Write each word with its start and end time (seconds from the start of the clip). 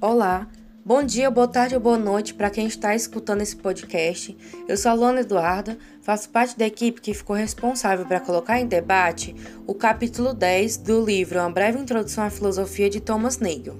Olá, 0.00 0.46
bom 0.84 1.02
dia, 1.02 1.28
boa 1.28 1.48
tarde 1.48 1.74
ou 1.74 1.80
boa 1.80 1.98
noite 1.98 2.32
para 2.32 2.50
quem 2.50 2.68
está 2.68 2.94
escutando 2.94 3.40
esse 3.40 3.56
podcast. 3.56 4.38
Eu 4.68 4.76
sou 4.76 4.92
a 4.92 4.94
Luana 4.94 5.22
Eduarda, 5.22 5.76
faço 6.02 6.30
parte 6.30 6.56
da 6.56 6.64
equipe 6.64 7.00
que 7.00 7.12
ficou 7.12 7.34
responsável 7.34 8.06
para 8.06 8.20
colocar 8.20 8.60
em 8.60 8.66
debate 8.68 9.34
o 9.66 9.74
capítulo 9.74 10.32
10 10.32 10.76
do 10.76 11.04
livro 11.04 11.40
Uma 11.40 11.50
Breve 11.50 11.80
Introdução 11.80 12.22
à 12.22 12.30
Filosofia 12.30 12.88
de 12.88 13.00
Thomas 13.00 13.40
Nagel. 13.40 13.74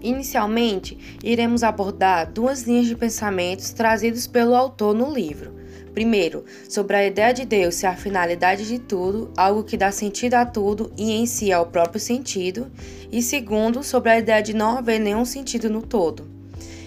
Inicialmente, 0.00 1.18
iremos 1.20 1.64
abordar 1.64 2.30
duas 2.30 2.62
linhas 2.62 2.86
de 2.86 2.94
pensamentos 2.94 3.72
trazidos 3.72 4.28
pelo 4.28 4.54
autor 4.54 4.94
no 4.94 5.12
livro. 5.12 5.59
Primeiro, 5.92 6.44
sobre 6.68 6.96
a 6.96 7.06
ideia 7.06 7.32
de 7.32 7.44
Deus 7.44 7.74
ser 7.74 7.86
a 7.86 7.96
finalidade 7.96 8.66
de 8.66 8.78
tudo, 8.78 9.30
algo 9.36 9.64
que 9.64 9.76
dá 9.76 9.90
sentido 9.90 10.34
a 10.34 10.46
tudo 10.46 10.92
e 10.96 11.12
em 11.12 11.26
si 11.26 11.50
é 11.50 11.58
o 11.58 11.66
próprio 11.66 12.00
sentido. 12.00 12.70
E 13.10 13.20
segundo, 13.20 13.82
sobre 13.82 14.10
a 14.10 14.18
ideia 14.18 14.42
de 14.42 14.54
não 14.54 14.78
haver 14.78 15.00
nenhum 15.00 15.24
sentido 15.24 15.68
no 15.68 15.82
todo. 15.82 16.28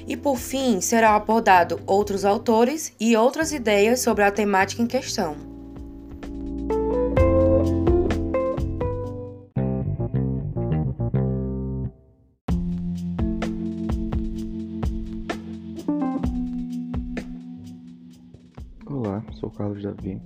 E 0.07 0.17
por 0.17 0.37
fim, 0.37 0.81
será 0.81 1.15
abordado 1.15 1.79
outros 1.85 2.25
autores 2.25 2.93
e 2.99 3.15
outras 3.15 3.51
ideias 3.51 3.99
sobre 3.99 4.23
a 4.23 4.31
temática 4.31 4.81
em 4.81 4.87
questão. 4.87 5.52
Davi. 19.81 20.21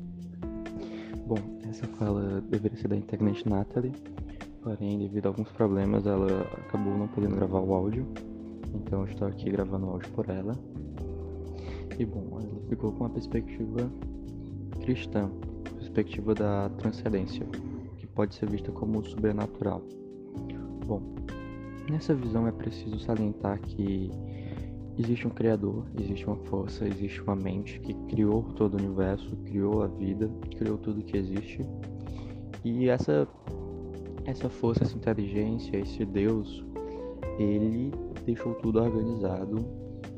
Bom, 1.25 1.37
essa 1.69 1.85
fala 1.87 2.41
deveria 2.41 2.77
ser 2.77 2.87
da 2.87 2.95
internet 2.95 3.47
Natalie, 3.47 3.93
porém, 4.61 4.97
devido 4.99 5.27
a 5.27 5.29
alguns 5.29 5.49
problemas, 5.51 6.05
ela 6.05 6.41
acabou 6.65 6.97
não 6.97 7.07
podendo 7.07 7.35
gravar 7.35 7.59
o 7.59 7.73
áudio, 7.73 8.05
então 8.73 9.01
eu 9.01 9.07
estou 9.07 9.27
aqui 9.27 9.49
gravando 9.49 9.87
o 9.87 9.89
áudio 9.91 10.09
por 10.11 10.29
ela. 10.29 10.53
E 11.97 12.05
bom, 12.05 12.39
ela 12.41 12.61
ficou 12.69 12.91
com 12.91 13.03
uma 13.03 13.09
perspectiva 13.09 13.89
cristã, 14.81 15.29
perspectiva 15.75 16.33
da 16.33 16.69
transcendência, 16.77 17.45
que 17.97 18.07
pode 18.07 18.35
ser 18.35 18.49
vista 18.49 18.71
como 18.71 19.03
sobrenatural. 19.03 19.81
Bom, 20.85 21.01
nessa 21.89 22.13
visão 22.13 22.47
é 22.47 22.51
preciso 22.51 22.99
salientar 22.99 23.59
que 23.59 24.11
Existe 24.99 25.27
um 25.27 25.29
Criador, 25.29 25.85
existe 25.99 26.25
uma 26.25 26.35
força, 26.35 26.87
existe 26.87 27.21
uma 27.21 27.35
mente 27.35 27.79
que 27.79 27.93
criou 28.09 28.41
todo 28.55 28.73
o 28.73 28.77
universo, 28.77 29.35
criou 29.45 29.83
a 29.83 29.87
vida, 29.87 30.27
criou 30.57 30.77
tudo 30.77 31.03
que 31.03 31.15
existe. 31.15 31.61
E 32.65 32.89
essa, 32.89 33.27
essa 34.25 34.49
força, 34.49 34.83
essa 34.83 34.97
inteligência, 34.97 35.77
esse 35.77 36.03
Deus, 36.03 36.65
ele 37.37 37.91
deixou 38.25 38.55
tudo 38.55 38.79
organizado. 38.81 39.63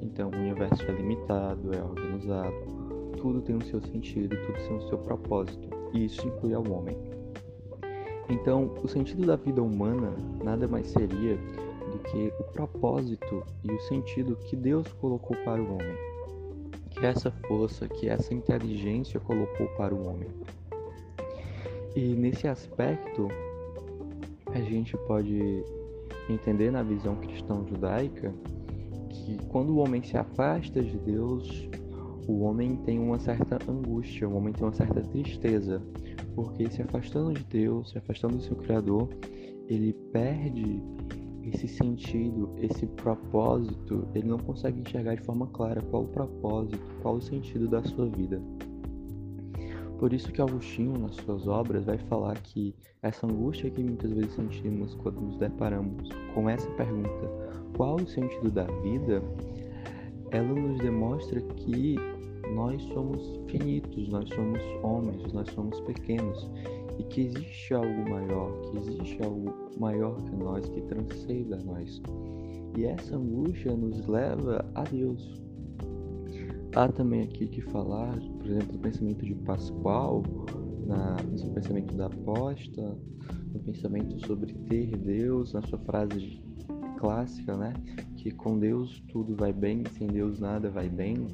Então 0.01 0.31
o 0.31 0.35
universo 0.35 0.83
é 0.83 0.91
limitado, 0.93 1.75
é 1.75 1.83
organizado, 1.83 2.55
tudo 3.17 3.41
tem 3.41 3.57
o 3.57 3.65
seu 3.65 3.81
sentido, 3.81 4.37
tudo 4.45 4.57
tem 4.65 4.77
o 4.77 4.87
seu 4.87 4.97
propósito. 4.99 5.67
E 5.93 6.05
isso 6.05 6.25
inclui 6.25 6.53
ao 6.53 6.63
homem. 6.71 6.97
Então, 8.29 8.71
o 8.83 8.87
sentido 8.87 9.25
da 9.25 9.35
vida 9.35 9.61
humana 9.61 10.13
nada 10.43 10.67
mais 10.67 10.87
seria 10.87 11.37
do 11.89 11.99
que 11.99 12.33
o 12.39 12.43
propósito 12.51 13.43
e 13.63 13.71
o 13.71 13.79
sentido 13.81 14.35
que 14.47 14.55
Deus 14.55 14.87
colocou 14.93 15.35
para 15.43 15.61
o 15.61 15.73
homem, 15.73 15.95
que 16.89 17.05
essa 17.05 17.31
força, 17.47 17.87
que 17.87 18.07
essa 18.09 18.33
inteligência 18.33 19.19
colocou 19.19 19.67
para 19.77 19.93
o 19.93 20.07
homem. 20.07 20.29
E 21.95 22.13
nesse 22.13 22.47
aspecto, 22.47 23.27
a 24.47 24.59
gente 24.61 24.95
pode 25.07 25.63
entender 26.29 26.71
na 26.71 26.83
visão 26.83 27.15
cristã 27.15 27.63
judaica 27.67 28.33
que 29.09 29.37
quando 29.47 29.71
o 29.71 29.77
homem 29.77 30.01
se 30.03 30.17
afasta 30.17 30.81
de 30.81 30.97
Deus, 30.97 31.67
o 32.27 32.41
homem 32.41 32.75
tem 32.77 32.99
uma 32.99 33.19
certa 33.19 33.59
angústia, 33.69 34.29
o 34.29 34.35
homem 34.35 34.53
tem 34.53 34.63
uma 34.63 34.73
certa 34.73 35.01
tristeza, 35.01 35.81
porque 36.35 36.69
se 36.69 36.81
afastando 36.81 37.33
de 37.33 37.43
Deus, 37.43 37.89
se 37.89 37.97
afastando 37.97 38.37
do 38.37 38.43
seu 38.43 38.55
Criador, 38.55 39.09
ele 39.67 39.93
perde 40.11 40.81
esse 41.43 41.67
sentido, 41.67 42.49
esse 42.57 42.85
propósito, 42.85 44.07
ele 44.13 44.27
não 44.27 44.37
consegue 44.37 44.81
enxergar 44.81 45.15
de 45.15 45.21
forma 45.21 45.47
clara 45.47 45.81
qual 45.81 46.03
o 46.03 46.07
propósito, 46.07 46.79
qual 47.01 47.15
o 47.15 47.21
sentido 47.21 47.67
da 47.67 47.83
sua 47.83 48.07
vida. 48.07 48.41
Por 49.99 50.13
isso 50.13 50.31
que 50.31 50.41
Agostinho, 50.41 50.97
nas 50.97 51.15
suas 51.15 51.45
obras, 51.47 51.83
vai 51.85 51.97
falar 51.97 52.39
que 52.39 52.73
essa 53.01 53.27
angústia 53.27 53.69
que 53.69 53.83
muitas 53.83 54.11
vezes 54.11 54.33
sentimos 54.33 54.95
quando 54.95 55.19
nos 55.19 55.37
deparamos 55.37 56.09
com 56.33 56.49
essa 56.49 56.69
pergunta, 56.71 57.29
qual 57.75 57.95
o 57.97 58.07
sentido 58.07 58.49
da 58.49 58.63
vida, 58.81 59.21
ela 60.31 60.47
nos 60.47 60.79
demonstra 60.79 61.41
que 61.41 61.97
nós 62.53 62.81
somos 62.93 63.21
finitos, 63.47 64.07
nós 64.09 64.27
somos 64.29 64.59
homens, 64.83 65.33
nós 65.33 65.49
somos 65.49 65.79
pequenos 65.81 66.49
e 66.99 67.03
que 67.03 67.21
existe 67.21 67.73
algo 67.73 68.09
maior, 68.09 68.51
que 68.61 68.77
existe 68.77 69.23
algo 69.23 69.53
maior 69.79 70.21
que 70.21 70.35
nós, 70.35 70.67
que 70.69 70.81
transcenda 70.81 71.57
nós. 71.65 72.01
E 72.77 72.85
essa 72.85 73.15
angústia 73.15 73.75
nos 73.75 74.05
leva 74.05 74.65
a 74.75 74.83
Deus. 74.83 75.41
Há 76.75 76.87
também 76.89 77.23
aqui 77.23 77.47
que 77.47 77.61
falar, 77.61 78.19
por 78.19 78.45
exemplo, 78.45 78.73
do 78.73 78.79
pensamento 78.79 79.25
de 79.25 79.33
Pascoal, 79.33 80.23
na, 80.85 81.15
no 81.23 81.53
pensamento 81.53 81.95
da 81.95 82.07
aposta, 82.07 82.97
no 83.53 83.59
pensamento 83.61 84.25
sobre 84.27 84.53
ter 84.53 84.95
Deus, 84.97 85.53
na 85.53 85.61
sua 85.63 85.79
frase 85.79 86.43
clássica, 86.97 87.55
né? 87.57 87.73
Que 88.17 88.29
com 88.29 88.59
Deus 88.59 89.01
tudo 89.11 89.35
vai 89.35 89.53
bem, 89.53 89.83
sem 89.97 90.07
Deus 90.07 90.39
nada 90.39 90.69
vai 90.69 90.89
bem. 90.89 91.27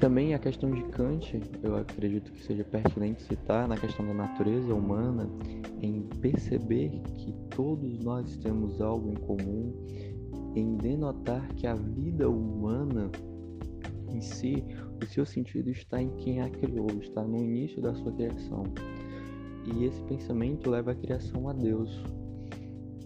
Também 0.00 0.32
a 0.32 0.38
questão 0.38 0.70
de 0.70 0.82
Kant, 0.84 1.38
eu 1.62 1.76
acredito 1.76 2.32
que 2.32 2.42
seja 2.42 2.64
pertinente 2.64 3.22
citar 3.22 3.68
na 3.68 3.76
questão 3.76 4.06
da 4.06 4.14
natureza 4.14 4.74
humana, 4.74 5.28
em 5.82 6.00
perceber 6.22 7.02
que 7.16 7.34
todos 7.54 7.98
nós 7.98 8.34
temos 8.38 8.80
algo 8.80 9.10
em 9.10 9.16
comum, 9.16 9.74
em 10.56 10.74
denotar 10.78 11.46
que 11.54 11.66
a 11.66 11.74
vida 11.74 12.30
humana 12.30 13.10
em 14.08 14.22
si, 14.22 14.64
o 15.02 15.06
seu 15.06 15.26
sentido 15.26 15.70
está 15.70 16.00
em 16.00 16.08
quem 16.16 16.40
a 16.40 16.48
criou, 16.48 16.88
está 16.98 17.22
no 17.22 17.36
início 17.36 17.82
da 17.82 17.94
sua 17.94 18.10
criação. 18.12 18.64
E 19.66 19.84
esse 19.84 20.02
pensamento 20.04 20.70
leva 20.70 20.92
a 20.92 20.94
criação 20.94 21.46
a 21.46 21.52
Deus, 21.52 22.02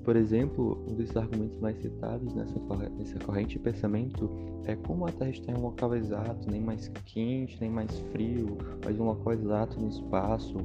por 0.04 0.16
exemplo, 0.16 0.78
um 0.86 0.94
dos 0.94 1.16
argumentos 1.16 1.58
mais 1.58 1.78
citados 1.78 2.34
nessa, 2.34 2.54
nessa 2.98 3.18
corrente 3.20 3.54
de 3.54 3.58
pensamento 3.58 4.30
é 4.66 4.76
como 4.76 5.06
a 5.06 5.12
Terra 5.12 5.30
está 5.30 5.50
em 5.50 5.56
um 5.56 5.62
local 5.62 5.94
exato, 5.94 6.50
nem 6.50 6.60
mais 6.60 6.88
quente, 7.06 7.58
nem 7.60 7.70
mais 7.70 7.98
frio, 8.12 8.58
mas 8.84 9.00
um 9.00 9.04
local 9.04 9.32
exato 9.32 9.80
no 9.80 9.88
espaço, 9.88 10.58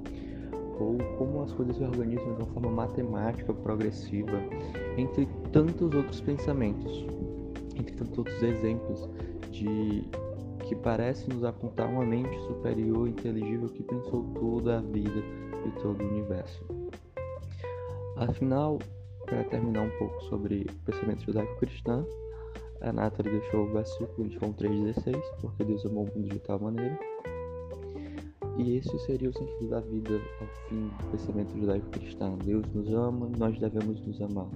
ou 0.78 0.98
como 1.18 1.42
as 1.42 1.54
coisas 1.54 1.78
se 1.78 1.84
organizam 1.84 2.36
de 2.36 2.42
uma 2.42 2.54
forma 2.54 2.70
matemática 2.70 3.54
progressiva, 3.54 4.42
entre 4.98 5.26
tantos 5.54 5.94
outros 5.94 6.20
pensamentos, 6.20 7.06
entre 7.78 7.96
tantos 7.96 8.18
outros 8.18 8.44
exemplos 8.44 9.10
de 9.52 10.04
que 10.68 10.76
parece 10.76 11.30
nos 11.30 11.44
apontar 11.46 11.88
uma 11.88 12.06
mente 12.06 12.38
superior 12.42 13.08
inteligível 13.08 13.70
que 13.70 13.84
pensou 13.84 14.24
toda 14.36 14.78
a 14.78 14.82
vida 14.82 15.24
e 15.66 15.72
todo 15.82 16.02
o 16.02 16.08
universo. 16.08 16.64
Afinal, 18.16 18.80
para 19.30 19.44
terminar 19.44 19.84
um 19.84 19.98
pouco 19.98 20.22
sobre 20.24 20.66
o 20.70 20.86
pensamento 20.86 21.24
judaico-cristão, 21.24 22.06
a 22.82 22.92
Nathalie 22.92 23.32
deixou 23.32 23.66
o 23.66 23.74
versículo 23.74 24.28
de 24.28 24.36
João 24.36 24.54
3,16, 24.54 25.22
porque 25.42 25.64
Deus 25.64 25.86
amou 25.86 26.06
o 26.06 26.18
mundo 26.18 26.30
de 26.30 26.40
tal 26.40 26.60
maneira. 26.60 26.98
E 28.58 28.78
esse 28.78 28.98
seria 29.00 29.30
o 29.30 29.34
sentido 29.34 29.70
da 29.70 29.80
vida 29.82 30.20
ao 30.42 30.48
fim 30.68 30.88
do 30.88 31.12
pensamento 31.12 31.58
judaico-cristão. 31.58 32.38
Deus 32.40 32.66
nos 32.74 32.92
ama, 32.92 33.30
nós 33.38 33.58
devemos 33.60 34.02
nos 34.06 34.22
amar. 34.22 34.50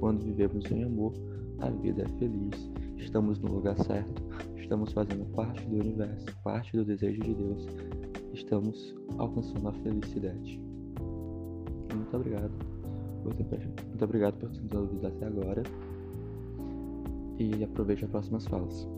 Quando 0.00 0.24
vivemos 0.24 0.70
em 0.70 0.84
amor, 0.84 1.12
a 1.60 1.70
vida 1.70 2.02
é 2.02 2.18
feliz, 2.18 2.70
estamos 2.98 3.38
no 3.38 3.50
lugar 3.54 3.78
certo, 3.78 4.22
estamos 4.56 4.92
fazendo 4.92 5.24
parte 5.34 5.64
do 5.66 5.76
universo, 5.76 6.26
parte 6.42 6.76
do 6.76 6.84
desejo 6.84 7.20
de 7.22 7.34
Deus, 7.34 7.66
estamos 8.34 8.94
alcançando 9.16 9.68
a 9.68 9.72
felicidade. 9.72 10.60
Muito 11.94 12.14
obrigado. 12.14 12.75
Muito 13.26 14.04
obrigado 14.04 14.34
por 14.34 14.48
nos 14.48 14.72
ouvido 14.72 15.06
até 15.06 15.26
agora. 15.26 15.62
E 17.38 17.64
aproveite 17.64 18.04
as 18.04 18.10
próximas 18.10 18.46
falas. 18.46 18.88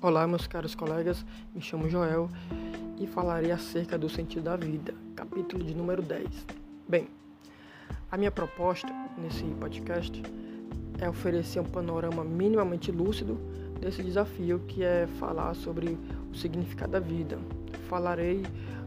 Olá, 0.00 0.26
meus 0.26 0.46
caros 0.46 0.74
colegas, 0.74 1.24
me 1.54 1.60
chamo 1.60 1.88
Joel 1.88 2.28
e 2.98 3.06
falarei 3.06 3.52
acerca 3.52 3.96
do 3.96 4.08
sentido 4.08 4.44
da 4.44 4.56
vida, 4.56 4.94
capítulo 5.14 5.64
de 5.64 5.74
número 5.74 6.02
10. 6.02 6.26
Bem, 6.88 7.08
a 8.10 8.16
minha 8.16 8.30
proposta 8.30 8.92
nesse 9.16 9.44
podcast 9.60 10.20
é 11.02 11.08
oferecer 11.08 11.58
um 11.58 11.64
panorama 11.64 12.22
minimamente 12.22 12.92
lúcido 12.92 13.36
desse 13.80 14.04
desafio 14.04 14.60
que 14.68 14.84
é 14.84 15.08
falar 15.18 15.52
sobre 15.54 15.98
o 16.30 16.34
significado 16.36 16.92
da 16.92 17.00
vida. 17.00 17.40
Falarei 17.88 18.44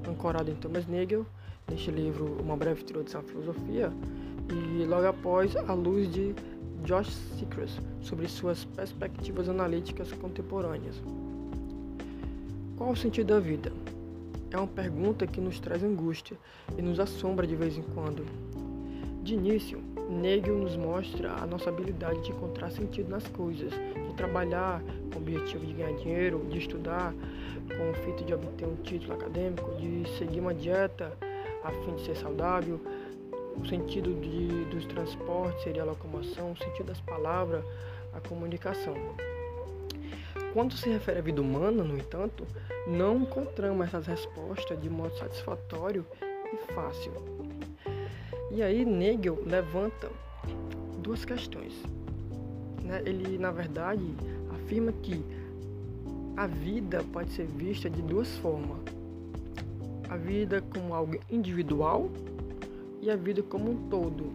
ancorado 0.07 0.49
em 0.49 0.55
Thomas 0.55 0.87
Nagel, 0.87 1.25
neste 1.69 1.91
livro 1.91 2.37
Uma 2.41 2.55
Breve 2.55 2.83
Introdução 2.83 3.19
à 3.19 3.23
Filosofia, 3.23 3.91
e 4.49 4.85
logo 4.85 5.05
após 5.05 5.57
a 5.57 5.73
luz 5.73 6.09
de 6.09 6.33
Josh 6.85 7.11
Secrets 7.37 7.81
sobre 8.01 8.29
suas 8.29 8.63
perspectivas 8.63 9.49
analíticas 9.49 10.13
contemporâneas. 10.13 10.95
Qual 12.77 12.91
o 12.91 12.95
sentido 12.95 13.27
da 13.27 13.41
vida? 13.41 13.73
É 14.51 14.57
uma 14.57 14.67
pergunta 14.67 15.27
que 15.27 15.41
nos 15.41 15.59
traz 15.59 15.83
angústia 15.83 16.37
e 16.77 16.81
nos 16.81 16.97
assombra 16.97 17.45
de 17.45 17.57
vez 17.57 17.77
em 17.77 17.83
quando. 17.93 18.25
De 19.21 19.33
início, 19.33 19.81
Nagel 20.09 20.57
nos 20.57 20.75
mostra 20.75 21.31
a 21.33 21.45
nossa 21.45 21.69
habilidade 21.69 22.21
de 22.21 22.31
encontrar 22.31 22.69
sentido 22.71 23.09
nas 23.09 23.27
coisas, 23.27 23.71
de 23.71 24.13
trabalhar 24.15 24.81
com 25.11 25.19
o 25.19 25.21
objetivo 25.21 25.65
de 25.65 25.73
ganhar 25.73 25.93
dinheiro, 25.93 26.45
de 26.49 26.59
estudar 26.59 27.13
com 27.75 27.89
o 27.89 27.93
fito 28.05 28.23
de 28.23 28.33
obter 28.33 28.67
um 28.67 28.75
título 28.77 29.13
acadêmico, 29.13 29.73
de 29.75 30.07
seguir 30.17 30.39
uma 30.39 30.53
dieta 30.53 31.11
a 31.63 31.71
fim 31.71 31.95
de 31.95 32.05
ser 32.05 32.15
saudável. 32.15 32.79
O 33.57 33.65
sentido 33.65 34.13
de, 34.19 34.65
dos 34.65 34.85
transportes 34.85 35.63
seria 35.63 35.81
a 35.81 35.85
locomoção, 35.85 36.51
o 36.51 36.57
sentido 36.57 36.87
das 36.87 37.01
palavras, 37.01 37.63
a 38.13 38.19
comunicação. 38.27 38.93
Quando 40.53 40.73
se 40.73 40.89
refere 40.89 41.19
à 41.19 41.21
vida 41.21 41.41
humana, 41.41 41.83
no 41.83 41.97
entanto, 41.97 42.45
não 42.87 43.17
encontramos 43.17 43.87
essas 43.87 44.05
respostas 44.05 44.79
de 44.81 44.89
modo 44.89 45.17
satisfatório 45.17 46.05
e 46.21 46.73
fácil. 46.73 47.34
E 48.55 48.63
aí 48.63 48.85
Nagel 48.85 49.43
levanta 49.45 50.09
duas 51.03 51.25
questões. 51.25 51.73
Né? 52.81 53.01
Ele, 53.05 53.37
na 53.37 53.51
verdade, 53.51 54.15
afirma 54.49 54.93
que 54.93 55.21
a 56.37 56.47
vida 56.47 57.03
pode 57.11 57.31
ser 57.31 57.47
vista 57.47 57.89
de 57.89 58.01
duas 58.01 58.37
formas. 58.37 58.77
A 60.09 60.15
vida 60.15 60.63
como 60.73 60.95
algo 60.95 61.19
individual 61.29 62.09
e 63.01 63.11
a 63.11 63.17
vida 63.17 63.43
como 63.43 63.71
um 63.71 63.89
todo. 63.89 64.31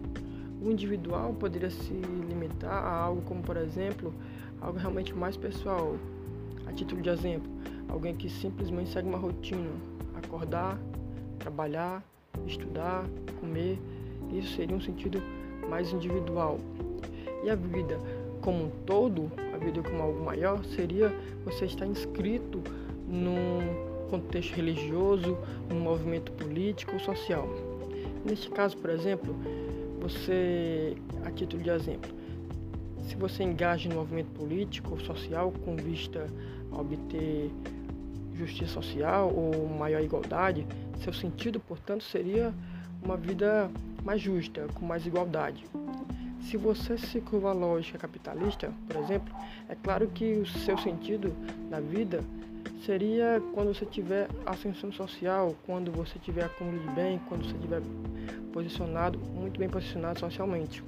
O 0.61 0.69
individual 0.69 1.33
poderia 1.33 1.71
se 1.71 1.91
limitar 1.91 2.71
a 2.71 2.95
algo 2.95 3.23
como, 3.23 3.41
por 3.41 3.57
exemplo, 3.57 4.13
algo 4.61 4.77
realmente 4.77 5.15
mais 5.15 5.35
pessoal. 5.35 5.95
A 6.67 6.71
título 6.71 7.01
de 7.01 7.09
exemplo, 7.09 7.51
alguém 7.89 8.15
que 8.15 8.29
simplesmente 8.29 8.91
segue 8.91 9.09
uma 9.09 9.17
rotina, 9.17 9.71
acordar, 10.13 10.77
trabalhar, 11.39 12.03
estudar, 12.45 13.03
comer, 13.39 13.79
isso 14.39 14.55
seria 14.55 14.75
um 14.75 14.81
sentido 14.81 15.21
mais 15.69 15.91
individual. 15.91 16.59
E 17.43 17.49
a 17.49 17.55
vida 17.55 17.99
como 18.41 18.65
um 18.65 18.69
todo, 18.85 19.31
a 19.53 19.57
vida 19.57 19.81
como 19.81 20.01
algo 20.01 20.23
maior, 20.25 20.63
seria 20.65 21.13
você 21.45 21.65
estar 21.65 21.85
inscrito 21.85 22.61
num 23.07 23.59
contexto 24.09 24.53
religioso, 24.55 25.37
num 25.69 25.79
movimento 25.79 26.31
político 26.33 26.93
ou 26.93 26.99
social. 26.99 27.47
Neste 28.25 28.49
caso, 28.49 28.77
por 28.77 28.89
exemplo, 28.89 29.35
você, 29.99 30.95
a 31.23 31.31
título 31.31 31.63
de 31.63 31.69
exemplo, 31.69 32.11
se 33.07 33.15
você 33.15 33.43
engaja 33.43 33.89
no 33.89 33.95
movimento 33.95 34.31
político 34.31 34.91
ou 34.91 34.99
social 34.99 35.53
com 35.63 35.75
vista 35.75 36.27
a 36.71 36.81
obter 36.81 37.51
justiça 38.33 38.73
social 38.73 39.31
ou 39.33 39.67
maior 39.67 40.01
igualdade, 40.01 40.65
seu 41.03 41.13
sentido, 41.13 41.59
portanto, 41.59 42.03
seria 42.03 42.53
uma 43.03 43.17
vida 43.17 43.69
mais 44.03 44.21
justa, 44.21 44.67
com 44.73 44.85
mais 44.85 45.05
igualdade. 45.05 45.65
Se 46.41 46.57
você 46.57 46.97
se 46.97 47.21
curva 47.21 47.51
a 47.51 47.53
lógica 47.53 47.97
capitalista, 47.97 48.71
por 48.87 48.95
exemplo, 48.97 49.33
é 49.69 49.75
claro 49.75 50.07
que 50.07 50.33
o 50.33 50.45
seu 50.45 50.77
sentido 50.77 51.33
na 51.69 51.79
vida 51.79 52.23
seria 52.85 53.41
quando 53.53 53.73
você 53.73 53.85
tiver 53.85 54.27
ascensão 54.45 54.91
social, 54.91 55.55
quando 55.65 55.91
você 55.91 56.17
tiver 56.19 56.43
acúmulo 56.45 56.79
de 56.79 56.89
bem, 56.89 57.21
quando 57.29 57.45
você 57.45 57.57
tiver 57.57 57.81
posicionado, 58.51 59.19
muito 59.19 59.59
bem 59.59 59.69
posicionado 59.69 60.19
socialmente. 60.19 60.83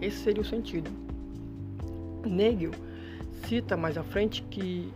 Esse 0.00 0.18
seria 0.18 0.42
o 0.42 0.44
sentido. 0.44 0.90
Nagel 2.24 2.72
cita 3.46 3.76
mais 3.76 3.96
à 3.96 4.02
frente 4.02 4.42
que 4.42 4.92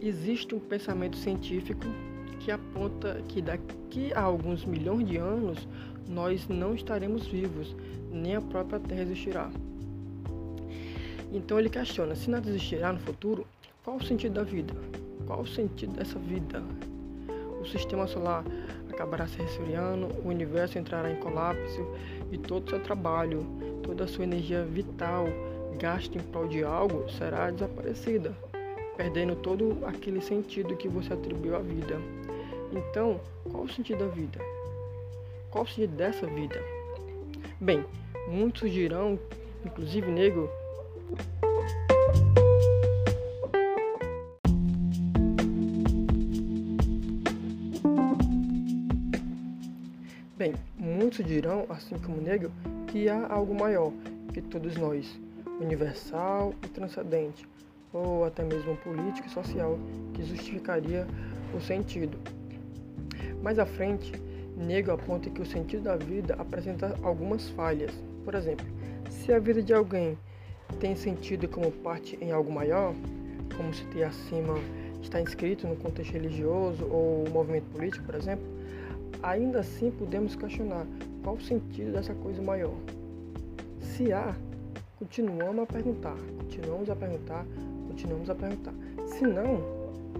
existe 0.00 0.54
um 0.54 0.60
pensamento 0.60 1.16
científico 1.16 1.86
que 2.44 2.50
aponta 2.50 3.22
que 3.28 3.40
daqui 3.40 4.12
a 4.14 4.20
alguns 4.20 4.64
milhões 4.64 5.06
de 5.06 5.16
anos 5.16 5.68
nós 6.08 6.48
não 6.48 6.74
estaremos 6.74 7.26
vivos, 7.26 7.74
nem 8.10 8.36
a 8.36 8.40
própria 8.40 8.80
Terra 8.80 9.02
existirá. 9.02 9.50
Então 11.32 11.58
ele 11.58 11.70
questiona: 11.70 12.14
se 12.14 12.30
nada 12.30 12.48
existirá 12.48 12.92
no 12.92 13.00
futuro, 13.00 13.46
qual 13.84 13.96
o 13.96 14.04
sentido 14.04 14.34
da 14.34 14.42
vida? 14.42 14.74
Qual 15.26 15.40
o 15.40 15.46
sentido 15.46 15.94
dessa 15.94 16.18
vida? 16.18 16.62
O 17.60 17.64
sistema 17.64 18.06
solar 18.06 18.44
acabará 18.90 19.26
se 19.26 19.38
resfriando, 19.38 20.08
o 20.24 20.28
universo 20.28 20.78
entrará 20.78 21.10
em 21.10 21.16
colapso 21.16 21.86
e 22.30 22.36
todo 22.36 22.66
o 22.66 22.70
seu 22.70 22.80
trabalho, 22.80 23.46
toda 23.82 24.04
a 24.04 24.06
sua 24.06 24.24
energia 24.24 24.64
vital 24.64 25.26
gasta 25.78 26.18
em 26.18 26.20
prol 26.20 26.48
de 26.48 26.62
algo 26.62 27.10
será 27.10 27.50
desaparecida, 27.50 28.36
perdendo 28.96 29.34
todo 29.36 29.78
aquele 29.86 30.20
sentido 30.20 30.76
que 30.76 30.88
você 30.88 31.12
atribuiu 31.12 31.56
à 31.56 31.60
vida. 31.60 31.98
Então, 32.72 33.20
qual 33.50 33.64
o 33.64 33.68
sentido 33.68 33.98
da 33.98 34.08
vida? 34.08 34.40
Qual 35.50 35.64
o 35.64 35.68
sentido 35.68 35.94
dessa 35.94 36.26
vida? 36.26 36.60
Bem, 37.60 37.84
muitos 38.28 38.70
dirão, 38.70 39.18
inclusive 39.64 40.10
negro, 40.10 40.50
Bem, 50.42 50.54
muitos 50.76 51.24
dirão, 51.24 51.66
assim 51.68 51.96
como 52.00 52.20
negro, 52.20 52.50
que 52.88 53.08
há 53.08 53.32
algo 53.32 53.54
maior 53.54 53.92
que 54.34 54.42
todos 54.42 54.76
nós, 54.76 55.20
universal 55.60 56.52
e 56.64 56.68
transcendente, 56.68 57.46
ou 57.92 58.24
até 58.24 58.42
mesmo 58.42 58.76
político 58.78 59.28
e 59.28 59.30
social, 59.30 59.78
que 60.12 60.24
justificaria 60.24 61.06
o 61.54 61.60
sentido. 61.60 62.18
Mais 63.42 63.58
à 63.58 63.66
frente, 63.66 64.12
Nego 64.56 64.92
aponta 64.92 65.28
que 65.30 65.42
o 65.42 65.46
sentido 65.46 65.84
da 65.84 65.96
vida 65.96 66.34
apresenta 66.38 66.94
algumas 67.02 67.48
falhas. 67.50 67.90
Por 68.24 68.34
exemplo, 68.34 68.66
se 69.10 69.32
a 69.32 69.38
vida 69.38 69.62
de 69.62 69.74
alguém 69.74 70.16
tem 70.78 70.94
sentido 70.94 71.48
como 71.48 71.70
parte 71.70 72.18
em 72.20 72.30
algo 72.32 72.52
maior, 72.52 72.94
como 73.56 73.72
se 73.74 73.84
ter 73.86 74.04
acima 74.04 74.54
está 75.02 75.20
inscrito 75.20 75.66
no 75.66 75.76
contexto 75.76 76.12
religioso 76.12 76.84
ou 76.86 77.28
movimento 77.30 77.64
político, 77.72 78.04
por 78.04 78.14
exemplo, 78.14 78.44
ainda 79.22 79.60
assim 79.60 79.90
podemos 79.90 80.36
questionar 80.36 80.86
qual 81.22 81.36
o 81.36 81.40
sentido 81.40 81.92
dessa 81.92 82.14
coisa 82.14 82.40
maior. 82.40 82.74
Se 83.80 84.12
há, 84.12 84.34
continuamos 84.98 85.64
a 85.64 85.66
perguntar, 85.66 86.16
continuamos 86.38 86.90
a 86.90 86.96
perguntar, 86.96 87.44
continuamos 87.88 88.30
a 88.30 88.34
perguntar. 88.34 88.74
Se 89.06 89.26
não, 89.26 89.60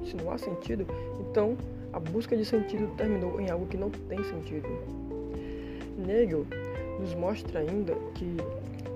se 0.05 0.17
não 0.17 0.31
há 0.31 0.39
sentido, 0.39 0.87
então 1.21 1.57
a 1.93 2.01
busca 2.01 2.37
de 2.37 2.45
sentido 2.45 2.95
terminou 2.97 3.41
em 3.41 3.51
algo 3.51 3.67
que 3.67 3.77
não 3.77 3.91
tem 3.91 4.23
sentido. 4.25 4.69
Nagel 5.99 6.47
nos 6.99 7.15
mostra 7.15 7.61
ainda 7.61 7.95
que 8.15 8.37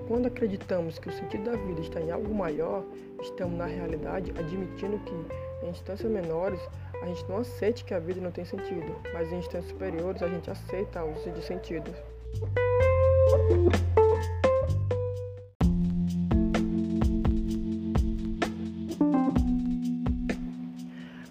quando 0.07 0.27
acreditamos 0.27 0.97
que 0.97 1.09
o 1.09 1.11
sentido 1.11 1.43
da 1.51 1.57
vida 1.57 1.81
está 1.81 1.99
em 1.99 2.11
algo 2.11 2.33
maior, 2.33 2.83
estamos 3.21 3.57
na 3.57 3.65
realidade 3.65 4.31
admitindo 4.37 4.97
que 4.99 5.65
em 5.65 5.69
instâncias 5.69 6.09
menores 6.09 6.59
a 7.01 7.05
gente 7.05 7.25
não 7.29 7.37
aceite 7.37 7.83
que 7.83 7.93
a 7.93 7.99
vida 7.99 8.21
não 8.21 8.31
tem 8.31 8.45
sentido, 8.45 8.95
mas 9.13 9.31
em 9.31 9.37
instâncias 9.37 9.69
superiores 9.69 10.23
a 10.23 10.27
gente 10.27 10.49
aceita 10.49 10.99
a 10.99 11.01
ausência 11.03 11.31
de 11.31 11.43
sentido. 11.43 11.91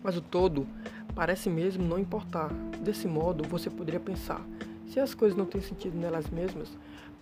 Mas 0.03 0.17
o 0.17 0.21
todo 0.21 0.67
parece 1.17 1.49
mesmo 1.49 1.83
não 1.83 1.99
importar. 1.99 2.53
Desse 2.85 3.09
modo, 3.09 3.43
você 3.49 3.71
poderia 3.71 3.99
pensar: 3.99 4.47
se 4.87 5.01
as 5.01 5.15
coisas 5.15 5.37
não 5.37 5.47
têm 5.47 5.63
sentido 5.63 5.99
nelas 5.99 6.29
mesmas, 6.29 6.69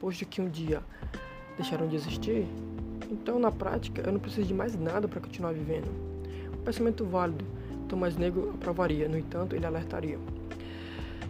posto 0.01 0.27
que 0.27 0.43
um 0.43 0.49
dia 0.51 0.83
deixarão 1.57 1.87
de 1.87 1.95
existir, 1.95 2.47
então 3.11 3.39
na 3.39 3.53
prática 3.53 4.03
eu 4.05 4.13
não 4.13 4.19
preciso 4.19 4.49
de 4.49 4.53
mais 4.53 4.79
nada 4.79 5.07
para 5.07 5.21
continuar 5.21 5.53
vivendo. 5.53 5.89
Um 6.53 6.65
pensamento 6.65 7.05
válido, 7.05 7.45
Tomás 7.89 8.17
Negro 8.17 8.51
aprovaria, 8.55 9.09
no 9.09 9.17
entanto, 9.17 9.55
ele 9.55 9.65
alertaria 9.65 10.19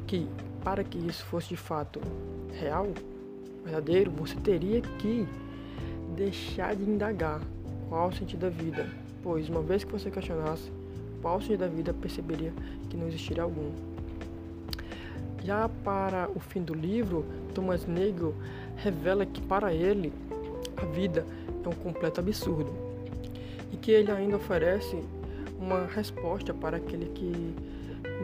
que 0.06 0.26
para 0.62 0.82
que 0.82 0.96
isso 0.98 1.24
fosse 1.26 1.48
de 1.48 1.56
fato 1.56 2.00
real, 2.58 2.88
verdadeiro, 3.62 4.10
você 4.10 4.34
teria 4.36 4.80
que 4.80 5.28
deixar 6.16 6.74
de 6.74 6.84
indagar 6.84 7.40
qual 7.88 8.08
o 8.08 8.12
sentido 8.12 8.40
da 8.40 8.48
vida, 8.48 8.88
pois 9.22 9.48
uma 9.48 9.60
vez 9.60 9.84
que 9.84 9.92
você 9.92 10.10
questionasse 10.10 10.70
sentido 11.24 11.56
da 11.56 11.66
vida 11.66 11.92
perceberia 11.94 12.52
que 12.88 12.96
não 12.96 13.08
existiria 13.08 13.42
algum. 13.42 13.70
Já 15.42 15.68
para 15.68 16.28
o 16.34 16.40
fim 16.40 16.62
do 16.62 16.74
livro, 16.74 17.24
Thomas 17.54 17.86
Nagel 17.86 18.34
revela 18.76 19.26
que 19.26 19.40
para 19.40 19.72
ele 19.74 20.12
a 20.76 20.84
vida 20.86 21.26
é 21.64 21.68
um 21.68 21.72
completo 21.72 22.20
absurdo 22.20 22.72
e 23.72 23.76
que 23.76 23.90
ele 23.90 24.10
ainda 24.10 24.36
oferece 24.36 25.02
uma 25.58 25.86
resposta 25.86 26.52
para 26.52 26.76
aquele 26.76 27.06
que 27.06 27.54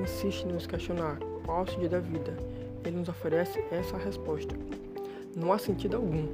insiste 0.03 0.45
em 0.45 0.53
nos 0.53 0.67
questionar 0.67 1.19
qual 1.45 1.63
o 1.63 1.67
sentido 1.67 1.91
da 1.91 2.01
vida. 2.01 2.37
Ele 2.85 2.97
nos 2.97 3.09
oferece 3.09 3.63
essa 3.71 3.97
resposta. 3.99 4.55
Não 5.37 5.53
há 5.53 5.59
sentido 5.59 5.97
algum. 5.97 6.27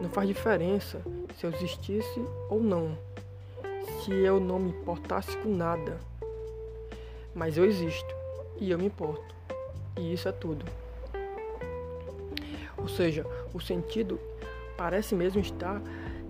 Não 0.00 0.08
faz 0.10 0.26
diferença 0.26 1.00
se 1.38 1.46
eu 1.46 1.50
existisse 1.50 2.20
ou 2.50 2.62
não. 2.62 2.96
Se 4.02 4.12
eu 4.12 4.40
não 4.40 4.58
me 4.58 4.70
importasse 4.70 5.36
com 5.38 5.54
nada. 5.54 5.98
Mas 7.34 7.56
eu 7.56 7.64
existo 7.64 8.14
e 8.60 8.70
eu 8.70 8.78
me 8.78 8.86
importo. 8.86 9.34
E 9.96 10.12
isso 10.12 10.28
é 10.28 10.32
tudo. 10.32 10.64
Ou 12.76 12.88
seja, 12.88 13.24
o 13.54 13.60
sentido 13.60 14.18
parece 14.76 15.14
mesmo 15.14 15.40
estar 15.40 15.80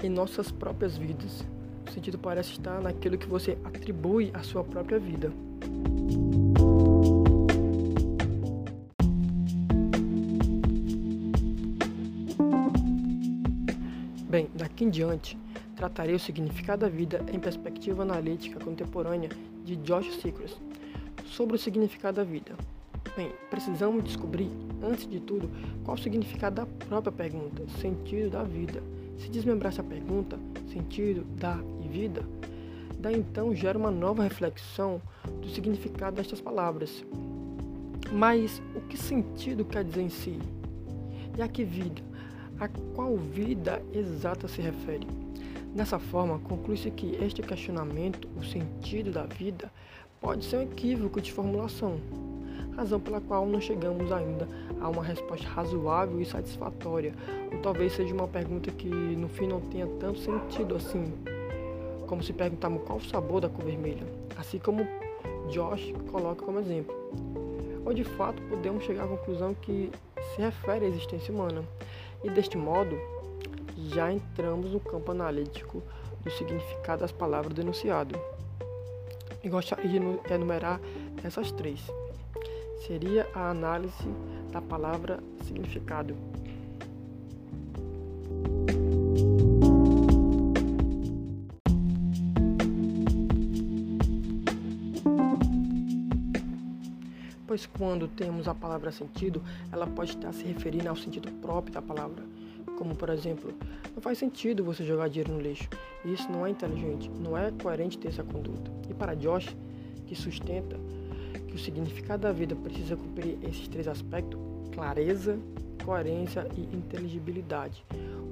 em 0.03 0.09
nossas 0.09 0.51
próprias 0.51 0.97
vidas. 0.97 1.45
O 1.87 1.91
sentido 1.91 2.19
parece 2.19 2.53
estar 2.53 2.81
naquilo 2.81 3.17
que 3.17 3.27
você 3.27 3.57
atribui 3.65 4.31
à 4.35 4.43
sua 4.43 4.63
própria 4.63 4.99
vida. 4.99 5.33
Bem, 14.29 14.49
daqui 14.55 14.85
em 14.85 14.91
diante, 14.91 15.39
tratarei 15.83 16.15
o 16.15 16.21
significado 16.21 16.83
da 16.83 16.89
vida 16.89 17.25
em 17.33 17.41
perspectiva 17.41 18.03
analítica 18.03 18.61
contemporânea 18.61 19.31
de 19.65 19.75
Josh 19.75 20.15
Secrets 20.21 20.57
sobre 21.25 21.57
o 21.57 21.59
significado 21.59 22.19
da 22.19 22.25
vida. 22.25 22.53
Bem, 23.17 23.33
precisamos 23.51 24.05
descobrir, 24.05 24.49
antes 24.81 25.11
de 25.11 25.19
tudo, 25.19 25.51
qual 25.83 25.97
o 25.97 26.01
significado 26.01 26.55
da 26.55 26.67
própria 26.87 27.11
pergunta, 27.11 27.65
sentido 27.81 28.31
da 28.31 28.45
vida. 28.45 28.81
Se 29.19 29.29
desmembrar 29.29 29.73
essa 29.73 29.83
pergunta, 29.83 30.39
sentido 30.73 31.25
da 31.37 31.59
e 31.85 31.89
vida, 31.89 32.25
daí 33.01 33.17
então 33.17 33.53
gera 33.53 33.77
uma 33.77 33.91
nova 33.91 34.23
reflexão 34.23 35.03
do 35.41 35.49
significado 35.49 36.15
destas 36.15 36.41
palavras. 36.41 37.05
Mas 38.13 38.63
o 38.77 38.81
que 38.83 38.97
sentido 38.97 39.65
quer 39.65 39.83
dizer 39.83 40.03
em 40.03 40.09
si? 40.09 40.39
E 41.37 41.43
a 41.43 41.49
que 41.49 41.65
vida? 41.65 42.01
A 42.61 42.69
qual 42.95 43.17
vida 43.17 43.83
exata 43.93 44.47
se 44.47 44.63
refere? 44.63 45.22
Dessa 45.75 45.99
forma, 45.99 46.39
conclui-se 46.41 46.91
que 46.91 47.17
este 47.23 47.43
questionamento, 47.43 48.29
o 48.37 48.45
sentido 48.45 49.11
da 49.11 49.25
vida, 49.25 49.71
pode 50.21 50.45
ser 50.45 50.59
um 50.59 50.63
equívoco 50.63 51.21
de 51.21 51.33
formulação 51.33 51.99
razão 52.77 52.99
pela 52.99 53.21
qual 53.21 53.47
não 53.47 53.61
chegamos 53.61 54.11
ainda 54.11 54.49
a 54.81 54.89
uma 54.89 55.03
resposta 55.03 55.49
razoável 55.49 56.21
e 56.21 56.25
satisfatória, 56.25 57.13
ou 57.53 57.59
talvez 57.61 57.93
seja 57.93 58.13
uma 58.15 58.29
pergunta 58.29 58.71
que 58.71 58.89
no 58.89 59.29
fim 59.29 59.47
não 59.47 59.61
tenha 59.61 59.87
tanto 60.01 60.19
sentido 60.19 60.77
assim, 60.77 61.13
como 62.07 62.23
se 62.23 62.33
perguntarmos 62.33 62.83
qual 62.85 62.99
o 62.99 63.05
sabor 63.05 63.41
da 63.41 63.49
cor 63.49 63.65
vermelha, 63.65 64.07
assim 64.37 64.59
como 64.59 64.87
Josh 65.51 65.93
coloca 66.11 66.45
como 66.45 66.61
exemplo. 66.61 66.95
Ou 67.85 67.93
de 67.93 68.05
fato 68.05 68.41
podemos 68.43 68.85
chegar 68.85 69.05
à 69.05 69.09
conclusão 69.09 69.55
que 69.55 69.91
se 70.35 70.41
refere 70.41 70.87
à 70.87 70.89
existência 70.89 71.33
humana, 71.33 71.63
e 72.25 72.31
deste 72.31 72.57
modo 72.57 72.97
já 73.77 74.13
entramos 74.13 74.71
no 74.71 74.81
campo 74.81 75.13
analítico 75.13 75.83
do 76.23 76.31
significado 76.31 77.01
das 77.01 77.13
palavras 77.13 77.55
denunciado. 77.55 78.19
E 79.43 79.49
gostaria 79.49 79.89
de 79.89 80.33
enumerar 80.33 80.81
essas 81.25 81.51
três 81.53 81.81
seria 82.87 83.29
a 83.35 83.51
análise 83.51 84.09
da 84.51 84.61
palavra 84.61 85.23
significado. 85.45 86.17
Pois 97.47 97.67
quando 97.67 98.09
temos 98.09 98.49
a 98.49 98.55
palavra 98.55 98.91
sentido, 98.91 99.43
ela 99.71 99.87
pode 99.87 100.13
estar 100.13 100.33
se 100.33 100.45
referindo 100.45 100.89
ao 100.89 100.97
sentido 100.97 101.31
próprio 101.33 101.75
da 101.75 101.83
palavra. 101.83 102.32
Como 102.83 102.97
por 102.97 103.11
exemplo, 103.11 103.55
não 103.95 104.03
faz 104.03 104.19
sentido 104.19 104.65
você 104.65 104.83
jogar 104.83 105.07
dinheiro 105.07 105.33
no 105.33 105.41
lixo. 105.41 105.69
Isso 106.05 106.29
não 106.33 106.45
é 106.45 106.51
inteligente, 106.51 107.09
não 107.21 107.39
é 107.39 107.53
coerente 107.53 107.97
ter 107.97 108.09
essa 108.09 108.25
conduta. 108.25 108.73
E 108.91 108.93
para 108.93 109.15
Josh, 109.15 109.57
que 110.05 110.17
sustenta 110.17 110.77
que 111.47 111.55
o 111.55 111.59
significado 111.61 112.23
da 112.23 112.33
vida 112.33 112.57
precisa 112.57 112.97
cumprir 112.97 113.39
esses 113.41 113.69
três 113.69 113.87
aspectos: 113.87 114.37
clareza, 114.75 115.39
coerência 115.85 116.45
e 116.57 116.77
inteligibilidade. 116.77 117.85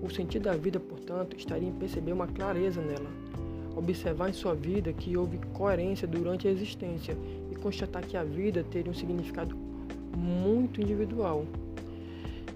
O 0.03 0.11
sentido 0.11 0.43
da 0.43 0.57
vida, 0.57 0.81
portanto, 0.81 1.37
estaria 1.37 1.69
em 1.69 1.73
perceber 1.73 2.13
uma 2.13 2.27
clareza 2.27 2.83
nela, 2.83 3.09
observar 3.77 4.31
em 4.31 4.33
sua 4.33 4.57
vida 4.57 4.93
que 4.93 5.17
houve 5.17 5.39
coerência 5.55 6.09
durante 6.09 6.49
a 6.49 6.51
existência 6.51 7.17
e 7.53 7.55
constatar 7.55 8.05
que 8.05 8.17
a 8.17 8.25
vida 8.25 8.65
teria 8.65 8.91
um 8.91 8.95
significado 8.95 9.57
muito 10.17 10.83
individual. 10.83 11.47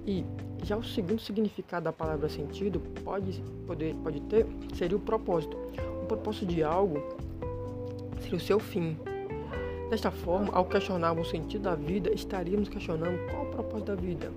E 0.05 0.25
já 0.65 0.77
o 0.77 0.83
segundo 0.83 1.21
significado 1.21 1.85
da 1.85 1.93
palavra 1.93 2.29
sentido 2.29 2.81
pode, 3.05 3.43
poder, 3.67 3.95
pode 4.03 4.21
ter 4.23 4.47
seria 4.75 4.97
o 4.97 5.01
propósito. 5.01 5.57
O 6.03 6.07
propósito 6.07 6.47
de 6.47 6.63
algo 6.63 7.03
seria 8.21 8.37
o 8.37 8.41
seu 8.41 8.59
fim, 8.59 8.97
Desta 9.91 10.11
forma, 10.11 10.53
ao 10.53 10.65
questionarmos 10.65 11.29
o 11.29 11.31
sentido 11.31 11.63
da 11.63 11.75
vida, 11.75 12.11
estaríamos 12.13 12.69
questionando 12.69 13.17
qual 13.31 13.45
o 13.45 13.47
propósito 13.47 13.87
da 13.87 13.95
vida. 13.95 14.33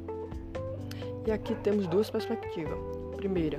E 1.25 1.31
aqui 1.31 1.55
temos 1.55 1.87
duas 1.87 2.09
perspectivas. 2.09 2.77
Primeira, 3.15 3.57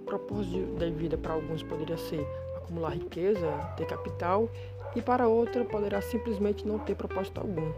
o 0.00 0.04
propósito 0.04 0.64
da 0.78 0.88
vida 0.88 1.16
para 1.16 1.32
alguns 1.32 1.62
poderia 1.62 1.96
ser 1.96 2.24
acumular 2.56 2.90
riqueza, 2.90 3.50
ter 3.76 3.86
capital, 3.86 4.48
e 4.94 5.02
para 5.02 5.26
outra 5.26 5.64
poderá 5.64 6.00
simplesmente 6.00 6.66
não 6.66 6.78
ter 6.78 6.94
propósito 6.94 7.40
algum. 7.40 7.72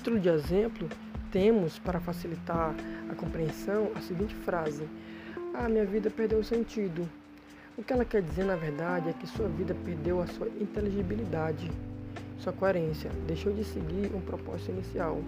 Título 0.00 0.18
de 0.18 0.30
exemplo, 0.30 0.88
temos, 1.30 1.78
para 1.78 2.00
facilitar 2.00 2.74
a 3.10 3.14
compreensão, 3.14 3.90
a 3.94 4.00
seguinte 4.00 4.34
frase: 4.34 4.88
Ah, 5.52 5.68
minha 5.68 5.84
vida 5.84 6.08
perdeu 6.08 6.38
o 6.38 6.44
sentido. 6.44 7.06
O 7.76 7.82
que 7.82 7.92
ela 7.92 8.04
quer 8.04 8.22
dizer, 8.22 8.46
na 8.46 8.56
verdade, 8.56 9.10
é 9.10 9.12
que 9.12 9.26
sua 9.26 9.46
vida 9.46 9.76
perdeu 9.84 10.22
a 10.22 10.26
sua 10.26 10.48
inteligibilidade, 10.58 11.70
sua 12.38 12.50
coerência, 12.50 13.10
deixou 13.26 13.52
de 13.52 13.62
seguir 13.62 14.10
um 14.14 14.22
propósito 14.22 14.70
inicial. 14.70 15.20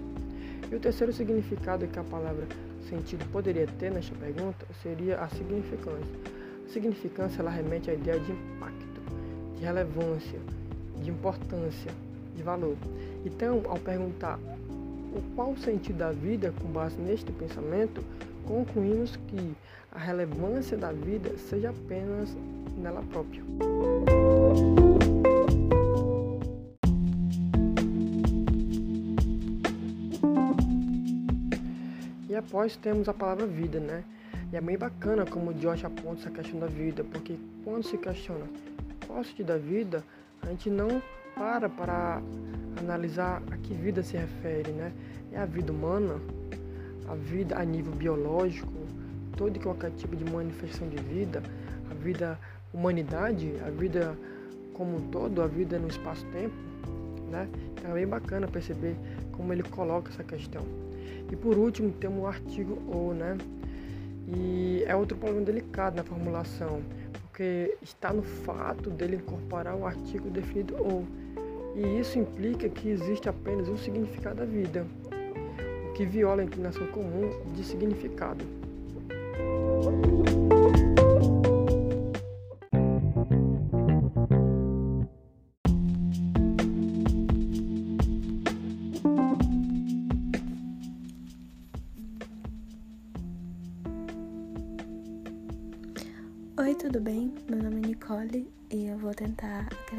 E 0.70 0.74
o 0.74 0.80
terceiro 0.80 1.12
significado 1.12 1.86
que 1.86 1.98
a 1.98 2.04
palavra 2.04 2.46
sentido 2.88 3.30
poderia 3.30 3.66
ter 3.78 3.92
nesta 3.92 4.14
pergunta 4.14 4.66
seria 4.82 5.18
a 5.18 5.28
significância. 5.28 6.16
A 6.66 6.72
significância 6.72 7.42
ela 7.42 7.50
remete 7.50 7.90
à 7.90 7.94
ideia 7.94 8.18
de 8.18 8.32
impacto, 8.32 9.02
de 9.54 9.64
relevância, 9.64 10.40
de 11.02 11.10
importância, 11.10 11.92
de 12.34 12.42
valor. 12.42 12.76
Então, 13.24 13.62
ao 13.68 13.78
perguntar 13.78 14.38
o 15.14 15.22
qual 15.34 15.52
o 15.52 15.58
sentido 15.58 15.98
da 15.98 16.10
vida, 16.10 16.52
com 16.60 16.68
base 16.68 17.00
neste 17.00 17.30
pensamento, 17.32 18.02
concluímos 18.46 19.16
que 19.28 19.54
a 19.90 19.98
relevância 19.98 20.76
da 20.76 20.90
vida 20.92 21.36
seja 21.36 21.70
apenas 21.70 22.36
nela 22.76 23.02
própria. 23.10 23.42
E 32.28 32.34
após 32.34 32.76
temos 32.76 33.08
a 33.08 33.14
palavra 33.14 33.46
vida, 33.46 33.78
né? 33.78 34.02
E 34.50 34.56
é 34.56 34.60
bem 34.60 34.78
bacana 34.78 35.24
como 35.26 35.50
o 35.50 35.54
Josh 35.54 35.84
aponta 35.84 36.20
essa 36.20 36.30
questão 36.30 36.60
da 36.60 36.66
vida, 36.66 37.04
porque 37.04 37.38
quando 37.64 37.84
se 37.84 37.98
questiona 37.98 38.46
qual 39.06 39.20
o 39.20 39.24
sentido 39.24 39.46
da 39.46 39.58
vida, 39.58 40.02
a 40.40 40.46
gente 40.46 40.70
não 40.70 41.02
para 41.34 41.68
para 41.68 42.22
analisar 42.76 43.42
a 43.50 43.56
que 43.56 43.74
vida 43.74 44.02
se 44.02 44.16
refere, 44.16 44.72
né? 44.72 44.92
É 45.32 45.38
a 45.38 45.46
vida 45.46 45.72
humana, 45.72 46.16
a 47.08 47.14
vida 47.14 47.56
a 47.58 47.64
nível 47.64 47.92
biológico, 47.92 48.72
todo 49.36 49.56
e 49.56 49.60
qualquer 49.60 49.90
tipo 49.92 50.14
de 50.16 50.24
manifestação 50.24 50.88
de 50.88 50.96
vida, 51.02 51.42
a 51.90 51.94
vida 51.94 52.38
humanidade, 52.72 53.54
a 53.66 53.70
vida 53.70 54.16
como 54.74 54.96
um 54.96 55.00
todo, 55.10 55.42
a 55.42 55.46
vida 55.46 55.78
no 55.78 55.88
espaço-tempo, 55.88 56.54
né? 57.30 57.48
Então 57.72 57.90
é 57.90 57.94
bem 57.94 58.06
bacana 58.06 58.46
perceber 58.48 58.96
como 59.32 59.52
ele 59.52 59.62
coloca 59.62 60.10
essa 60.10 60.24
questão. 60.24 60.62
E 61.30 61.36
por 61.36 61.56
último, 61.56 61.90
temos 61.92 62.22
o 62.22 62.26
artigo 62.26 62.78
ou, 62.86 63.14
né? 63.14 63.36
E 64.28 64.84
é 64.86 64.94
outro 64.94 65.16
problema 65.16 65.44
delicado 65.44 65.96
na 65.96 66.04
formulação, 66.04 66.82
porque 67.22 67.76
está 67.82 68.12
no 68.12 68.22
fato 68.22 68.90
dele 68.90 69.16
incorporar 69.16 69.74
o 69.74 69.86
artigo 69.86 70.30
definido 70.30 70.76
ou 70.78 71.04
e 71.74 72.00
isso 72.00 72.18
implica 72.18 72.68
que 72.68 72.90
existe 72.90 73.28
apenas 73.28 73.68
um 73.68 73.76
significado 73.76 74.36
da 74.36 74.44
vida, 74.44 74.86
o 75.88 75.92
que 75.92 76.04
viola 76.04 76.42
a 76.42 76.44
inclinação 76.44 76.86
comum 76.88 77.30
de 77.54 77.64
significado. 77.64 78.44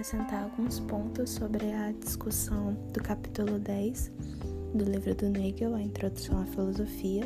Acrescentar 0.03 0.43
alguns 0.43 0.81
pontos 0.81 1.29
sobre 1.29 1.71
a 1.71 1.93
discussão 1.93 2.73
do 2.91 3.01
capítulo 3.01 3.57
10 3.57 4.11
do 4.73 4.83
livro 4.83 5.15
do 5.15 5.29
Nagel, 5.29 5.73
A 5.75 5.81
Introdução 5.81 6.41
à 6.41 6.45
Filosofia. 6.45 7.23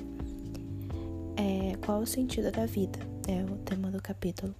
É, 1.38 1.75
qual 1.84 2.01
o 2.01 2.05
sentido 2.05 2.51
da 2.51 2.67
vida? 2.67 3.00
É 3.27 3.43
o 3.43 3.57
tema 3.65 3.89
do 3.89 4.00
capítulo. 4.00 4.53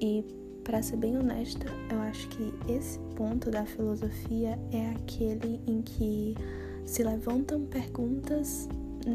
E, 0.00 0.24
para 0.64 0.82
ser 0.82 0.96
bem 0.96 1.16
honesta, 1.16 1.66
eu 1.88 2.00
acho 2.00 2.28
que 2.30 2.52
esse 2.68 2.98
ponto 3.14 3.48
da 3.48 3.64
filosofia 3.64 4.58
é 4.72 4.90
aquele 4.90 5.60
em 5.68 5.80
que 5.82 6.34
se 6.84 7.04
levantam 7.04 7.64
perguntas, 7.66 8.68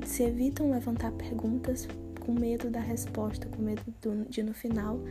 se 0.06 0.24
evitam 0.24 0.72
levantar 0.72 1.12
perguntas 1.12 1.86
com 2.22 2.32
medo 2.32 2.70
da 2.70 2.80
resposta, 2.80 3.46
com 3.50 3.62
medo 3.62 3.84
de 4.30 4.42
no 4.42 4.54
final 4.54 5.02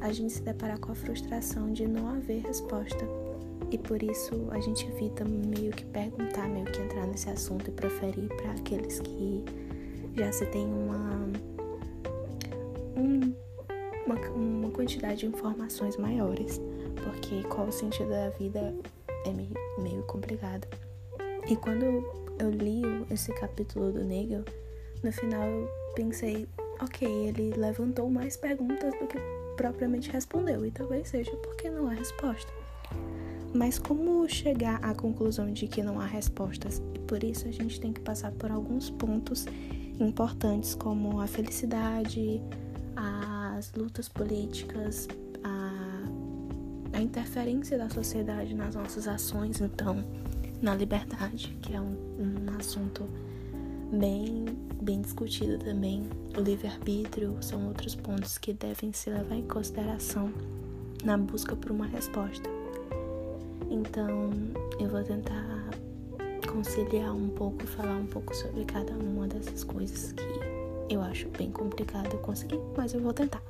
a 0.00 0.12
gente 0.12 0.32
se 0.32 0.42
deparar 0.42 0.78
com 0.78 0.92
a 0.92 0.94
frustração 0.94 1.72
de 1.72 1.86
não 1.86 2.08
haver 2.08 2.42
resposta. 2.42 3.04
E 3.70 3.76
por 3.76 4.02
isso 4.02 4.48
a 4.50 4.60
gente 4.60 4.86
evita 4.86 5.24
meio 5.24 5.72
que 5.72 5.84
perguntar, 5.86 6.48
meio 6.48 6.66
que 6.66 6.80
entrar 6.80 7.06
nesse 7.06 7.28
assunto 7.28 7.68
e 7.68 7.72
preferir 7.72 8.28
para 8.28 8.52
aqueles 8.52 9.00
que 9.00 9.44
já 10.16 10.32
se 10.32 10.46
tem 10.46 10.66
uma, 10.66 11.28
um, 12.96 13.34
uma, 14.06 14.16
uma 14.30 14.70
quantidade 14.70 15.20
de 15.20 15.26
informações 15.26 15.96
maiores. 15.96 16.60
Porque 17.02 17.42
qual 17.48 17.68
o 17.68 17.72
sentido 17.72 18.10
da 18.10 18.30
vida 18.30 18.74
é 19.26 19.32
meio, 19.32 19.54
meio 19.78 20.02
complicado. 20.04 20.66
E 21.48 21.56
quando 21.56 21.84
eu 22.38 22.50
li 22.50 22.82
esse 23.10 23.32
capítulo 23.34 23.92
do 23.92 24.04
Nagel, 24.04 24.44
no 25.02 25.12
final 25.12 25.46
eu 25.46 25.68
pensei, 25.94 26.48
ok, 26.80 27.08
ele 27.28 27.52
levantou 27.54 28.10
mais 28.10 28.36
perguntas 28.36 28.92
do 28.98 29.06
que 29.06 29.18
propriamente 29.58 30.08
respondeu, 30.08 30.64
e 30.64 30.70
talvez 30.70 31.08
seja 31.08 31.32
porque 31.38 31.68
não 31.68 31.88
há 31.88 31.92
resposta. 31.92 32.50
Mas 33.52 33.76
como 33.76 34.28
chegar 34.28 34.78
à 34.84 34.94
conclusão 34.94 35.52
de 35.52 35.66
que 35.66 35.82
não 35.82 36.00
há 36.00 36.06
respostas? 36.06 36.80
E 36.94 36.98
por 37.00 37.24
isso 37.24 37.48
a 37.48 37.50
gente 37.50 37.80
tem 37.80 37.92
que 37.92 38.00
passar 38.00 38.30
por 38.32 38.52
alguns 38.52 38.88
pontos 38.88 39.46
importantes, 39.98 40.76
como 40.76 41.20
a 41.20 41.26
felicidade, 41.26 42.40
as 42.94 43.72
lutas 43.72 44.08
políticas, 44.08 45.08
a, 45.42 46.96
a 46.96 47.00
interferência 47.00 47.76
da 47.76 47.90
sociedade 47.90 48.54
nas 48.54 48.76
nossas 48.76 49.08
ações, 49.08 49.60
então, 49.60 50.04
na 50.62 50.74
liberdade, 50.76 51.56
que 51.60 51.74
é 51.74 51.80
um, 51.80 51.96
um 52.20 52.56
assunto 52.60 53.08
bem, 53.92 54.44
bem 54.82 55.00
discutido 55.00 55.58
também. 55.58 56.08
O 56.36 56.40
livre-arbítrio 56.40 57.36
são 57.40 57.68
outros 57.68 57.94
pontos 57.94 58.38
que 58.38 58.52
devem 58.52 58.92
se 58.92 59.10
levar 59.10 59.36
em 59.36 59.46
consideração 59.46 60.32
na 61.04 61.16
busca 61.16 61.56
por 61.56 61.70
uma 61.70 61.86
resposta. 61.86 62.48
Então, 63.70 64.30
eu 64.80 64.88
vou 64.88 65.02
tentar 65.02 65.70
conciliar 66.50 67.14
um 67.14 67.28
pouco 67.28 67.62
e 67.62 67.66
falar 67.66 67.96
um 67.96 68.06
pouco 68.06 68.34
sobre 68.34 68.64
cada 68.64 68.92
uma 68.92 69.26
dessas 69.28 69.62
coisas 69.64 70.12
que 70.12 70.92
eu 70.92 71.02
acho 71.02 71.28
bem 71.30 71.50
complicado 71.50 72.16
conseguir, 72.18 72.60
mas 72.76 72.94
eu 72.94 73.00
vou 73.00 73.12
tentar. 73.12 73.42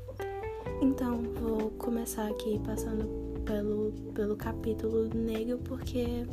Então, 0.82 1.22
vou 1.40 1.70
começar 1.70 2.28
aqui 2.28 2.60
passando 2.64 3.28
pelo, 3.44 3.92
pelo 4.12 4.36
capítulo 4.36 5.08
negro 5.14 5.58
porque 5.64 6.26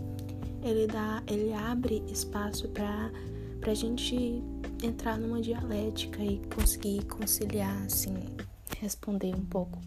ele 0.63 0.87
dá, 0.87 1.21
ele 1.27 1.53
abre 1.53 2.03
espaço 2.07 2.67
para 2.69 3.11
pra 3.65 3.73
gente 3.73 4.43
entrar 4.83 5.17
numa 5.17 5.41
dialética 5.41 6.23
e 6.23 6.39
conseguir 6.55 7.03
conciliar, 7.05 7.75
assim, 7.81 8.13
responder 8.79 9.33
um 9.33 9.43
pouco. 9.43 9.79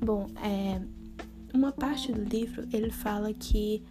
Bom, 0.00 0.28
é, 0.40 0.80
uma 1.52 1.72
parte 1.72 2.12
do 2.12 2.22
livro 2.22 2.68
ele 2.72 2.92
fala 2.92 3.34
que 3.34 3.82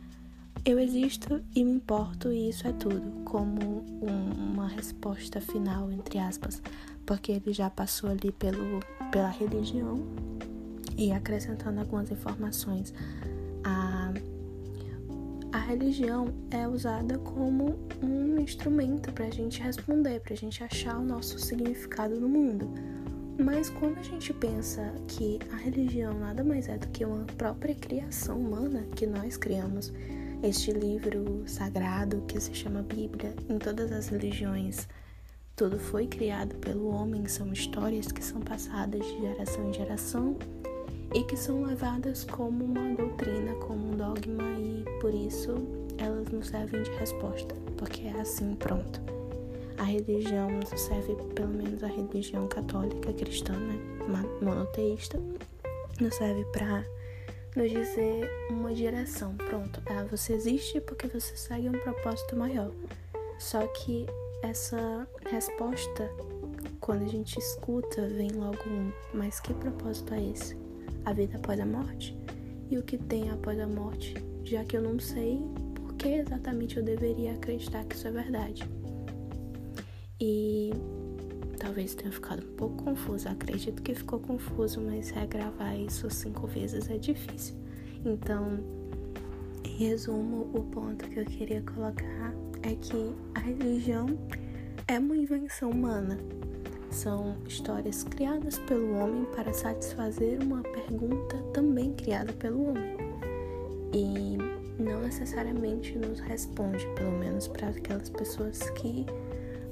eu 0.64 0.80
existo 0.80 1.44
e 1.54 1.62
me 1.62 1.74
importo 1.74 2.32
e 2.32 2.48
isso 2.48 2.70
é 2.70 2.72
tudo, 2.72 3.02
como 3.26 3.84
um, 4.02 4.54
uma 4.54 4.70
resposta 4.70 5.42
final, 5.42 5.92
entre 5.92 6.18
aspas, 6.18 6.62
porque 7.06 7.34
ele 7.34 7.52
já 7.52 7.70
passou 7.70 8.10
ali 8.10 8.32
pelo, 8.32 8.80
pela 9.12 9.30
religião 9.30 10.00
e 10.98 11.12
acrescentando 11.12 11.82
algumas 11.82 12.10
informações. 12.12 12.94
A 13.62 13.99
a 13.99 13.99
religião 15.70 16.34
é 16.50 16.68
usada 16.68 17.20
como 17.20 17.78
um 18.02 18.40
instrumento 18.40 19.14
para 19.14 19.26
a 19.26 19.30
gente 19.30 19.62
responder, 19.62 20.20
para 20.20 20.34
a 20.34 20.38
gente 20.38 20.64
achar 20.64 20.98
o 20.98 21.04
nosso 21.04 21.38
significado 21.38 22.20
no 22.20 22.28
mundo. 22.28 22.68
Mas 23.38 23.70
quando 23.70 24.00
a 24.00 24.02
gente 24.02 24.34
pensa 24.34 24.92
que 25.08 25.38
a 25.54 25.58
religião 25.58 26.20
nada 26.20 26.44
mais 26.44 26.68
é 26.68 26.76
do 26.76 26.88
que 26.88 27.06
uma 27.06 27.24
própria 27.38 27.76
criação 27.76 28.40
humana 28.40 28.84
que 28.96 29.06
nós 29.06 29.38
criamos, 29.38 29.94
este 30.42 30.72
livro 30.72 31.44
sagrado 31.46 32.24
que 32.28 32.40
se 32.42 32.54
chama 32.56 32.82
Bíblia, 32.82 33.36
em 33.48 33.60
todas 33.60 33.92
as 33.92 34.08
religiões, 34.08 34.88
tudo 35.56 35.78
foi 35.78 36.08
criado 36.08 36.56
pelo 36.56 36.88
homem, 36.88 37.28
são 37.28 37.54
histórias 37.54 38.12
que 38.12 38.26
são 38.26 38.42
passadas 38.42 39.06
de 39.06 39.22
geração 39.22 39.70
em 39.70 39.74
geração 39.74 40.36
e 41.14 41.24
que 41.24 41.36
são 41.36 41.64
levadas 41.64 42.24
como 42.26 42.66
uma 42.66 42.96
doutrina, 42.96 43.54
como 43.56 43.92
um 43.92 43.98
dogma 43.98 44.44
e 44.60 44.86
por 45.00 45.14
isso 45.14 45.56
elas 45.98 46.30
não 46.30 46.44
servem 46.44 46.84
de 46.84 46.92
resposta, 46.92 47.56
porque 47.78 48.08
é 48.08 48.20
assim, 48.20 48.56
pronto. 48.56 49.02
A 49.78 49.84
religião 49.84 50.50
nos 50.50 50.70
serve, 50.70 51.16
pelo 51.34 51.50
menos 51.50 51.84
a 51.84 51.88
religião 51.88 52.48
católica 52.48 53.14
cristã, 53.14 53.54
né, 53.54 53.80
monoteísta, 54.42 55.20
nos 56.00 56.16
serve 56.16 56.46
para 56.46 56.86
nos 57.56 57.72
dizer 57.72 58.30
uma 58.50 58.74
direção, 58.74 59.36
pronto. 59.36 59.82
Ah, 59.88 60.06
você 60.10 60.34
existe 60.34 60.80
porque 60.82 61.08
você 61.08 61.36
segue 61.36 61.70
um 61.70 61.80
propósito 61.80 62.36
maior. 62.36 62.72
Só 63.38 63.66
que 63.68 64.06
essa 64.42 65.08
resposta, 65.30 66.12
quando 66.80 67.04
a 67.04 67.08
gente 67.08 67.40
escuta, 67.40 68.08
vem 68.08 68.32
logo 68.32 68.70
um, 68.70 68.92
mas 69.14 69.40
que 69.40 69.54
propósito 69.54 70.14
é 70.14 70.24
esse? 70.30 70.69
A 71.06 71.14
vida 71.14 71.38
após 71.38 71.60
a 71.60 71.66
morte 71.66 72.18
e 72.70 72.78
o 72.78 72.84
que 72.84 72.98
tem 72.98 73.30
após 73.30 73.60
a 73.60 73.68
morte, 73.68 74.14
já 74.44 74.64
que 74.64 74.78
eu 74.78 74.82
não 74.82 75.00
sei 75.00 75.40
por 75.76 75.94
que 75.96 76.08
exatamente 76.08 76.78
eu 76.78 76.84
deveria 76.84 77.34
acreditar 77.34 77.84
que 77.86 77.96
isso 77.96 78.08
é 78.08 78.12
verdade. 78.12 78.64
E 80.22 80.72
talvez 81.58 81.96
tenha 81.96 82.12
ficado 82.12 82.46
um 82.46 82.56
pouco 82.56 82.84
confuso, 82.84 83.28
acredito 83.30 83.82
que 83.82 83.96
ficou 83.96 84.20
confuso, 84.20 84.82
mas 84.82 85.10
regravar 85.10 85.80
isso 85.80 86.10
cinco 86.10 86.48
vezes 86.48 86.90
é 86.90 86.98
difícil. 86.98 87.56
Então, 88.06 88.60
em 89.64 89.78
resumo, 89.78 90.50
o 90.54 90.64
ponto 90.64 91.08
que 91.08 91.20
eu 91.20 91.26
queria 91.26 91.62
colocar 91.62 92.34
é 92.64 92.76
que 92.76 93.16
a 93.36 93.40
religião 93.40 94.08
é 94.88 95.00
uma 95.00 95.16
invenção 95.16 95.72
humana 95.72 96.18
são 96.92 97.36
histórias 97.48 98.04
criadas 98.04 98.58
pelo 98.60 98.96
homem 98.98 99.26
para 99.36 99.54
satisfazer 99.54 100.42
uma 100.42 100.62
pergunta 100.62 101.38
também 101.54 101.94
criada 101.94 102.34
pelo 102.34 102.70
homem. 102.70 102.98
E 103.94 104.38
não 104.82 105.02
necessariamente 105.02 105.98
nos 105.98 106.20
responde, 106.20 106.86
pelo 106.96 107.12
menos 107.12 107.48
para 107.48 107.70
aquelas 107.70 108.10
pessoas 108.10 108.70
que, 108.72 109.06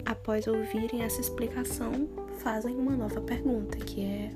após 0.05 0.47
ouvirem 0.47 1.03
essa 1.03 1.21
explicação, 1.21 2.07
fazem 2.39 2.75
uma 2.75 2.95
nova 2.95 3.21
pergunta, 3.21 3.77
que 3.77 4.03
é 4.03 4.31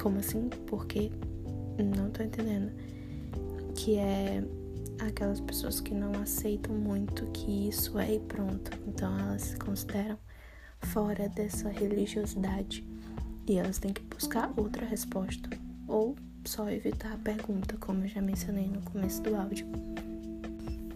como 0.00 0.18
assim? 0.18 0.48
Por 0.66 0.86
quê? 0.86 1.10
Não 1.78 2.10
tô 2.10 2.22
entendendo. 2.22 2.72
Que 3.74 3.96
é 3.96 4.42
aquelas 4.98 5.40
pessoas 5.40 5.80
que 5.80 5.94
não 5.94 6.12
aceitam 6.20 6.74
muito 6.74 7.26
que 7.26 7.68
isso 7.68 7.98
é 7.98 8.14
e 8.14 8.20
pronto. 8.20 8.70
Então 8.86 9.18
elas 9.18 9.42
se 9.42 9.56
consideram 9.56 10.18
fora 10.82 11.28
dessa 11.28 11.68
religiosidade 11.68 12.84
e 13.46 13.58
elas 13.58 13.78
têm 13.78 13.92
que 13.92 14.02
buscar 14.02 14.52
outra 14.56 14.84
resposta 14.84 15.50
ou 15.86 16.16
só 16.44 16.70
evitar 16.70 17.12
a 17.12 17.18
pergunta, 17.18 17.76
como 17.78 18.04
eu 18.04 18.08
já 18.08 18.20
mencionei 18.20 18.68
no 18.68 18.80
começo 18.82 19.22
do 19.22 19.34
áudio. 19.34 19.66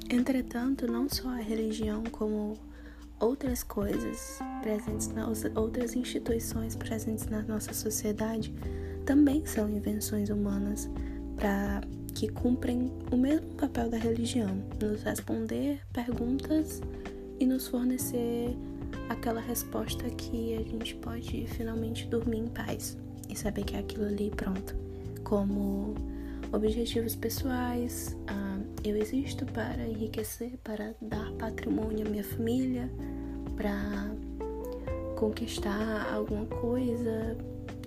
Entretanto, 0.08 0.86
não 0.86 1.08
só 1.08 1.28
a 1.28 1.36
religião, 1.36 2.02
como 2.10 2.54
outras 3.20 3.62
coisas 3.62 4.38
presentes 4.62 5.08
nas 5.08 5.44
outras 5.54 5.94
instituições 5.94 6.76
presentes 6.76 7.26
na 7.26 7.42
nossa 7.42 7.72
sociedade 7.72 8.52
também 9.04 9.44
são 9.46 9.68
invenções 9.68 10.30
humanas 10.30 10.88
para 11.36 11.80
que 12.14 12.28
cumprem 12.28 12.92
o 13.10 13.16
mesmo 13.16 13.48
papel 13.54 13.90
da 13.90 13.98
religião, 13.98 14.62
nos 14.80 15.02
responder 15.02 15.80
perguntas 15.92 16.80
e 17.40 17.46
nos 17.46 17.68
fornecer 17.68 18.56
aquela 19.08 19.40
resposta 19.40 20.08
que 20.10 20.54
a 20.56 20.62
gente 20.62 20.94
pode 20.96 21.46
finalmente 21.48 22.06
dormir 22.06 22.38
em 22.38 22.48
paz 22.48 22.96
e 23.28 23.36
saber 23.36 23.64
que 23.64 23.76
é 23.76 23.80
aquilo 23.80 24.06
ali 24.06 24.30
pronto. 24.30 24.74
Como 25.22 25.94
objetivos 26.52 27.14
pessoais, 27.14 28.16
ah, 28.26 28.58
eu 28.84 28.96
existo 28.96 29.44
para 29.46 29.86
enriquecer, 29.86 30.58
para 30.62 30.94
dar 31.00 31.30
patrimônio 31.32 32.06
à 32.06 32.10
minha 32.10 32.24
família, 32.24 32.90
para 33.56 34.10
conquistar 35.16 36.12
alguma 36.12 36.46
coisa, 36.46 37.36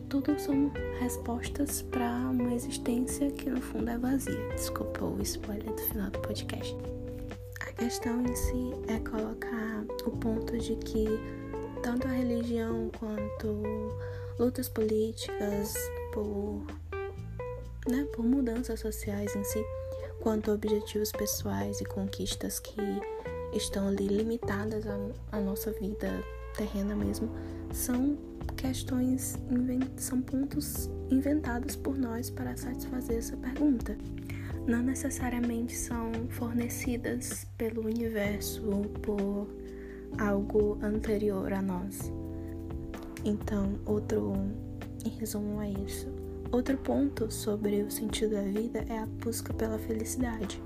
tudo 0.10 0.40
são 0.40 0.72
respostas 1.00 1.82
para 1.82 2.10
uma 2.32 2.54
existência 2.54 3.30
que 3.32 3.50
no 3.50 3.62
fundo 3.62 3.90
é 3.90 3.98
vazia. 3.98 4.50
Desculpa 4.56 5.04
o 5.04 5.22
spoiler 5.22 5.74
do 5.74 5.82
final 5.82 6.10
do 6.10 6.20
podcast. 6.20 6.76
A 7.62 7.72
questão 7.74 8.22
em 8.22 8.36
si 8.36 8.72
é 8.88 9.00
colocar 9.00 9.57
o 10.08 10.12
ponto 10.12 10.58
de 10.58 10.76
que 10.78 11.06
tanto 11.84 12.08
a 12.08 12.12
religião 12.12 12.90
quanto 12.98 13.62
lutas 14.40 14.70
políticas 14.70 15.74
por, 16.14 16.66
né, 17.90 18.06
por 18.16 18.24
mudanças 18.26 18.80
sociais 18.80 19.36
em 19.36 19.44
si, 19.44 19.64
quanto 20.22 20.52
objetivos 20.52 21.12
pessoais 21.12 21.82
e 21.82 21.86
conquistas 21.86 22.60
que 22.60 22.82
estão 23.54 23.88
ali 23.88 24.08
limitadas 24.08 24.86
à, 24.88 24.98
à 25.32 25.40
nossa 25.40 25.72
vida 25.72 26.24
terrena 26.56 26.96
mesmo, 26.96 27.30
são 27.72 28.18
questões, 28.56 29.38
são 29.98 30.22
pontos 30.22 30.90
inventados 31.12 31.76
por 31.76 31.98
nós 31.98 32.30
para 32.30 32.56
satisfazer 32.56 33.18
essa 33.18 33.38
pergunta. 33.38 33.98
Não 34.66 34.82
necessariamente 34.82 35.74
são 35.74 36.12
fornecidas 36.30 37.48
pelo 37.58 37.86
universo 37.86 38.70
ou 38.70 38.84
por 38.84 39.48
algo 40.18 40.78
anterior 40.82 41.54
a 41.54 41.62
nós. 41.62 42.12
Então, 43.24 43.74
outro, 43.86 44.34
em 45.06 45.10
resumo, 45.10 45.62
é 45.62 45.70
isso. 45.70 46.08
Outro 46.52 46.78
ponto 46.78 47.32
sobre 47.32 47.82
o 47.82 47.92
sentido 47.92 48.36
da 48.36 48.42
vida 48.42 48.86
é 48.90 49.00
a 49.00 49.06
busca 49.06 49.54
pela 49.54 49.78
felicidade. 49.78 50.62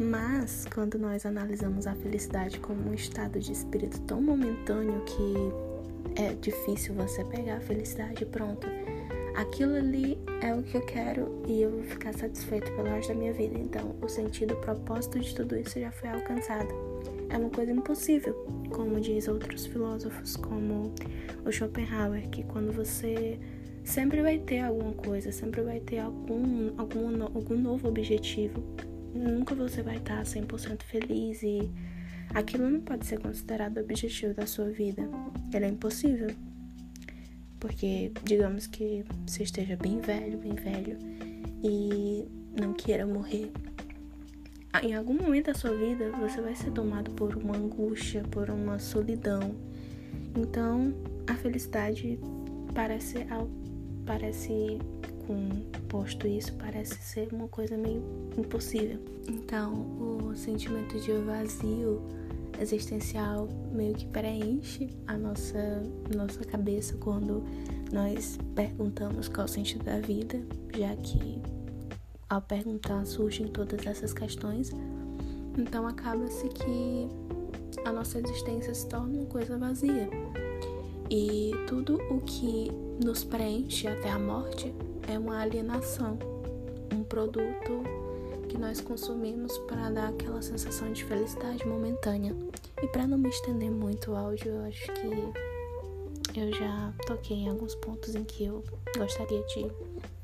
Mas, 0.00 0.66
quando 0.74 0.98
nós 0.98 1.24
analisamos 1.24 1.86
a 1.86 1.94
felicidade 1.94 2.58
como 2.58 2.90
um 2.90 2.94
estado 2.94 3.38
de 3.38 3.52
espírito 3.52 4.00
tão 4.00 4.20
momentâneo 4.20 5.04
que 5.04 6.20
é 6.20 6.34
difícil 6.34 6.94
você 6.94 7.24
pegar 7.24 7.58
a 7.58 7.60
felicidade 7.60 8.24
pronto, 8.26 8.66
aquilo 9.36 9.76
ali 9.76 10.18
é 10.40 10.54
o 10.54 10.62
que 10.62 10.76
eu 10.76 10.84
quero 10.84 11.42
e 11.46 11.62
eu 11.62 11.70
vou 11.70 11.84
ficar 11.84 12.12
satisfeito 12.14 12.72
pelo 12.72 12.88
resto 12.88 13.12
da 13.12 13.14
minha 13.14 13.32
vida. 13.32 13.56
Então, 13.58 13.94
o 14.02 14.08
sentido, 14.08 14.54
o 14.54 14.60
propósito 14.60 15.20
de 15.20 15.34
tudo 15.34 15.56
isso 15.56 15.78
já 15.78 15.92
foi 15.92 16.08
alcançado. 16.08 16.91
É 17.32 17.38
uma 17.38 17.48
coisa 17.48 17.72
impossível, 17.72 18.34
como 18.68 19.00
diz 19.00 19.26
outros 19.26 19.64
filósofos, 19.64 20.36
como 20.36 20.92
o 21.46 21.50
Schopenhauer, 21.50 22.28
que 22.28 22.42
quando 22.44 22.70
você 22.70 23.40
sempre 23.82 24.20
vai 24.20 24.38
ter 24.38 24.60
alguma 24.60 24.92
coisa, 24.92 25.32
sempre 25.32 25.62
vai 25.62 25.80
ter 25.80 26.00
algum, 26.00 26.74
algum, 26.76 27.22
algum 27.22 27.56
novo 27.56 27.88
objetivo. 27.88 28.62
Nunca 29.14 29.54
você 29.54 29.82
vai 29.82 29.96
estar 29.96 30.22
100% 30.22 30.82
feliz 30.82 31.42
e 31.42 31.70
aquilo 32.34 32.68
não 32.68 32.82
pode 32.82 33.06
ser 33.06 33.18
considerado 33.18 33.78
o 33.78 33.80
objetivo 33.80 34.34
da 34.34 34.46
sua 34.46 34.68
vida. 34.68 35.08
Ele 35.54 35.64
é 35.64 35.68
impossível. 35.68 36.28
Porque, 37.58 38.12
digamos 38.24 38.66
que 38.66 39.06
você 39.26 39.44
esteja 39.44 39.74
bem 39.74 40.00
velho, 40.00 40.36
bem 40.36 40.54
velho 40.54 40.98
e 41.64 42.28
não 42.60 42.74
queira 42.74 43.06
morrer. 43.06 43.50
Em 44.80 44.94
algum 44.94 45.14
momento 45.14 45.46
da 45.46 45.54
sua 45.54 45.74
vida, 45.74 46.10
você 46.12 46.40
vai 46.40 46.54
ser 46.54 46.70
tomado 46.70 47.10
por 47.10 47.36
uma 47.36 47.56
angústia, 47.56 48.24
por 48.30 48.48
uma 48.48 48.78
solidão. 48.78 49.54
Então, 50.34 50.94
a 51.26 51.34
felicidade 51.34 52.18
parece 52.74 53.26
parece 54.06 54.78
com 55.26 55.48
posto 55.88 56.26
isso 56.26 56.52
parece 56.54 56.96
ser 57.00 57.28
uma 57.32 57.48
coisa 57.48 57.76
meio 57.76 58.02
impossível. 58.36 58.98
Então, 59.28 59.72
o 60.00 60.34
sentimento 60.34 60.98
de 60.98 61.12
vazio 61.12 62.02
existencial 62.60 63.48
meio 63.72 63.94
que 63.94 64.06
preenche 64.06 64.88
a 65.06 65.16
nossa 65.16 65.82
nossa 66.16 66.44
cabeça 66.44 66.96
quando 66.96 67.44
nós 67.92 68.38
perguntamos 68.54 69.28
qual 69.28 69.44
o 69.44 69.48
sentido 69.48 69.84
da 69.84 70.00
vida, 70.00 70.40
já 70.74 70.96
que 70.96 71.40
ao 72.32 72.40
perguntar 72.40 73.04
surgem 73.04 73.46
todas 73.46 73.86
essas 73.86 74.14
questões. 74.14 74.70
Então 75.58 75.86
acaba-se 75.86 76.48
que 76.48 77.06
a 77.84 77.92
nossa 77.92 78.18
existência 78.18 78.74
se 78.74 78.88
torna 78.88 79.18
uma 79.18 79.26
coisa 79.26 79.58
vazia. 79.58 80.08
E 81.10 81.52
tudo 81.68 81.96
o 82.10 82.22
que 82.22 82.72
nos 83.04 83.22
preenche 83.22 83.86
até 83.86 84.08
a 84.08 84.18
morte 84.18 84.74
é 85.06 85.18
uma 85.18 85.40
alienação, 85.40 86.18
um 86.94 87.04
produto 87.04 87.82
que 88.48 88.56
nós 88.56 88.80
consumimos 88.80 89.58
para 89.68 89.90
dar 89.90 90.08
aquela 90.08 90.40
sensação 90.40 90.90
de 90.90 91.04
felicidade 91.04 91.66
momentânea. 91.68 92.34
E 92.82 92.86
para 92.86 93.06
não 93.06 93.18
me 93.18 93.28
estender 93.28 93.70
muito 93.70 94.12
o 94.12 94.16
áudio, 94.16 94.52
eu 94.52 94.64
acho 94.64 94.86
que 94.86 96.40
eu 96.40 96.50
já 96.50 96.94
toquei 97.06 97.36
em 97.36 97.50
alguns 97.50 97.74
pontos 97.74 98.14
em 98.14 98.24
que 98.24 98.46
eu 98.46 98.64
gostaria 98.96 99.42
de 99.48 99.70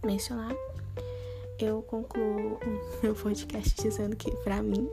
mencionar. 0.03 0.55
Eu 1.59 1.83
concluo 1.83 2.53
o 2.55 3.03
meu 3.03 3.17
podcast 3.17 3.75
dizendo 3.83 4.15
que, 4.15 4.31
para 4.45 4.63
mim, 4.63 4.89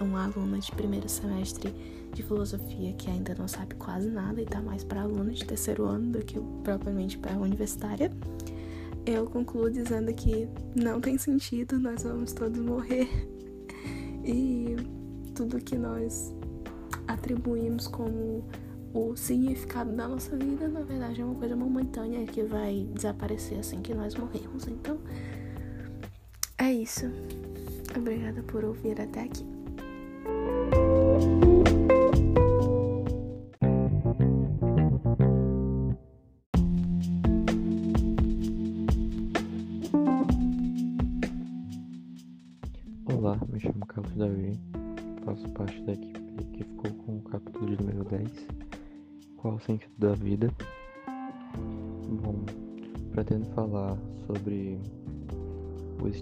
uma 0.00 0.24
aluna 0.24 0.58
de 0.58 0.72
primeiro 0.72 1.08
semestre 1.08 1.72
de 2.12 2.20
filosofia 2.20 2.92
que 2.94 3.08
ainda 3.08 3.32
não 3.36 3.46
sabe 3.46 3.76
quase 3.76 4.10
nada 4.10 4.42
e 4.42 4.44
tá 4.44 4.60
mais 4.60 4.82
para 4.82 5.02
aluna 5.02 5.30
de 5.30 5.44
terceiro 5.44 5.84
ano 5.84 6.10
do 6.10 6.18
que 6.24 6.40
propriamente 6.64 7.16
para 7.16 7.38
universitária, 7.38 8.10
eu 9.06 9.26
concluo 9.26 9.70
dizendo 9.70 10.12
que 10.12 10.48
não 10.74 11.00
tem 11.00 11.16
sentido, 11.16 11.78
nós 11.78 12.02
vamos 12.02 12.32
todos 12.32 12.60
morrer. 12.60 13.08
E 14.26 14.74
tudo 15.34 15.58
que 15.58 15.76
nós 15.76 16.34
atribuímos 17.06 17.86
como 17.86 18.42
o 18.94 19.14
significado 19.14 19.92
da 19.92 20.08
nossa 20.08 20.34
vida, 20.34 20.66
na 20.66 20.80
verdade, 20.80 21.20
é 21.20 21.24
uma 21.26 21.34
coisa 21.34 21.54
momentânea 21.54 22.24
que 22.24 22.42
vai 22.42 22.88
desaparecer 22.94 23.58
assim 23.58 23.82
que 23.82 23.92
nós 23.92 24.14
morremos. 24.14 24.66
Então, 24.66 24.98
é 26.64 26.72
isso. 26.72 27.10
Obrigada 27.96 28.42
por 28.42 28.64
ouvir 28.64 29.00
até 29.00 29.22
aqui. 29.22 29.44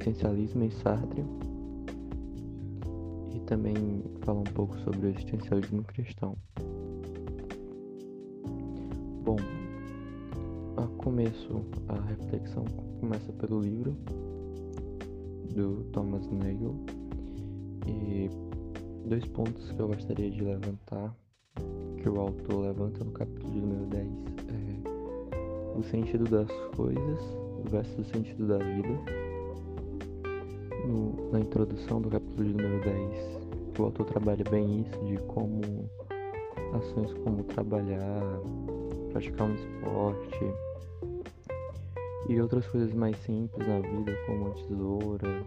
Existencialismo 0.03 0.65
em 0.65 0.71
Sartre 0.71 1.25
e 3.35 3.41
também 3.47 3.75
falar 4.23 4.41
um 4.41 4.45
pouco 4.45 4.77
sobre 4.81 5.07
o 5.07 5.11
existencialismo 5.11 5.85
cristão. 5.85 6.37
Bom, 9.25 9.37
a 10.77 10.87
começo 11.03 11.65
a 11.89 12.01
reflexão 12.01 12.65
começa 13.01 13.33
pelo 13.35 13.61
livro 13.61 13.97
do 15.55 15.85
Thomas 15.93 16.29
Nagel 16.31 16.75
e 17.87 18.29
dois 19.09 19.25
pontos 19.27 19.71
que 19.71 19.79
eu 19.79 19.87
gostaria 19.87 20.31
de 20.31 20.43
levantar 20.43 21.15
que 21.97 22.09
o 22.09 22.21
autor 22.21 22.67
levanta 22.67 23.05
no 23.05 23.13
capítulo 23.13 23.55
número 23.55 23.87
10 23.87 24.09
é 24.49 25.79
o 25.79 25.83
sentido 25.85 26.25
das 26.25 26.51
coisas 26.75 27.21
versus 27.71 27.99
o 27.99 28.05
sentido 28.05 28.49
da 28.49 28.59
vida. 28.59 29.22
Na 31.33 31.41
introdução 31.41 31.99
do 32.03 32.11
capítulo 32.11 32.47
de 32.47 32.63
número 32.63 32.85
10, 32.85 33.79
o 33.79 33.85
autor 33.85 34.05
trabalha 34.05 34.45
bem 34.51 34.83
isso 34.83 35.05
de 35.07 35.17
como 35.29 35.63
ações 36.75 37.11
como 37.25 37.43
trabalhar, 37.45 38.21
praticar 39.11 39.49
um 39.49 39.55
esporte, 39.55 40.55
e 42.29 42.39
outras 42.39 42.67
coisas 42.67 42.93
mais 42.93 43.17
simples 43.21 43.67
na 43.67 43.81
vida, 43.81 44.15
como 44.27 44.49
a 44.49 44.51
tesoura, 44.51 45.43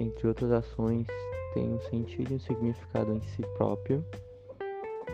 entre 0.00 0.26
outras 0.26 0.50
ações, 0.50 1.06
têm 1.54 1.74
um 1.74 1.80
sentido 1.82 2.32
e 2.32 2.34
um 2.34 2.40
significado 2.40 3.12
em 3.12 3.20
si 3.20 3.42
próprio, 3.56 4.04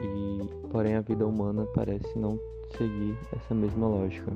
e 0.00 0.68
porém 0.70 0.94
a 0.94 1.02
vida 1.02 1.26
humana 1.26 1.66
parece 1.74 2.18
não 2.18 2.40
seguir 2.74 3.18
essa 3.36 3.54
mesma 3.54 3.86
lógica. 3.86 4.32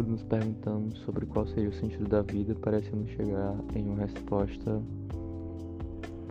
Quando 0.00 0.12
nos 0.12 0.22
perguntamos 0.22 0.98
sobre 1.00 1.26
qual 1.26 1.46
seria 1.46 1.68
o 1.68 1.74
sentido 1.74 2.08
da 2.08 2.22
vida, 2.22 2.54
parecemos 2.54 3.10
chegar 3.10 3.54
em 3.76 3.86
uma 3.86 3.98
resposta 3.98 4.80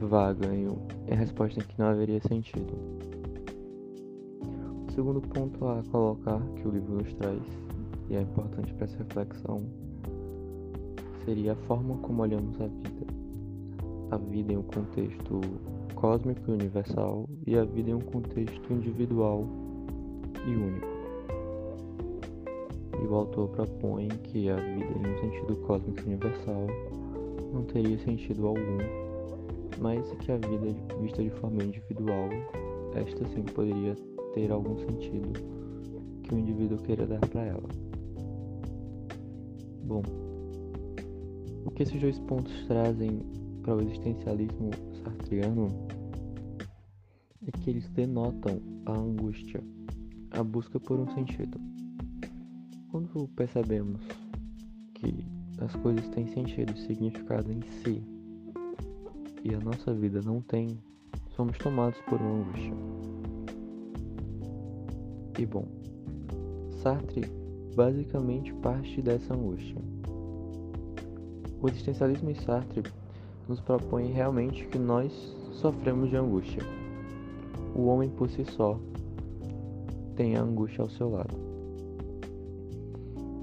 vaga, 0.01 0.47
em 0.47 0.67
uma 0.67 1.15
resposta 1.15 1.59
em 1.59 1.63
que 1.63 1.77
não 1.77 1.85
haveria 1.85 2.19
sentido. 2.21 2.73
O 4.87 4.91
segundo 4.91 5.21
ponto 5.21 5.67
a 5.67 5.83
colocar 5.91 6.41
que 6.55 6.67
o 6.67 6.71
livro 6.71 6.95
nos 6.95 7.13
traz 7.13 7.43
e 8.09 8.15
é 8.15 8.21
importante 8.21 8.73
para 8.73 8.85
essa 8.85 8.97
reflexão 8.97 9.61
seria 11.23 11.53
a 11.53 11.55
forma 11.67 11.95
como 11.97 12.23
olhamos 12.23 12.59
a 12.59 12.65
vida. 12.65 13.05
A 14.09 14.17
vida 14.17 14.51
em 14.51 14.57
um 14.57 14.63
contexto 14.63 15.41
cósmico 15.93 16.41
e 16.49 16.53
universal 16.55 17.29
e 17.45 17.55
a 17.55 17.65
vida 17.65 17.91
em 17.91 17.93
um 17.93 18.01
contexto 18.01 18.73
individual 18.73 19.47
e 20.47 20.55
único. 20.55 20.88
O 23.07 23.15
autor 23.15 23.49
propõe 23.49 24.07
que 24.09 24.49
a 24.49 24.55
vida 24.55 24.93
em 24.97 25.11
um 25.11 25.19
sentido 25.19 25.55
cósmico 25.65 26.01
universal 26.05 26.67
não 27.53 27.63
teria 27.63 27.97
sentido 27.99 28.47
algum, 28.47 28.77
mas 29.79 30.11
que 30.19 30.31
a 30.31 30.37
vida 30.37 30.75
vista 31.01 31.23
de 31.23 31.29
forma 31.31 31.63
individual, 31.63 32.29
esta 32.95 33.27
sim 33.29 33.43
poderia 33.43 33.95
ter 34.33 34.51
algum 34.51 34.77
sentido 34.77 35.33
que 36.23 36.35
o 36.35 36.37
indivíduo 36.37 36.77
queira 36.79 37.07
dar 37.07 37.19
para 37.19 37.45
ela. 37.45 37.69
Bom, 39.83 40.03
o 41.65 41.71
que 41.71 41.83
esses 41.83 41.99
dois 41.99 42.19
pontos 42.19 42.53
trazem 42.67 43.21
para 43.63 43.75
o 43.75 43.81
existencialismo 43.81 44.69
sartriano 45.03 45.67
é 47.47 47.51
que 47.51 47.69
eles 47.69 47.87
denotam 47.89 48.61
a 48.85 48.93
angústia, 48.93 49.63
a 50.31 50.43
busca 50.43 50.79
por 50.79 50.99
um 50.99 51.07
sentido. 51.13 51.59
Quando 52.91 53.27
percebemos 53.35 54.01
que 54.95 55.23
as 55.59 55.75
coisas 55.75 56.07
têm 56.09 56.25
sentido 56.27 56.73
e 56.75 56.87
significado 56.87 57.51
em 57.51 57.61
si 57.61 58.03
e 59.43 59.53
a 59.53 59.59
nossa 59.59 59.93
vida 59.93 60.21
não 60.23 60.41
tem, 60.41 60.79
somos 61.35 61.55
tomados 61.59 61.99
por 62.01 62.19
uma 62.19 62.41
angústia. 62.41 62.73
E 65.37 65.45
bom, 65.45 65.67
Sartre 66.81 67.31
basicamente 67.75 68.53
parte 68.55 69.01
dessa 69.03 69.35
angústia. 69.35 69.77
O 71.61 71.67
existencialismo 71.67 72.31
em 72.31 72.35
Sartre 72.35 72.83
nos 73.47 73.59
propõe 73.59 74.11
realmente 74.11 74.65
que 74.65 74.79
nós 74.79 75.13
sofremos 75.53 76.09
de 76.09 76.17
angústia. 76.17 76.63
O 77.75 77.85
homem 77.85 78.09
por 78.09 78.29
si 78.29 78.43
só 78.45 78.79
tem 80.15 80.35
a 80.35 80.41
angústia 80.41 80.81
ao 80.81 80.89
seu 80.89 81.11
lado. 81.11 81.48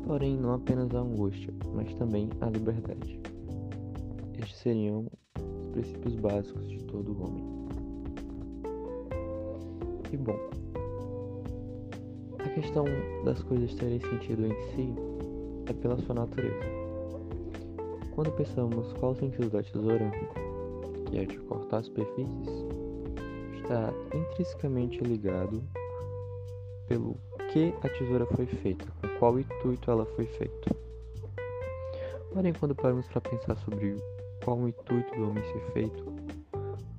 Porém, 0.06 0.36
não 0.36 0.54
apenas 0.54 0.94
a 0.94 1.00
angústia, 1.00 1.52
mas 1.74 1.92
também 1.94 2.30
a 2.40 2.46
liberdade. 2.48 3.20
Estes 4.38 4.58
seriam 4.58 5.10
os 5.36 5.70
princípios 5.72 6.14
básicos 6.14 6.68
de 6.68 6.78
todo 6.84 7.20
homem. 7.20 7.44
E 10.12 10.16
bom, 10.16 10.38
a 12.38 12.48
questão 12.50 12.84
das 13.24 13.42
coisas 13.42 13.74
terem 13.74 13.98
sentido 13.98 14.46
em 14.46 14.54
si 14.76 14.94
é 15.68 15.72
pela 15.72 15.98
sua 15.98 16.14
natureza. 16.14 16.64
Quando 18.14 18.30
pensamos 18.30 18.92
qual 18.94 19.10
o 19.10 19.16
sentido 19.16 19.50
da 19.50 19.62
tesoura, 19.62 20.12
que 21.10 21.18
é 21.18 21.24
de 21.24 21.36
cortar 21.40 21.82
superfícies, 21.82 22.48
está 23.56 23.92
intrinsecamente 24.14 25.00
ligado 25.00 25.64
pelo 26.86 27.16
que 27.56 27.72
a 27.82 27.88
tesoura 27.88 28.26
foi 28.26 28.44
feita, 28.44 28.84
com 29.00 29.08
qual 29.18 29.40
intuito 29.40 29.90
ela 29.90 30.04
foi 30.04 30.26
feita. 30.26 30.76
Porém, 32.30 32.52
quando 32.52 32.74
paramos 32.74 33.06
para 33.06 33.22
pensar 33.22 33.56
sobre 33.56 33.96
qual 34.44 34.58
o 34.58 34.68
intuito 34.68 35.14
do 35.14 35.30
homem 35.30 35.42
ser 35.42 35.72
feito, 35.72 36.04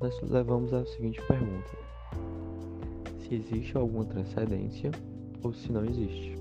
nós 0.02 0.20
levamos 0.24 0.74
à 0.74 0.84
seguinte 0.88 1.22
pergunta: 1.28 1.78
se 3.20 3.36
existe 3.36 3.78
alguma 3.78 4.04
transcendência 4.06 4.90
ou 5.44 5.54
se 5.54 5.72
não 5.72 5.86
existe. 5.86 6.36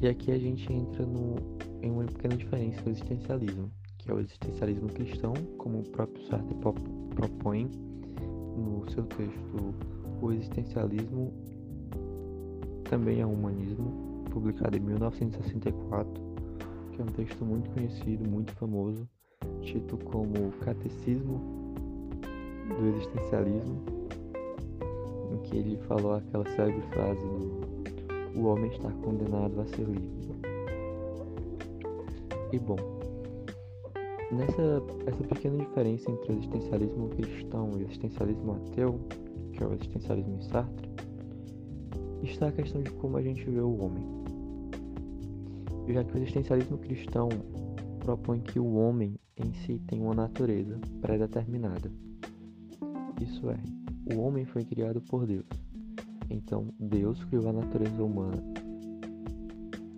E 0.00 0.08
aqui 0.08 0.32
a 0.32 0.38
gente 0.38 0.72
entra 0.72 1.06
no, 1.06 1.36
em 1.80 1.92
uma 1.92 2.06
pequena 2.06 2.36
diferença 2.36 2.82
do 2.82 2.90
existencialismo, 2.90 3.70
que 3.98 4.10
é 4.10 4.14
o 4.14 4.18
existencialismo 4.18 4.88
cristão, 4.88 5.32
como 5.58 5.78
o 5.78 5.88
próprio 5.90 6.26
Sartre 6.26 6.56
propõe 7.14 7.70
no 8.56 8.84
seu 8.90 9.04
texto 9.04 9.74
O 10.20 10.32
Existencialismo 10.32 11.32
também 12.92 13.22
é 13.22 13.26
humanismo, 13.26 14.22
publicado 14.30 14.76
em 14.76 14.80
1964, 14.80 16.12
que 16.92 17.00
é 17.00 17.02
um 17.02 17.06
texto 17.06 17.42
muito 17.42 17.70
conhecido, 17.70 18.28
muito 18.28 18.52
famoso, 18.52 19.08
tido 19.62 19.96
como 20.04 20.52
Catecismo 20.60 21.40
do 22.68 22.86
Existencialismo, 22.88 23.82
em 25.32 25.38
que 25.38 25.56
ele 25.56 25.78
falou 25.88 26.16
aquela 26.16 26.46
célebre 26.50 26.82
frase 26.92 27.22
do 27.22 27.72
o 28.36 28.44
homem 28.44 28.70
está 28.70 28.90
condenado 28.90 29.58
a 29.62 29.66
ser 29.68 29.86
livre. 29.86 30.34
E 32.52 32.58
bom, 32.58 32.76
nessa 34.30 34.82
essa 35.06 35.24
pequena 35.24 35.56
diferença 35.56 36.10
entre 36.10 36.30
o 36.30 36.36
existencialismo 36.36 37.08
cristão 37.08 37.70
e 37.72 37.84
o 37.84 37.86
existencialismo 37.86 38.52
ateu, 38.52 39.00
que 39.54 39.64
é 39.64 39.66
o 39.66 39.72
existencialismo 39.72 40.36
em 40.36 40.42
Sartre, 40.42 40.91
está 42.22 42.48
a 42.48 42.52
questão 42.52 42.82
de 42.82 42.90
como 42.92 43.16
a 43.16 43.22
gente 43.22 43.44
vê 43.44 43.60
o 43.60 43.76
homem. 43.82 44.04
Já 45.88 46.04
que 46.04 46.14
o 46.14 46.18
existencialismo 46.18 46.78
cristão 46.78 47.28
propõe 48.00 48.40
que 48.40 48.58
o 48.58 48.74
homem 48.74 49.16
em 49.36 49.52
si 49.52 49.80
tem 49.86 50.00
uma 50.00 50.14
natureza 50.14 50.78
pré-determinada. 51.00 51.90
Isso 53.20 53.50
é, 53.50 53.58
o 54.14 54.20
homem 54.20 54.44
foi 54.44 54.64
criado 54.64 55.00
por 55.00 55.26
Deus. 55.26 55.46
Então, 56.30 56.68
Deus 56.78 57.22
criou 57.24 57.48
a 57.48 57.52
natureza 57.52 58.02
humana. 58.02 58.42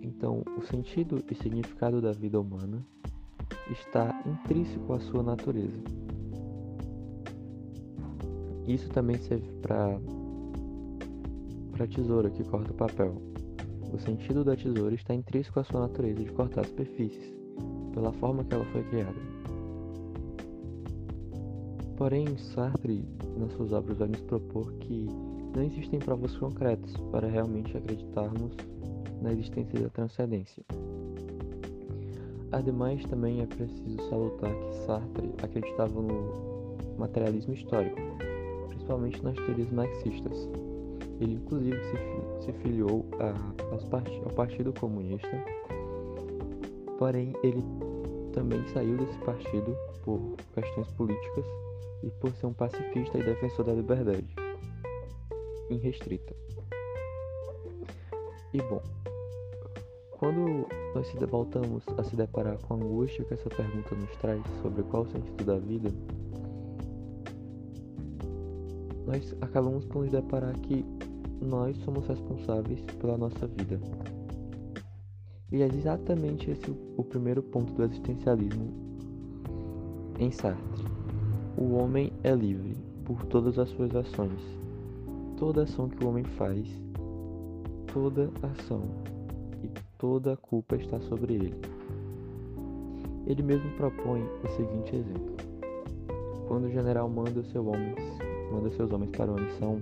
Então, 0.01 0.43
o 0.57 0.61
sentido 0.61 1.23
e 1.29 1.35
significado 1.35 2.01
da 2.01 2.11
vida 2.11 2.39
humana 2.39 2.85
está 3.71 4.21
intrínseco 4.25 4.93
à 4.93 4.99
sua 4.99 5.23
natureza. 5.23 5.81
Isso 8.67 8.89
também 8.89 9.17
serve 9.17 9.47
para 9.61 9.99
para 11.75 11.83
a 11.83 11.87
tesoura 11.87 12.29
que 12.29 12.43
corta 12.45 12.71
o 12.71 12.75
papel. 12.75 13.21
O 13.91 13.99
sentido 13.99 14.45
da 14.45 14.55
tesoura 14.55 14.95
está 14.95 15.13
intrínseco 15.13 15.59
à 15.59 15.63
sua 15.65 15.81
natureza 15.81 16.23
de 16.23 16.31
cortar 16.31 16.65
superfícies, 16.65 17.33
pela 17.93 18.13
forma 18.13 18.45
que 18.45 18.53
ela 18.53 18.65
foi 18.71 18.81
criada. 18.83 19.19
Porém, 21.97 22.37
Sartre, 22.37 23.03
nas 23.37 23.51
suas 23.53 23.73
obras, 23.73 23.97
vai 23.97 24.07
nos 24.07 24.21
propor 24.21 24.71
que 24.79 25.05
não 25.53 25.63
existem 25.63 25.99
provas 25.99 26.35
concretas 26.37 26.95
para 27.11 27.27
realmente 27.27 27.75
acreditarmos 27.77 28.55
na 29.21 29.33
existência 29.33 29.79
da 29.79 29.89
transcendência. 29.89 30.63
Ademais, 32.53 33.03
também 33.05 33.41
é 33.41 33.45
preciso 33.45 33.97
salutar 34.09 34.53
que 34.53 34.75
Sartre 34.85 35.29
acreditava 35.43 36.01
no 36.01 36.77
materialismo 36.97 37.53
histórico, 37.53 37.97
principalmente 38.69 39.21
nas 39.23 39.35
teorias 39.35 39.71
marxistas, 39.71 40.49
ele 41.19 41.35
inclusive 41.35 41.77
se, 41.85 42.45
se 42.45 42.53
filiou 42.59 43.05
a, 43.19 43.33
ao 44.23 44.33
Partido 44.33 44.73
Comunista, 44.73 45.43
porém 46.97 47.33
ele 47.43 47.63
também 48.33 48.65
saiu 48.67 48.97
desse 48.97 49.17
partido 49.19 49.77
por 50.03 50.19
questões 50.53 50.91
políticas 50.91 51.45
e 52.03 52.09
por 52.11 52.31
ser 52.33 52.47
um 52.47 52.53
pacifista 52.53 53.17
e 53.17 53.23
defensor 53.23 53.65
da 53.65 53.73
liberdade 53.73 54.27
irrestrita. 55.69 56.35
E 58.53 58.61
bom, 58.61 58.81
quando 60.11 60.67
nós 60.93 61.07
se 61.07 61.25
voltamos 61.25 61.83
a 61.97 62.03
se 62.03 62.15
deparar 62.15 62.57
com 62.59 62.75
a 62.75 62.77
angústia 62.77 63.25
que 63.25 63.33
essa 63.33 63.49
pergunta 63.49 63.95
nos 63.95 64.09
traz 64.17 64.41
sobre 64.61 64.83
qual 64.83 65.03
o 65.03 65.07
sentido 65.07 65.43
da 65.43 65.57
vida, 65.57 65.89
nós 69.05 69.35
acabamos 69.41 69.85
por 69.85 70.03
nos 70.03 70.11
deparar 70.11 70.57
que 70.59 70.85
nós 71.41 71.77
somos 71.83 72.07
responsáveis 72.07 72.81
pela 72.99 73.17
nossa 73.17 73.47
vida. 73.47 73.79
E 75.51 75.61
é 75.61 75.67
exatamente 75.67 76.49
esse 76.51 76.71
o 76.97 77.03
primeiro 77.03 77.41
ponto 77.41 77.71
do 77.73 77.83
existencialismo 77.83 78.73
em 80.19 80.31
Sartre. 80.31 80.85
O 81.57 81.75
homem 81.75 82.11
é 82.23 82.33
livre 82.33 82.75
por 83.05 83.23
todas 83.25 83.57
as 83.59 83.69
suas 83.69 83.95
ações. 83.95 84.41
Toda 85.37 85.63
ação 85.63 85.87
que 85.87 86.03
o 86.03 86.09
homem 86.09 86.23
faz, 86.23 86.67
toda 87.93 88.29
ação 88.41 88.83
e 89.63 89.69
toda 89.97 90.33
a 90.33 90.37
culpa 90.37 90.75
está 90.75 90.99
sobre 91.01 91.35
ele. 91.35 91.55
Ele 93.27 93.43
mesmo 93.43 93.69
propõe 93.77 94.21
o 94.43 94.47
seguinte 94.55 94.95
exemplo: 94.95 95.35
quando 96.47 96.65
o 96.65 96.71
general 96.71 97.09
manda, 97.09 97.43
seu 97.43 97.65
homens, 97.67 97.95
manda 98.51 98.69
seus 98.71 98.91
homens 98.91 99.11
para 99.11 99.31
uma 99.31 99.41
missão, 99.41 99.81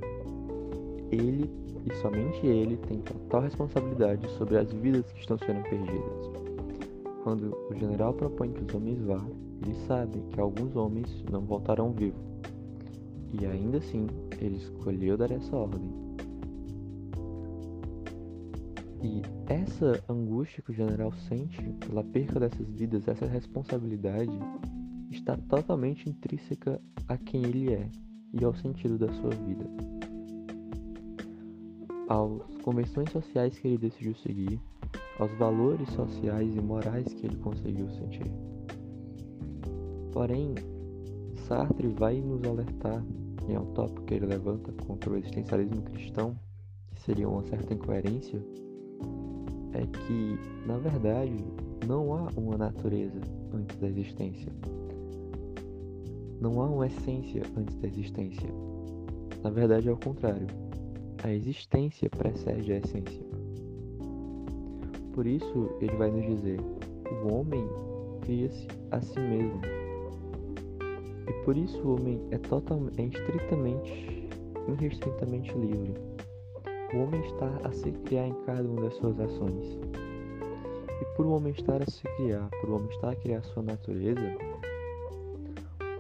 ele 1.14 1.50
e 1.86 1.94
somente 1.96 2.46
ele 2.46 2.78
tem 2.78 3.00
total 3.00 3.42
responsabilidade 3.42 4.28
sobre 4.38 4.58
as 4.58 4.72
vidas 4.72 5.12
que 5.12 5.20
estão 5.20 5.38
sendo 5.38 5.64
perdidas. 5.64 6.32
Quando 7.24 7.56
o 7.70 7.76
general 7.76 8.14
propõe 8.14 8.52
que 8.52 8.64
os 8.64 8.74
homens 8.76 9.02
vá, 9.02 9.24
ele 9.62 9.76
sabe 9.88 10.20
que 10.32 10.40
alguns 10.40 10.76
homens 10.76 11.24
não 11.32 11.42
voltarão 11.42 11.92
vivos. 11.92 12.22
E 13.32 13.46
ainda 13.46 13.78
assim, 13.78 14.08
ele 14.40 14.58
escolheu 14.58 15.18
dar 15.18 15.32
essa 15.32 15.56
ordem. 15.56 15.90
E 19.02 19.22
essa 19.48 20.02
angústia 20.08 20.64
que 20.64 20.72
o 20.72 20.74
general 20.74 21.12
sente 21.28 21.62
pela 21.86 22.04
perca 22.04 22.40
dessas 22.40 22.70
vidas, 22.70 23.08
essa 23.08 23.26
responsabilidade, 23.26 24.32
está 25.10 25.38
totalmente 25.38 26.10
intrínseca 26.10 26.80
a 27.08 27.18
quem 27.18 27.44
ele 27.44 27.74
é 27.74 27.90
e 28.34 28.44
ao 28.44 28.54
sentido 28.56 28.98
da 28.98 29.12
sua 29.14 29.30
vida. 29.30 29.70
Aos 32.08 32.58
convenções 32.64 33.10
sociais 33.12 33.58
que 33.58 33.68
ele 33.68 33.78
decidiu 33.78 34.14
seguir, 34.16 34.60
aos 35.20 35.32
valores 35.38 35.90
sociais 35.90 36.56
e 36.56 36.62
morais 36.62 37.14
que 37.14 37.26
ele 37.26 37.38
conseguiu 37.38 37.90
sentir. 37.90 38.32
Porém, 40.12 40.54
Sartre 41.48 41.88
vai 41.88 42.20
nos 42.20 42.44
alertar, 42.44 43.04
e 43.48 43.54
é 43.54 43.60
um 43.60 43.74
tópico 43.74 44.04
que 44.04 44.14
ele 44.16 44.26
levanta 44.26 44.72
contra 44.86 45.12
o 45.12 45.18
existencialismo 45.18 45.82
cristão, 45.82 46.38
que 46.94 47.02
seria 47.02 47.28
uma 47.28 47.44
certa 47.44 47.74
incoerência, 47.74 48.42
é 49.74 49.86
que, 49.86 50.38
na 50.68 50.78
verdade, 50.78 51.44
não 51.88 52.14
há 52.14 52.28
uma 52.38 52.58
natureza 52.58 53.20
antes 53.54 53.78
da 53.78 53.88
existência. 53.88 54.52
Não 56.40 56.62
há 56.62 56.66
uma 56.66 56.88
essência 56.88 57.44
antes 57.58 57.76
da 57.78 57.88
existência. 57.88 58.50
Na 59.44 59.50
verdade, 59.50 59.90
é 59.90 59.92
o 59.92 59.98
contrário. 59.98 60.48
A 61.24 61.32
existência 61.32 62.10
precede 62.10 62.74
a 62.74 62.78
essência. 62.80 63.24
Por 65.14 65.26
isso, 65.26 65.70
ele 65.80 65.96
vai 65.96 66.12
nos 66.12 66.26
dizer: 66.26 66.60
o 67.24 67.34
homem 67.34 67.66
cria-se 68.24 68.68
a 68.92 69.00
si 69.00 69.18
mesmo. 69.22 69.62
E 71.26 71.46
por 71.46 71.56
isso 71.56 71.82
o 71.82 71.96
homem 71.96 72.20
é 72.32 72.36
é 72.36 73.06
estritamente, 73.06 74.28
irrestritamente 74.68 75.54
livre. 75.54 75.94
O 76.94 76.98
homem 76.98 77.22
está 77.22 77.48
a 77.64 77.72
se 77.72 77.94
criar 78.04 78.28
em 78.28 78.36
cada 78.46 78.68
uma 78.68 78.82
das 78.82 78.96
suas 78.96 79.18
ações. 79.18 79.80
E 81.02 81.16
por 81.16 81.26
o 81.26 81.32
homem 81.32 81.54
estar 81.54 81.82
a 81.82 81.90
se 81.90 82.04
criar, 82.18 82.50
por 82.60 82.70
o 82.70 82.76
homem 82.76 82.90
estar 82.90 83.12
a 83.12 83.16
criar 83.16 83.38
a 83.38 83.44
sua 83.44 83.64
natureza, 83.64 84.38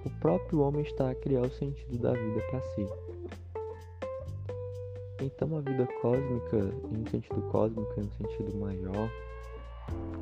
o 0.05 0.09
próprio 0.19 0.59
homem 0.59 0.81
está 0.81 1.12
a 1.12 1.15
criar 1.15 1.43
o 1.43 1.49
sentido 1.49 1.97
da 1.97 2.12
vida 2.12 2.41
para 2.51 2.62
si. 2.71 3.12
Então 5.23 5.57
a 5.57 5.62
vida 5.62 5.88
cósmica, 6.01 6.57
em 6.91 7.01
um 7.01 7.05
sentido 7.09 7.41
cósmico, 7.43 7.93
em 7.97 8.03
um 8.03 8.12
sentido 8.12 8.59
maior, 8.59 9.09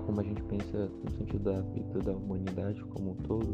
como 0.06 0.20
a 0.20 0.24
gente 0.24 0.44
pensa 0.44 0.92
no 1.04 1.12
sentido 1.18 1.44
da 1.44 1.60
vida 1.62 2.00
da 2.02 2.12
humanidade 2.12 2.84
como 2.84 3.12
um 3.12 3.16
todo, 3.16 3.48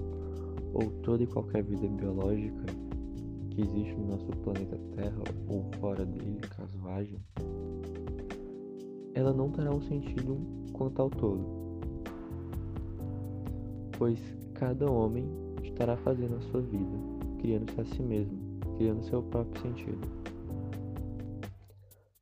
ou 0.73 0.91
toda 1.03 1.23
e 1.23 1.27
qualquer 1.27 1.63
vida 1.63 1.87
biológica 1.87 2.65
que 3.51 3.61
existe 3.61 3.95
no 3.95 4.07
nosso 4.07 4.25
planeta 4.43 4.77
Terra 4.93 5.23
ou 5.47 5.63
fora 5.79 6.05
dele, 6.05 6.41
caso 6.49 6.85
haja, 6.85 7.17
ela 9.13 9.31
não 9.31 9.49
terá 9.49 9.71
um 9.73 9.81
sentido 9.81 10.37
quanto 10.73 11.01
ao 11.01 11.09
todo, 11.09 11.45
pois 13.97 14.19
cada 14.53 14.91
homem 14.91 15.25
estará 15.63 15.95
fazendo 15.95 16.35
a 16.35 16.41
sua 16.41 16.59
vida, 16.59 16.97
criando-se 17.39 17.79
a 17.79 17.85
si 17.85 18.03
mesmo, 18.03 18.37
criando 18.77 19.01
seu 19.03 19.23
próprio 19.23 19.61
sentido. 19.61 20.26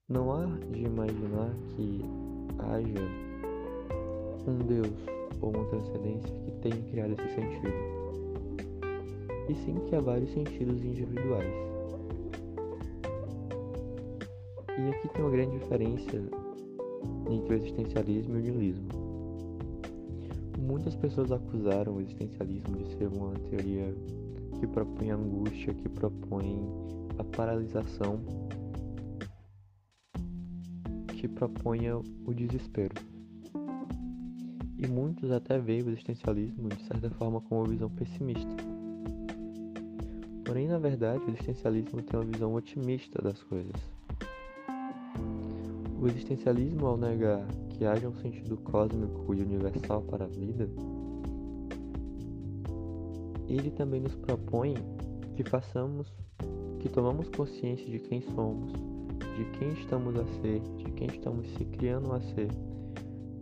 Não 0.08 0.32
há 0.32 0.46
de 0.72 0.84
imaginar 0.84 1.50
que 1.76 2.06
haja 2.60 3.02
um 4.48 4.60
Deus 4.68 4.94
ou 5.42 5.50
uma 5.50 5.66
transcendência 5.66 6.30
que 6.46 6.52
tenha 6.62 6.80
criado 6.92 7.14
esse 7.14 7.28
sentido, 7.34 7.74
e 9.50 9.56
sim 9.56 9.74
que 9.88 9.96
há 9.96 10.00
vários 10.00 10.32
sentidos 10.32 10.84
individuais. 10.84 11.52
E 14.78 14.90
aqui 14.92 15.08
tem 15.08 15.24
uma 15.24 15.32
grande 15.32 15.58
diferença 15.58 16.18
entre 17.28 17.56
o 17.56 17.58
existencialismo 17.58 18.36
e 18.36 18.38
o 18.38 18.42
niilismo. 18.44 18.90
Muitas 20.60 20.96
pessoas 20.96 21.32
acusaram 21.32 21.96
o 21.96 22.02
existencialismo 22.02 22.78
de 22.78 22.96
ser 22.96 23.08
uma 23.08 23.34
teoria 23.50 23.92
que 24.60 24.68
propõe 24.68 25.10
angústia, 25.10 25.74
que 25.74 25.90
propõe 25.90 26.60
a 27.18 27.24
paralisação 27.24 28.20
proponha 31.36 31.98
o 31.98 32.34
desespero. 32.34 32.96
E 34.78 34.88
muitos 34.88 35.32
até 35.32 35.60
veem 35.60 35.84
o 35.84 35.90
existencialismo 35.90 36.70
de 36.70 36.84
certa 36.86 37.10
forma 37.12 37.42
como 37.42 37.62
uma 37.62 37.70
visão 37.70 37.90
pessimista. 37.90 38.56
Porém, 40.46 40.68
na 40.68 40.80
verdade, 40.80 41.24
o 41.26 41.30
existencialismo 41.30 42.02
tem 42.02 42.20
uma 42.20 42.26
visão 42.26 42.54
otimista 42.54 43.22
das 43.22 43.44
coisas. 43.44 43.76
O 46.02 46.08
existencialismo, 46.08 46.86
ao 46.86 46.98
negar 46.98 47.46
que 47.70 47.84
haja 47.84 48.08
um 48.08 48.16
sentido 48.16 48.58
cósmico 48.58 49.34
e 49.34 49.42
universal 49.42 50.02
para 50.04 50.26
a 50.26 50.28
vida, 50.28 50.70
ele 53.48 53.72
também 53.72 54.00
nos 54.00 54.16
propõe 54.16 54.76
que 55.36 55.44
façamos, 55.44 56.08
que 56.80 56.90
tomamos 56.90 57.28
consciência 57.30 57.86
de 57.90 58.00
quem 58.00 58.22
somos 58.22 58.95
de 59.36 59.46
quem 59.58 59.70
estamos 59.70 60.16
a 60.16 60.26
ser, 60.42 60.62
de 60.78 60.92
quem 60.92 61.08
estamos 61.08 61.48
se 61.52 61.66
criando 61.66 62.14
a 62.14 62.22
ser, 62.22 62.48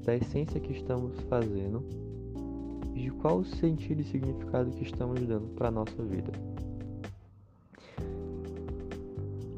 da 0.03 0.15
essência 0.15 0.59
que 0.59 0.73
estamos 0.73 1.13
fazendo 1.29 1.83
e 2.95 3.03
de 3.03 3.11
qual 3.11 3.43
sentido 3.43 4.01
e 4.01 4.03
significado 4.03 4.71
que 4.71 4.83
estamos 4.83 5.19
dando 5.21 5.47
para 5.55 5.67
a 5.69 5.71
nossa 5.71 6.03
vida. 6.03 6.31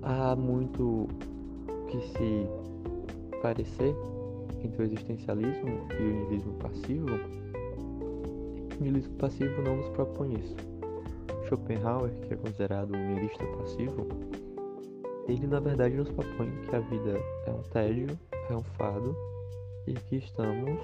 Há 0.02 0.36
muito 0.36 1.08
que 1.90 2.00
se 2.00 2.48
parecer 3.42 3.96
entre 4.64 4.82
o 4.82 4.86
existencialismo 4.86 5.88
e 6.00 6.04
o 6.04 6.14
niilismo 6.14 6.54
passivo. 6.54 7.08
O 8.80 8.84
niilismo 8.84 9.14
passivo 9.16 9.62
não 9.62 9.78
nos 9.78 9.90
propõe 9.90 10.36
isso. 10.36 10.56
Schopenhauer, 11.48 12.12
que 12.22 12.34
é 12.34 12.38
considerado 12.38 12.96
um 12.96 13.14
niilista 13.14 13.46
passivo, 13.58 14.08
ele 15.28 15.48
na 15.48 15.60
verdade 15.60 15.96
nos 15.96 16.10
propõe 16.10 16.52
que 16.70 16.76
a 16.76 16.80
vida 16.80 17.20
é 17.48 17.52
um 17.52 17.64
tédio, 17.64 18.20
é 18.50 18.56
um 18.56 18.64
fado 18.78 19.16
e 19.88 19.94
que 19.94 20.18
estamos 20.18 20.80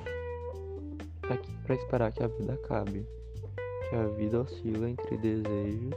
aqui 1.29 1.57
para 1.63 1.75
esperar 1.75 2.11
que 2.11 2.23
a 2.23 2.27
vida 2.27 2.53
acabe, 2.53 3.05
que 3.89 3.95
a 3.95 4.07
vida 4.07 4.41
oscila 4.41 4.89
entre 4.89 5.17
desejos 5.17 5.93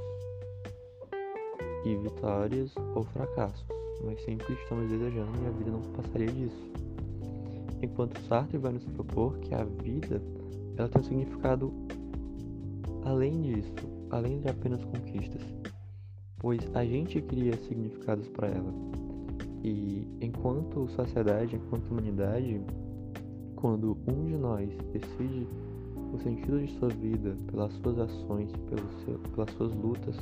e 1.85 1.97
vitórias 1.97 2.75
ou 2.95 3.05
fracassos, 3.05 3.67
mas 4.05 4.23
sempre 4.25 4.53
estamos 4.55 4.91
desejando 4.91 5.43
e 5.43 5.47
a 5.47 5.51
vida 5.51 5.71
não 5.71 5.83
passaria 5.93 6.31
disso. 6.31 6.73
Enquanto 7.83 8.19
Sartre 8.23 8.59
vai 8.59 8.73
nos 8.73 8.85
propor 8.85 9.39
que 9.39 9.55
a 9.55 9.65
vida 9.65 10.21
ela 10.77 10.89
tem 10.89 11.01
um 11.01 11.05
significado 11.05 11.73
além 13.05 13.43
disso, 13.43 13.75
além 14.11 14.41
de 14.41 14.49
apenas 14.49 14.83
conquistas 14.85 15.43
pois 16.45 16.61
a 16.75 16.85
gente 16.85 17.23
cria 17.23 17.57
significados 17.57 18.29
para 18.29 18.49
ela. 18.49 18.71
E 19.63 20.07
enquanto 20.21 20.87
sociedade, 20.89 21.57
enquanto 21.57 21.91
humanidade, 21.91 22.61
quando 23.57 23.97
um 24.07 24.27
de 24.27 24.37
nós 24.37 24.69
decide 24.93 25.49
o 26.13 26.19
sentido 26.19 26.61
de 26.61 26.71
sua 26.79 26.91
vida 26.91 27.35
pelas 27.51 27.73
suas 27.73 27.99
ações, 27.99 28.51
seu, 29.07 29.19
pelas 29.35 29.51
suas 29.53 29.75
lutas 29.75 30.15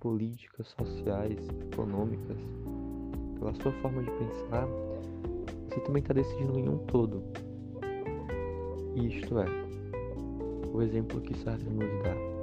políticas, 0.00 0.68
sociais, 0.78 1.38
econômicas, 1.72 2.36
pela 3.38 3.54
sua 3.54 3.72
forma 3.80 4.02
de 4.02 4.10
pensar, 4.10 4.68
você 5.66 5.80
também 5.80 6.02
está 6.02 6.12
decidindo 6.12 6.58
em 6.58 6.68
um 6.68 6.76
todo. 6.76 7.22
Isto 8.96 9.38
é, 9.38 9.46
o 10.74 10.82
exemplo 10.82 11.22
que 11.22 11.34
Sartre 11.38 11.70
nos 11.70 11.88
dá 12.02 12.34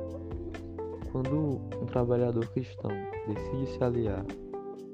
quando 1.12 1.60
um 1.82 1.86
trabalhador 1.86 2.48
cristão 2.48 3.11
decide 3.28 3.68
se 3.68 3.84
aliar 3.84 4.26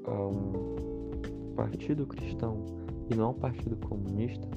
a 0.04 0.26
um 0.26 1.52
partido 1.54 2.06
cristão 2.06 2.64
e 3.10 3.14
não 3.14 3.26
a 3.26 3.30
um 3.30 3.34
partido 3.34 3.76
comunista, 3.76 4.48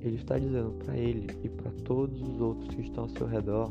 ele 0.00 0.16
está 0.16 0.38
dizendo 0.38 0.72
para 0.84 0.96
ele 0.96 1.26
e 1.42 1.48
para 1.48 1.70
todos 1.84 2.20
os 2.22 2.40
outros 2.40 2.74
que 2.74 2.82
estão 2.82 3.04
ao 3.04 3.10
seu 3.10 3.26
redor 3.26 3.70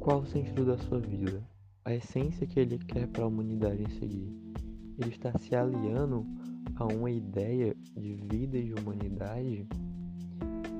qual 0.00 0.20
o 0.20 0.26
sentido 0.26 0.64
da 0.64 0.78
sua 0.78 1.00
vida, 1.00 1.42
a 1.84 1.92
essência 1.92 2.46
que 2.46 2.60
ele 2.60 2.78
quer 2.78 3.08
para 3.08 3.24
a 3.24 3.26
humanidade 3.26 3.82
em 3.82 3.90
seguir. 3.90 4.32
Ele 4.98 5.10
está 5.10 5.36
se 5.36 5.54
aliando 5.54 6.24
a 6.76 6.86
uma 6.86 7.10
ideia 7.10 7.74
de 7.96 8.14
vida 8.14 8.56
e 8.56 8.64
de 8.66 8.80
humanidade 8.80 9.66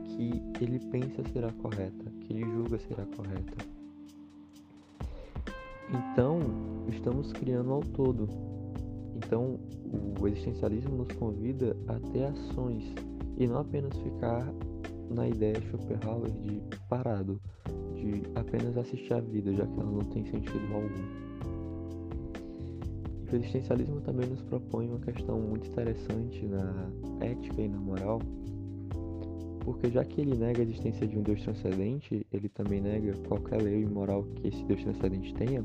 que 0.07 0.65
ele 0.65 0.79
pensa 0.91 1.25
será 1.33 1.53
correta, 1.55 2.09
que 2.21 2.33
ele 2.33 2.45
julga 2.45 2.79
será 2.79 3.05
correta. 3.17 3.76
Então, 5.91 6.41
estamos 6.89 7.33
criando 7.33 7.73
ao 7.73 7.81
todo. 7.81 8.29
Então, 9.17 9.59
o 10.21 10.27
existencialismo 10.27 10.97
nos 10.97 11.13
convida 11.17 11.77
a 11.87 11.95
ter 12.11 12.25
ações 12.25 12.93
e 13.39 13.47
não 13.47 13.59
apenas 13.59 13.97
ficar 13.99 14.53
na 15.11 15.29
ideia 15.29 15.55
Schopenhauer 15.71 16.31
de 16.31 16.61
parado, 16.89 17.41
de 17.95 18.23
apenas 18.35 18.77
assistir 18.77 19.15
a 19.15 19.21
vida, 19.21 19.55
já 19.55 19.67
que 19.67 19.81
ela 19.81 19.91
não 19.91 20.01
tem 20.01 20.25
sentido 20.27 20.75
algum. 20.75 21.27
O 23.31 23.37
existencialismo 23.37 24.01
também 24.01 24.29
nos 24.29 24.43
propõe 24.43 24.89
uma 24.89 25.01
questão 25.01 25.41
muito 25.41 25.69
interessante 25.69 26.47
na 26.47 26.91
ética 27.21 27.61
e 27.61 27.69
na 27.69 27.79
moral, 27.79 28.21
porque 29.67 29.91
já 29.91 30.05
que 30.05 30.21
ele 30.21 30.37
nega 30.37 30.61
a 30.61 30.63
existência 30.63 31.09
de 31.09 31.19
um 31.19 31.23
Deus 31.23 31.43
transcendente, 31.43 32.25
ele 32.33 32.49
também 32.49 32.81
nega 32.81 33.13
qualquer 33.27 33.61
lei 33.61 33.85
moral 33.85 34.23
que 34.37 34.47
esse 34.47 34.63
Deus 34.63 34.81
transcendente 34.81 35.35
tenha, 35.35 35.65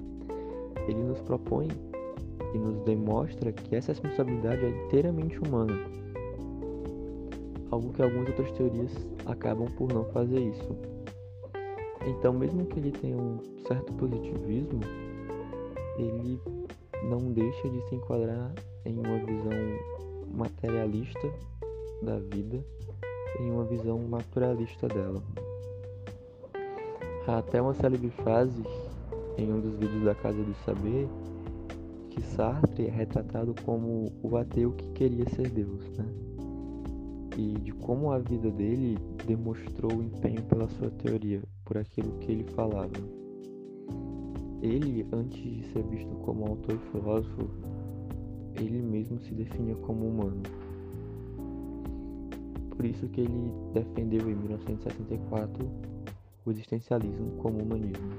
ele 0.87 1.03
nos 1.03 1.21
propõe 1.21 1.67
e 2.55 2.57
nos 2.57 2.83
demonstra 2.83 3.51
que 3.51 3.75
essa 3.75 3.91
responsabilidade 3.91 4.65
é 4.65 4.69
inteiramente 4.69 5.39
humana. 5.39 5.75
Algo 7.69 7.93
que 7.93 8.01
algumas 8.01 8.27
outras 8.29 8.51
teorias 8.53 8.91
acabam 9.27 9.67
por 9.77 9.93
não 9.93 10.03
fazer 10.05 10.39
isso. 10.39 10.75
Então, 12.07 12.33
mesmo 12.33 12.65
que 12.65 12.79
ele 12.79 12.91
tenha 12.91 13.15
um 13.15 13.37
certo 13.67 13.93
positivismo, 13.93 14.81
ele 15.99 16.39
não 17.07 17.31
deixa 17.31 17.69
de 17.69 17.87
se 17.87 17.93
enquadrar 17.93 18.51
em 18.83 18.97
uma 18.97 19.19
visão 19.19 19.51
materialista 20.33 21.31
da 22.01 22.17
vida, 22.17 22.65
em 23.39 23.51
uma 23.51 23.63
visão 23.63 23.99
naturalista 24.07 24.88
dela. 24.88 25.21
Há 27.27 27.38
até 27.38 27.61
uma 27.61 27.73
célebre 27.73 28.09
frase 28.09 28.63
em 29.38 29.51
um 29.51 29.59
dos 29.59 29.75
vídeos 29.75 30.03
da 30.03 30.15
Casa 30.15 30.41
do 30.43 30.53
Saber 30.65 31.07
que 32.09 32.21
Sartre 32.21 32.88
é 32.88 32.89
retratado 32.89 33.55
como 33.63 34.11
o 34.21 34.36
ateu 34.36 34.71
que 34.73 34.88
queria 34.89 35.27
ser 35.29 35.49
Deus, 35.49 35.89
né? 35.97 36.05
E 37.38 37.53
de 37.59 37.71
como 37.71 38.11
a 38.11 38.19
vida 38.19 38.51
dele 38.51 38.97
demonstrou 39.25 39.93
o 39.93 40.03
empenho 40.03 40.43
pela 40.43 40.67
sua 40.67 40.89
teoria, 40.89 41.41
por 41.63 41.77
aquilo 41.77 42.11
que 42.19 42.32
ele 42.32 42.43
falava. 42.51 42.91
Ele, 44.61 45.07
antes 45.13 45.41
de 45.41 45.63
ser 45.71 45.84
visto 45.84 46.13
como 46.17 46.45
autor 46.45 46.75
e 46.75 46.91
filósofo, 46.91 47.49
ele 48.55 48.82
mesmo 48.82 49.19
se 49.21 49.34
definia 49.34 49.75
como 49.75 50.07
humano. 50.07 50.43
Por 52.82 52.89
isso 52.89 53.07
que 53.09 53.21
ele 53.21 53.51
defendeu 53.75 54.27
em 54.27 54.34
1964 54.34 55.69
o 56.43 56.49
existencialismo 56.49 57.32
como 57.39 57.61
humanismo. 57.61 58.09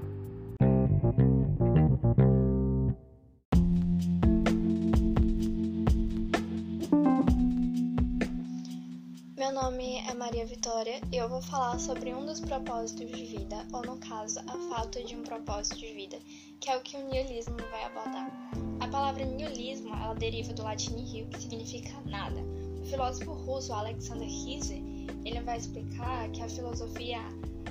Meu 9.35 9.51
nome 9.51 9.97
é 10.09 10.13
Maria 10.13 10.45
Vitória 10.45 11.01
e 11.11 11.17
eu 11.17 11.27
vou 11.27 11.41
falar 11.41 11.77
sobre 11.77 12.13
um 12.13 12.25
dos 12.25 12.39
propósitos 12.39 13.11
de 13.11 13.25
vida, 13.25 13.67
ou 13.73 13.81
no 13.81 13.97
caso, 13.97 14.39
a 14.47 14.57
falta 14.73 15.03
de 15.03 15.13
um 15.13 15.23
propósito 15.23 15.77
de 15.77 15.93
vida, 15.93 16.17
que 16.61 16.69
é 16.69 16.77
o 16.77 16.81
que 16.81 16.95
o 16.95 17.05
niilismo 17.09 17.57
vai 17.69 17.83
abordar. 17.83 18.31
A 18.79 18.87
palavra 18.87 19.25
niilismo 19.25 19.93
ela 19.93 20.13
deriva 20.13 20.53
do 20.53 20.63
latim 20.63 20.93
nihil, 20.93 21.27
que 21.27 21.41
significa 21.41 21.99
nada. 22.05 22.62
O 22.83 22.85
filósofo 22.85 23.31
russo 23.31 23.71
Alexander 23.71 24.27
Hisse 24.27 24.83
ele 25.23 25.39
vai 25.39 25.57
explicar 25.57 26.29
que 26.31 26.41
a 26.41 26.49
filosofia 26.49 27.19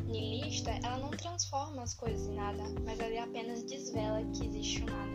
nihilista 0.06 0.70
ela 0.82 0.96
não 0.96 1.10
transforma 1.10 1.82
as 1.82 1.92
coisas 1.92 2.26
em 2.28 2.34
nada, 2.34 2.62
mas 2.82 2.98
ela 2.98 3.24
apenas 3.24 3.62
desvela 3.62 4.24
que 4.32 4.46
existe 4.46 4.82
um 4.82 4.86
nada. 4.86 5.12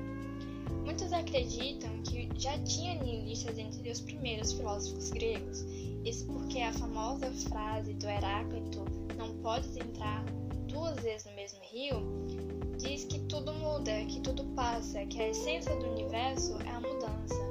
Muitos 0.86 1.12
acreditam 1.12 1.90
que 2.04 2.30
já 2.36 2.60
tinha 2.60 2.94
nihilistas 3.02 3.58
entre 3.58 3.90
os 3.90 4.00
primeiros 4.00 4.54
filósofos 4.54 5.10
gregos, 5.10 5.62
isso 6.06 6.28
porque 6.28 6.60
a 6.60 6.72
famosa 6.74 7.32
frase 7.50 7.96
do 7.96 8.08
Heráclito, 8.08 8.86
não 9.18 9.36
podes 9.40 9.76
entrar 9.78 10.24
duas 10.68 10.96
vezes 11.00 11.26
no 11.26 11.34
mesmo 11.34 11.60
rio, 11.64 12.04
diz 12.78 13.04
que 13.06 13.20
tudo 13.22 13.52
muda, 13.52 14.06
que 14.06 14.20
tudo 14.20 14.46
passa, 14.56 15.04
que 15.08 15.20
a 15.20 15.30
essência 15.30 15.76
do 15.76 15.88
universo 15.88 16.56
é 16.62 16.70
a 16.70 16.80
mudança. 16.80 17.47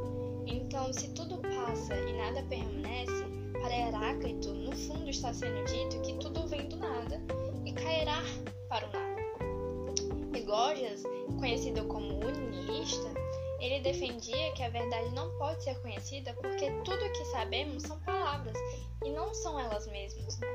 Então, 0.47 0.93
se 0.93 1.09
tudo 1.09 1.39
passa 1.39 1.95
e 1.95 2.13
nada 2.13 2.43
permanece, 2.45 3.25
para 3.61 3.77
Heráclito, 3.77 4.55
no 4.55 4.77
fundo 4.77 5.11
está 5.11 5.35
sendo 5.35 5.65
dito 5.65 6.01
que 6.03 6.15
tudo 6.19 6.47
vem 6.47 6.69
do 6.69 6.77
nada 6.77 7.21
e 7.65 7.73
cairá 7.73 8.23
para 8.69 8.87
o 8.87 8.93
nada. 8.93 10.39
E 10.39 10.41
Gorgias, 10.43 11.03
conhecido 11.39 11.85
como 11.87 12.15
unilista, 12.25 13.13
ele 13.59 13.81
defendia 13.81 14.53
que 14.53 14.63
a 14.63 14.69
verdade 14.69 15.13
não 15.15 15.37
pode 15.39 15.65
ser 15.65 15.81
conhecida 15.81 16.33
porque 16.35 16.71
tudo 16.85 17.05
o 17.05 17.13
que 17.13 17.25
sabemos 17.25 17.83
são 17.83 17.99
palavras 18.01 18.57
e 19.05 19.11
não 19.11 19.35
são 19.35 19.59
elas 19.59 19.87
mesmas. 19.89 20.39
Né? 20.39 20.47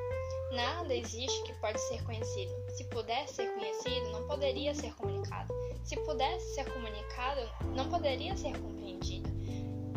Nada 0.53 0.95
existe 0.95 1.43
que 1.43 1.53
pode 1.55 1.79
ser 1.81 2.03
conhecido. 2.03 2.53
Se 2.69 2.83
pudesse 2.85 3.35
ser 3.35 3.53
conhecido, 3.53 4.11
não 4.11 4.27
poderia 4.27 4.73
ser 4.73 4.93
comunicado. 4.95 5.53
Se 5.83 5.97
pudesse 5.97 6.55
ser 6.55 6.71
comunicado, 6.71 7.41
não 7.75 7.89
poderia 7.89 8.37
ser 8.37 8.57
compreendido. 8.57 9.40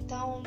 Então, 0.05 0.43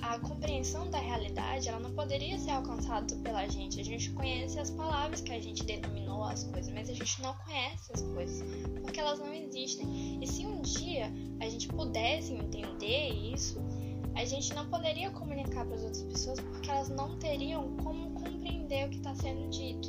a 0.00 0.18
compreensão 0.20 0.88
da 0.88 0.98
realidade 0.98 1.68
ela 1.68 1.80
não 1.80 1.92
poderia 1.92 2.38
ser 2.38 2.52
alcançada 2.52 3.14
pela 3.16 3.46
gente. 3.48 3.80
A 3.80 3.84
gente 3.84 4.10
conhece 4.12 4.58
as 4.58 4.70
palavras 4.70 5.20
que 5.20 5.32
a 5.32 5.40
gente 5.40 5.64
denominou 5.64 6.22
as 6.24 6.44
coisas, 6.44 6.72
mas 6.72 6.88
a 6.88 6.94
gente 6.94 7.20
não 7.20 7.34
conhece 7.34 7.92
as 7.92 8.02
coisas 8.02 8.42
porque 8.82 9.00
elas 9.00 9.18
não 9.18 9.34
existem. 9.34 10.22
E 10.22 10.26
se 10.26 10.46
um 10.46 10.62
dia 10.62 11.12
a 11.40 11.48
gente 11.48 11.66
pudesse 11.68 12.32
entender 12.32 13.08
isso, 13.34 13.60
a 14.14 14.24
gente 14.24 14.54
não 14.54 14.68
poderia 14.70 15.10
comunicar 15.10 15.66
para 15.66 15.74
as 15.74 15.82
outras 15.82 16.02
pessoas 16.04 16.40
porque 16.40 16.70
elas 16.70 16.88
não 16.88 17.18
teriam 17.18 17.76
como 17.78 18.12
compreender 18.12 18.86
o 18.86 18.90
que 18.90 18.98
está 18.98 19.14
sendo 19.16 19.50
dito. 19.50 19.88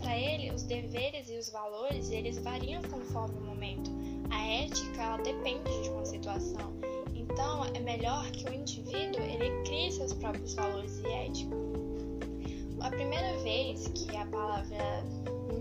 Para 0.00 0.16
ele, 0.16 0.52
os 0.52 0.62
deveres 0.62 1.28
e 1.28 1.36
os 1.36 1.50
valores 1.50 2.10
eles 2.10 2.38
variam 2.38 2.80
conforme 2.82 3.36
o 3.40 3.44
momento. 3.44 3.90
A 4.30 4.46
ética 4.46 5.02
ela 5.02 5.16
depende 5.16 5.82
de 5.82 5.88
uma 5.90 6.04
situação 6.04 6.76
então, 7.36 7.62
é 7.66 7.80
melhor 7.80 8.30
que 8.30 8.48
o 8.48 8.54
indivíduo 8.54 9.20
ele 9.20 9.62
crie 9.64 9.92
seus 9.92 10.14
próprios 10.14 10.54
valores 10.54 10.98
e 11.00 11.06
ética. 11.06 11.54
A 12.80 12.88
primeira 12.88 13.36
vez 13.40 13.88
que 13.88 14.16
a 14.16 14.24
palavra 14.24 15.04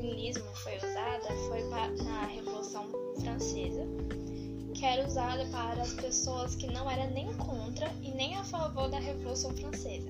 niilismo 0.01 0.45
foi 0.63 0.77
usada 0.77 1.27
foi 1.49 1.63
na 2.05 2.27
Revolução 2.27 2.85
Francesa, 3.19 3.85
que 4.73 4.85
era 4.85 5.05
usada 5.05 5.45
para 5.47 5.81
as 5.81 5.93
pessoas 5.95 6.55
que 6.55 6.67
não 6.67 6.89
eram 6.89 7.11
nem 7.11 7.33
contra 7.33 7.91
e 8.01 8.11
nem 8.11 8.37
a 8.37 8.43
favor 8.45 8.89
da 8.89 8.99
Revolução 8.99 9.53
Francesa. 9.57 10.09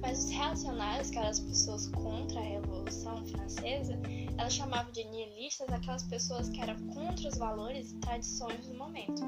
Mas 0.00 0.24
os 0.24 0.30
reacionários, 0.30 1.10
que 1.10 1.18
eram 1.18 1.28
as 1.28 1.38
pessoas 1.38 1.86
contra 1.92 2.40
a 2.40 2.42
Revolução 2.42 3.24
Francesa, 3.26 3.96
elas 4.36 4.52
chamavam 4.52 4.90
de 4.90 5.04
nihilistas 5.04 5.68
aquelas 5.68 6.02
pessoas 6.02 6.48
que 6.48 6.60
eram 6.60 6.76
contra 6.88 7.28
os 7.28 7.38
valores 7.38 7.92
e 7.92 7.98
tradições 7.98 8.66
do 8.66 8.74
momento. 8.74 9.22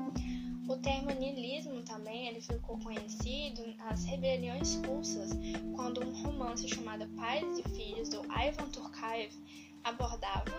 O 0.68 0.76
termo 0.78 1.10
niilismo 1.12 1.82
também 1.82 2.26
ele 2.26 2.40
ficou 2.40 2.76
conhecido 2.80 3.62
nas 3.76 4.04
rebeliões 4.04 4.74
russas, 4.84 5.30
quando 5.76 6.04
um 6.04 6.22
romance 6.22 6.68
chamado 6.68 7.06
Pais 7.10 7.58
e 7.58 7.62
Filhos, 7.68 8.08
do 8.08 8.20
Ivan 8.24 8.68
Turkaev, 8.70 9.32
abordava 9.84 10.52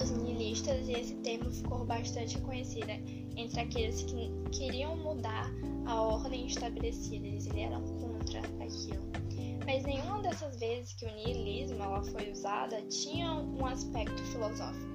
os 0.00 0.10
nihilistas 0.10 0.88
e 0.88 0.92
esse 0.92 1.14
termo 1.16 1.50
ficou 1.50 1.84
bastante 1.84 2.38
conhecido 2.38 2.90
entre 3.36 3.60
aqueles 3.60 4.02
que 4.04 4.30
queriam 4.56 4.96
mudar 4.96 5.50
a 5.86 6.00
ordem 6.00 6.46
estabelecida, 6.46 7.26
eles 7.26 7.48
eram 7.48 7.82
contra 7.82 8.38
aquilo. 8.64 9.25
Mas 9.66 9.82
nenhuma 9.82 10.22
dessas 10.22 10.58
vezes 10.60 10.92
que 10.94 11.04
o 11.04 11.14
niilismo 11.16 11.82
ela 11.82 12.02
foi 12.04 12.30
usada 12.30 12.80
tinha 12.82 13.32
um 13.32 13.66
aspecto 13.66 14.22
filosófico. 14.22 14.86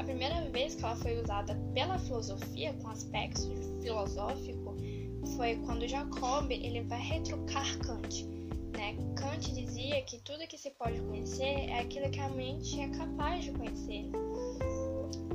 A 0.00 0.04
primeira 0.04 0.42
vez 0.50 0.74
que 0.74 0.84
ela 0.84 0.96
foi 0.96 1.20
usada 1.20 1.54
pela 1.72 1.96
filosofia 1.98 2.74
com 2.74 2.88
aspecto 2.88 3.42
filosófico 3.80 4.76
foi 5.36 5.56
quando 5.64 5.86
Jacob 5.86 6.50
ele 6.50 6.82
vai 6.82 7.00
retrucar 7.00 7.78
Kant. 7.78 8.26
Né? 8.76 8.96
Kant 9.16 9.52
dizia 9.52 10.02
que 10.02 10.18
tudo 10.18 10.46
que 10.46 10.58
se 10.58 10.70
pode 10.72 11.00
conhecer 11.00 11.70
é 11.70 11.80
aquilo 11.80 12.10
que 12.10 12.20
a 12.20 12.28
mente 12.28 12.80
é 12.80 12.88
capaz 12.88 13.44
de 13.44 13.52
conhecer. 13.52 14.10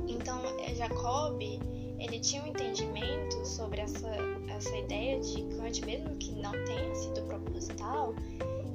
Então, 0.06 0.42
é, 0.60 0.74
Jacob 0.74 1.40
ele 1.40 2.18
tinha 2.18 2.42
um 2.42 2.48
entendimento 2.48 3.44
sobre 3.46 3.80
essa, 3.80 4.10
essa 4.48 4.76
ideia 4.76 5.20
de 5.20 5.42
Kant, 5.56 5.84
mesmo 5.86 6.16
que 6.16 6.32
não 6.32 6.52
tenha 6.64 6.94
sido 6.94 7.22
proposital, 7.22 8.14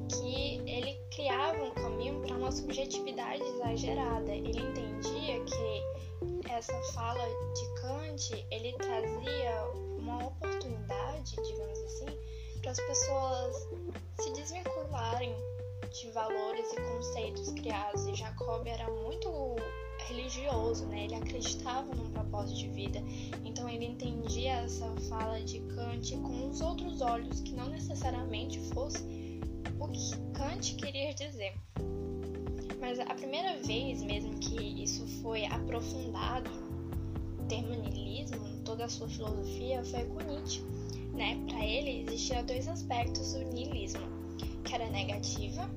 que 0.08 0.62
ele 0.70 1.00
criava 1.12 1.64
um 1.64 1.72
caminho 1.72 2.22
para 2.22 2.36
uma 2.36 2.52
subjetividade 2.52 3.42
exagerada. 3.44 4.32
Ele 4.32 4.60
entendia 4.60 5.44
que 5.44 6.52
essa 6.52 6.74
fala 6.94 7.26
de 7.54 7.82
Kant 7.82 8.46
ele 8.52 8.74
trazia 8.74 9.64
uma 9.98 10.28
oportunidade, 10.28 11.36
digamos 11.36 11.80
assim, 11.80 12.06
para 12.62 12.72
as 12.72 12.80
pessoas 12.80 13.68
se 14.22 14.34
desvincularem 14.34 15.36
de 15.92 16.10
valores 16.12 16.72
e 16.74 16.82
conceitos 16.82 17.52
criados. 17.52 18.06
E 18.08 18.16
Jacob 18.16 18.66
era 18.68 18.90
muito 18.90 19.30
religioso, 20.08 20.86
né? 20.88 21.06
Ele 21.06 21.16
acreditava 21.16 21.94
num 21.94 22.10
propósito 22.12 22.58
de 22.58 22.70
vida. 22.70 23.00
Então 23.46 23.70
ele 23.70 23.86
entendia 23.86 24.54
essa 24.62 24.90
fala 25.10 25.42
de 25.42 25.60
Kant 25.60 26.16
com 26.18 26.50
os 26.50 26.62
outros 26.62 27.02
olhos 27.02 27.42
que 27.42 27.54
não 27.54 27.70
necessariamente 27.70 28.60
fosse 28.74 29.17
o 29.80 29.88
que 29.88 30.18
Kant 30.34 30.76
queria 30.76 31.14
dizer. 31.14 31.54
Mas 32.80 33.00
a 33.00 33.14
primeira 33.16 33.58
vez 33.64 34.02
mesmo 34.04 34.38
que 34.40 34.84
isso 34.84 35.06
foi 35.22 35.46
aprofundado, 35.46 36.50
o 37.40 37.44
termo 37.48 37.74
niilismo, 37.74 38.40
toda 38.64 38.86
a 38.86 38.90
sua 38.90 39.08
filosofia, 39.10 39.84
foi 39.84 40.06
com 40.06 40.22
Nietzsche. 40.24 40.62
Né? 41.14 41.44
Para 41.48 41.66
ele, 41.66 42.04
existiam 42.04 42.46
dois 42.46 42.68
aspectos 42.68 43.34
do 43.34 43.44
niilismo, 43.46 44.02
que 44.64 44.76
era 44.76 44.90
negativa, 44.90 45.70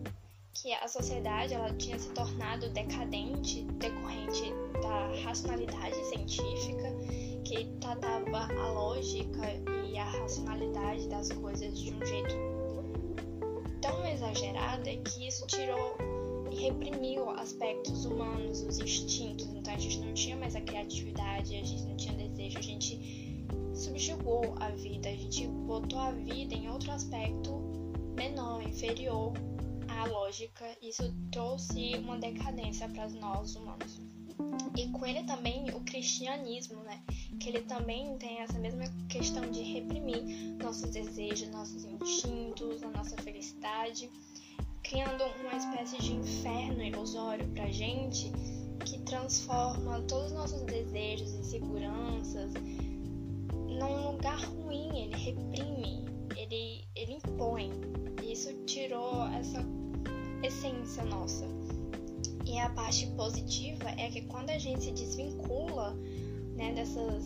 que 0.53 0.73
a 0.75 0.87
sociedade 0.87 1.55
ela 1.55 1.73
tinha 1.75 1.99
se 1.99 2.11
tornado 2.11 2.69
decadente 2.71 3.63
decorrente 3.63 4.53
da 4.83 5.23
racionalidade 5.25 5.97
científica 6.07 6.95
que 7.45 7.65
tratava 7.81 8.53
a 8.53 8.73
lógica 8.73 9.43
e 9.89 9.97
a 9.97 10.05
racionalidade 10.05 11.09
das 11.09 11.33
coisas 11.33 11.79
de 11.79 11.93
um 11.95 12.05
jeito 12.05 12.50
tão 13.81 14.07
exagerado 14.07 14.85
que 14.85 15.27
isso 15.27 15.47
tirou 15.47 15.97
e 16.51 16.57
reprimiu 16.57 17.31
aspectos 17.31 18.05
humanos, 18.05 18.63
os 18.63 18.79
instintos. 18.79 19.47
Então 19.55 19.75
a 19.75 19.79
gente 19.79 19.99
não 19.99 20.13
tinha 20.13 20.37
mais 20.37 20.55
a 20.57 20.61
criatividade, 20.61 21.55
a 21.57 21.63
gente 21.63 21.83
não 21.85 21.97
tinha 21.97 22.15
desejo, 22.15 22.59
a 22.59 22.63
gente 22.63 23.47
subjugou 23.75 24.55
a 24.59 24.71
vida, 24.71 25.09
a 25.09 25.15
gente 25.15 25.47
botou 25.47 25.99
a 25.99 26.11
vida 26.13 26.55
em 26.55 26.69
outro 26.69 26.91
aspecto 26.91 27.51
menor, 28.15 28.63
inferior 28.63 29.33
à 29.89 30.07
lógica. 30.07 30.67
Isso 30.83 31.15
trouxe 31.31 31.95
uma 31.97 32.19
decadência 32.19 32.89
para 32.89 33.09
nós 33.11 33.55
humanos. 33.57 34.01
E 34.77 34.89
com 34.89 35.07
ele 35.07 35.23
também 35.25 35.71
o 35.71 35.81
cristianismo, 35.81 36.83
né? 36.83 37.03
Que 37.41 37.49
ele 37.49 37.63
também 37.63 38.17
tem 38.19 38.41
essa 38.41 38.59
mesma 38.59 38.85
questão 39.09 39.51
de 39.51 39.63
reprimir 39.63 40.23
nossos 40.63 40.91
desejos, 40.91 41.49
nossos 41.49 41.85
instintos, 41.85 42.83
a 42.83 42.91
nossa 42.91 43.17
felicidade, 43.17 44.11
criando 44.83 45.25
uma 45.41 45.57
espécie 45.57 45.99
de 46.03 46.13
inferno 46.13 46.83
ilusório 46.83 47.49
pra 47.49 47.69
gente 47.71 48.31
que 48.85 48.99
transforma 49.01 50.03
todos 50.03 50.27
os 50.27 50.33
nossos 50.33 50.63
desejos 50.63 51.33
e 51.33 51.45
seguranças 51.45 52.53
num 53.81 54.13
lugar 54.13 54.39
ruim, 54.45 55.05
ele 55.05 55.17
reprime, 55.17 56.05
ele, 56.37 56.85
ele 56.95 57.15
impõe. 57.15 57.71
E 58.23 58.33
isso 58.33 58.53
tirou 58.67 59.27
essa 59.29 59.65
essência 60.43 61.05
nossa. 61.05 61.47
E 62.45 62.59
a 62.59 62.69
parte 62.71 63.07
positiva 63.09 63.89
é 63.91 64.11
que 64.11 64.23
quando 64.23 64.51
a 64.51 64.59
gente 64.59 64.85
se 64.85 64.93
desvincula 64.93 65.97
né, 66.61 66.75
dessas 66.75 67.25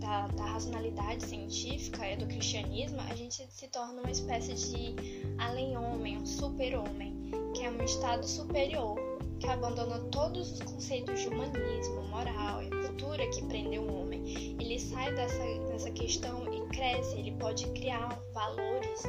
da, 0.00 0.26
da 0.28 0.44
racionalidade 0.44 1.24
científica 1.24 2.10
e 2.10 2.16
do 2.16 2.26
cristianismo, 2.26 2.98
a 3.00 3.14
gente 3.14 3.46
se 3.50 3.68
torna 3.68 4.00
uma 4.00 4.10
espécie 4.10 4.54
de 4.54 4.94
além-homem, 5.38 6.16
um 6.16 6.24
super-homem, 6.24 7.14
que 7.54 7.62
é 7.62 7.70
um 7.70 7.82
estado 7.84 8.26
superior, 8.26 8.98
que 9.38 9.46
abandona 9.46 10.00
todos 10.10 10.52
os 10.52 10.62
conceitos 10.62 11.20
de 11.20 11.28
humanismo, 11.28 12.02
moral 12.08 12.62
e 12.62 12.70
cultura 12.70 13.28
que 13.28 13.44
prendeu 13.44 13.82
o 13.82 14.00
homem. 14.00 14.56
Ele 14.58 14.80
sai 14.80 15.14
dessa, 15.14 15.44
dessa 15.68 15.90
questão 15.90 16.50
e 16.50 16.66
cresce, 16.68 17.18
ele 17.18 17.32
pode 17.32 17.66
criar 17.72 18.18
valores 18.32 19.02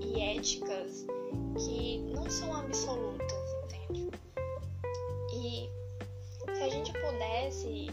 e 0.00 0.20
éticas 0.20 1.04
que 1.58 1.98
não 2.14 2.28
são 2.30 2.54
absolutas, 2.54 3.54
entende? 3.64 4.10
se 6.60 6.64
a 6.64 6.68
gente 6.68 6.92
pudesse 6.92 7.90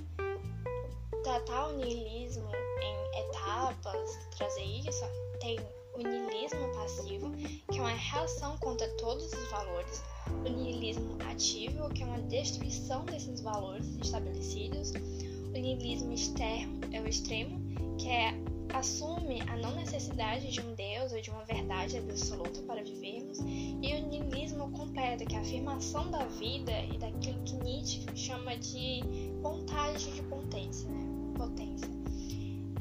tratar 1.27 1.67
o 1.67 1.73
niilismo 1.75 2.49
em 2.81 3.19
etapas, 3.19 4.17
trazer 4.37 4.63
isso, 4.63 5.03
tem 5.41 5.59
o 5.93 5.97
niilismo 5.97 6.73
passivo, 6.73 7.29
que 7.69 7.79
é 7.79 7.81
uma 7.81 7.89
reação 7.89 8.57
contra 8.59 8.87
todos 8.95 9.33
os 9.33 9.51
valores, 9.51 10.01
o 10.45 10.49
niilismo 10.49 11.17
ativo, 11.29 11.89
que 11.89 12.01
é 12.01 12.05
uma 12.05 12.21
destruição 12.21 13.03
desses 13.03 13.41
valores 13.41 13.85
estabelecidos, 14.01 14.91
o 14.91 15.51
niilismo 15.51 16.13
externo 16.13 16.79
é 16.93 17.01
o 17.01 17.07
extremo, 17.09 17.59
que 17.97 18.07
é 18.07 18.33
assume 18.73 19.41
a 19.41 19.57
não 19.57 19.75
necessidade 19.75 20.49
de 20.49 20.61
um 20.61 20.75
Deus 20.75 21.11
ou 21.11 21.19
de 21.19 21.29
uma 21.29 21.43
verdade 21.43 21.97
absoluta 21.97 22.61
para 22.61 22.81
vivermos, 22.81 23.39
e 23.39 23.95
o 23.95 24.07
niilismo 24.07 24.71
completo, 24.71 25.25
que 25.25 25.35
é 25.35 25.39
a 25.39 25.41
afirmação 25.41 26.09
da 26.09 26.23
vida 26.25 26.71
e 26.93 26.97
daquilo 26.97 27.43
que 27.43 27.55
Nietzsche 27.57 28.05
chama 28.15 28.55
de 28.57 29.01
vontade 29.41 30.09
de 30.13 30.21
potência. 30.23 30.87
Né? 30.89 31.06
Potência. 31.37 31.89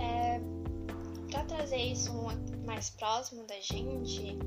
É, 0.00 0.40
para 1.30 1.44
trazer 1.44 1.76
isso 1.76 2.12
mais 2.64 2.90
próximo 2.90 3.44
da 3.44 3.60
gente, 3.60 4.38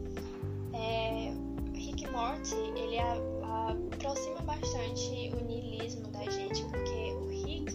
é, 0.73 1.33
Rick 1.73 2.09
Morty 2.11 2.55
ele 2.75 2.99
a, 2.99 3.13
a, 3.43 3.71
aproxima 3.71 4.41
bastante 4.41 5.31
o 5.33 5.45
niilismo 5.45 6.07
da 6.09 6.29
gente, 6.29 6.63
porque 6.65 7.13
o 7.13 7.27
Rick 7.27 7.73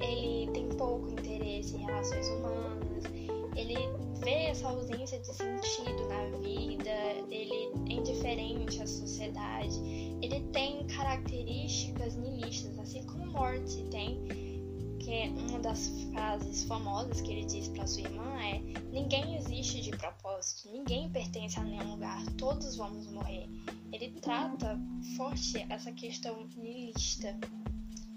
ele 0.00 0.50
tem 0.52 0.68
pouco 0.70 1.10
interesse 1.10 1.76
em 1.76 1.84
relações 1.84 2.28
humanas 2.28 2.72
ele 3.56 3.76
vê 4.20 4.46
essa 4.46 4.68
ausência 4.68 5.18
de 5.18 5.26
sentido 5.26 6.08
na 6.08 6.38
vida, 6.38 6.90
ele 7.30 7.54
é 7.90 7.92
indiferente 7.92 8.82
à 8.82 8.86
sociedade, 8.86 9.78
ele 10.22 10.40
tem 10.52 10.86
características 10.86 12.16
nihilistas, 12.16 12.78
assim 12.78 13.02
como 13.04 13.26
Morty 13.26 13.84
tem, 13.90 14.18
que 15.02 15.12
é 15.12 15.28
uma 15.28 15.58
das 15.58 15.88
frases 16.12 16.62
famosas 16.64 17.20
que 17.20 17.32
ele 17.32 17.44
diz 17.44 17.68
para 17.68 17.86
sua 17.86 18.02
irmã 18.02 18.40
é: 18.40 18.60
ninguém 18.92 19.36
existe 19.36 19.80
de 19.80 19.90
propósito, 19.90 20.70
ninguém 20.70 21.10
pertence 21.10 21.58
a 21.58 21.64
nenhum 21.64 21.90
lugar, 21.90 22.24
todos 22.38 22.76
vamos 22.76 23.10
morrer. 23.10 23.48
Ele 23.92 24.10
trata 24.20 24.78
forte 25.16 25.66
essa 25.68 25.92
questão 25.92 26.46
nihilista 26.56 27.36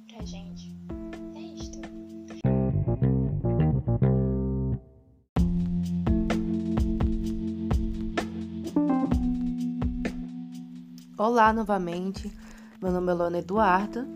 pra 0.08 0.24
gente. 0.26 0.76
Olá 11.18 11.52
novamente, 11.52 12.32
meu 12.82 12.92
nome 12.92 13.12
é 13.12 13.16
Lona 13.16 13.40
Eduarda 13.40 14.08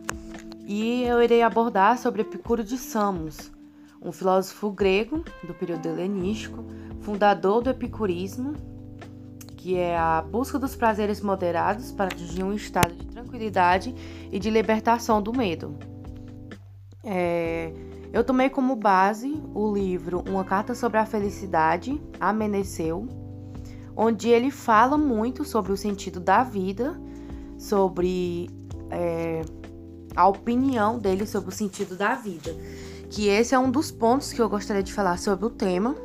e 0.69 1.01
eu 1.01 1.19
irei 1.19 1.41
abordar 1.41 1.97
sobre 1.97 2.21
Epicuro 2.21 2.63
de 2.63 2.77
Samos, 2.77 3.51
um 3.99 4.11
filósofo 4.11 4.69
grego 4.69 5.25
do 5.43 5.51
período 5.51 5.87
helenístico, 5.87 6.63
fundador 7.01 7.63
do 7.63 7.71
epicurismo, 7.71 8.53
que 9.57 9.75
é 9.75 9.97
a 9.97 10.21
busca 10.21 10.59
dos 10.59 10.75
prazeres 10.75 11.21
moderados 11.21 11.91
para 11.91 12.05
atingir 12.05 12.43
um 12.43 12.53
estado 12.53 12.93
de 12.93 13.07
tranquilidade 13.07 13.95
e 14.31 14.37
de 14.37 14.51
libertação 14.51 15.23
do 15.23 15.33
medo. 15.33 15.75
É, 17.03 17.73
eu 18.13 18.23
tomei 18.23 18.47
como 18.47 18.75
base 18.75 19.41
o 19.55 19.73
livro 19.73 20.23
Uma 20.29 20.43
Carta 20.43 20.75
sobre 20.75 20.99
a 20.99 21.05
Felicidade, 21.05 21.99
Ameneceu, 22.19 23.07
onde 23.95 24.29
ele 24.29 24.51
fala 24.51 24.99
muito 24.99 25.43
sobre 25.43 25.71
o 25.71 25.77
sentido 25.77 26.19
da 26.19 26.43
vida, 26.43 26.95
sobre 27.57 28.51
é, 28.91 29.41
a 30.19 30.27
opinião 30.27 30.99
dele 30.99 31.25
sobre 31.25 31.49
o 31.49 31.51
sentido 31.51 31.95
da 31.95 32.15
vida. 32.15 32.55
Que 33.09 33.27
esse 33.27 33.55
é 33.55 33.59
um 33.59 33.71
dos 33.71 33.89
pontos 33.91 34.33
que 34.33 34.41
eu 34.41 34.49
gostaria 34.49 34.83
de 34.83 34.93
falar 34.93 35.17
sobre 35.17 35.45
o 35.45 35.49
tema, 35.49 35.95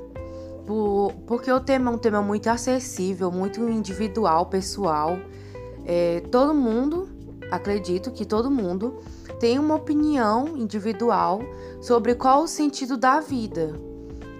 por, 0.66 1.12
porque 1.26 1.50
o 1.50 1.60
tema 1.60 1.90
é 1.90 1.94
um 1.94 1.98
tema 1.98 2.22
muito 2.22 2.48
acessível, 2.48 3.30
muito 3.30 3.60
individual, 3.68 4.46
pessoal. 4.46 5.18
É, 5.84 6.20
todo 6.30 6.54
mundo, 6.54 7.08
acredito 7.50 8.10
que 8.10 8.24
todo 8.24 8.50
mundo, 8.50 8.98
tem 9.38 9.58
uma 9.58 9.74
opinião 9.74 10.56
individual 10.56 11.40
sobre 11.82 12.14
qual 12.14 12.44
o 12.44 12.48
sentido 12.48 12.96
da 12.96 13.20
vida. 13.20 13.78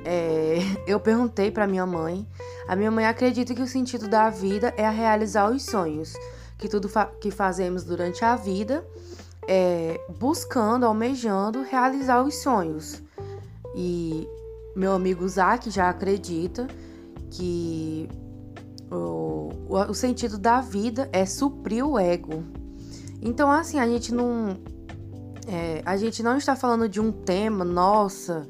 É, 0.05 0.59
eu 0.87 0.99
perguntei 1.01 1.51
para 1.51 1.67
minha 1.67 1.85
mãe 1.85 2.27
a 2.67 2.75
minha 2.75 2.91
mãe 2.91 3.07
acredita 3.07 3.55
que 3.55 3.61
o 3.61 3.67
sentido 3.67 4.09
da 4.09 4.31
vida 4.31 4.73
é 4.77 4.87
a 4.87 4.91
realizar 4.91 5.51
os 5.51 5.63
sonhos, 5.65 6.15
que 6.57 6.67
tudo 6.67 6.89
fa 6.89 7.07
que 7.21 7.31
fazemos 7.31 7.85
durante 7.85 8.25
a 8.25 8.37
vida 8.37 8.85
é 9.49 10.01
buscando, 10.19 10.85
almejando 10.87 11.63
realizar 11.63 12.23
os 12.23 12.37
sonhos. 12.37 13.03
E 13.75 14.29
meu 14.77 14.93
amigo 14.93 15.29
Zac 15.29 15.71
já 15.71 15.89
acredita 15.89 16.67
que 17.31 18.09
o, 18.91 19.51
o 19.89 19.95
sentido 19.95 20.39
da 20.39 20.61
vida 20.61 21.09
é 21.13 21.27
suprir 21.27 21.87
o 21.87 21.99
ego. 21.99 22.45
Então, 23.21 23.51
assim, 23.51 23.79
a 23.79 23.87
gente 23.87 24.15
não. 24.15 24.57
É, 25.47 25.83
a 25.85 25.97
gente 25.97 26.23
não 26.23 26.37
está 26.37 26.57
falando 26.57 26.89
de 26.89 27.01
um 27.01 27.13
tema, 27.13 27.65
nossa, 27.65 28.47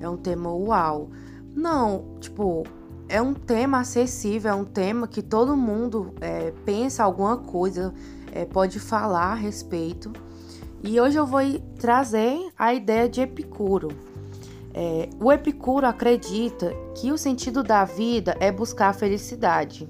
é 0.00 0.08
um 0.08 0.16
tema 0.16 0.52
uau. 0.52 1.10
Não, 1.54 2.16
tipo, 2.20 2.64
é 3.08 3.20
um 3.20 3.34
tema 3.34 3.80
acessível, 3.80 4.50
é 4.50 4.54
um 4.54 4.64
tema 4.64 5.06
que 5.06 5.20
todo 5.20 5.56
mundo 5.56 6.14
é, 6.20 6.52
pensa 6.64 7.02
alguma 7.02 7.36
coisa, 7.36 7.92
é, 8.32 8.44
pode 8.44 8.78
falar 8.78 9.32
a 9.32 9.34
respeito. 9.34 10.12
E 10.82 10.98
hoje 10.98 11.18
eu 11.18 11.26
vou 11.26 11.40
trazer 11.78 12.48
a 12.58 12.72
ideia 12.72 13.08
de 13.08 13.20
Epicuro. 13.20 13.88
É, 14.72 15.10
o 15.20 15.30
Epicuro 15.30 15.86
acredita 15.86 16.72
que 16.94 17.12
o 17.12 17.18
sentido 17.18 17.62
da 17.62 17.84
vida 17.84 18.34
é 18.40 18.50
buscar 18.50 18.88
a 18.88 18.92
felicidade 18.92 19.88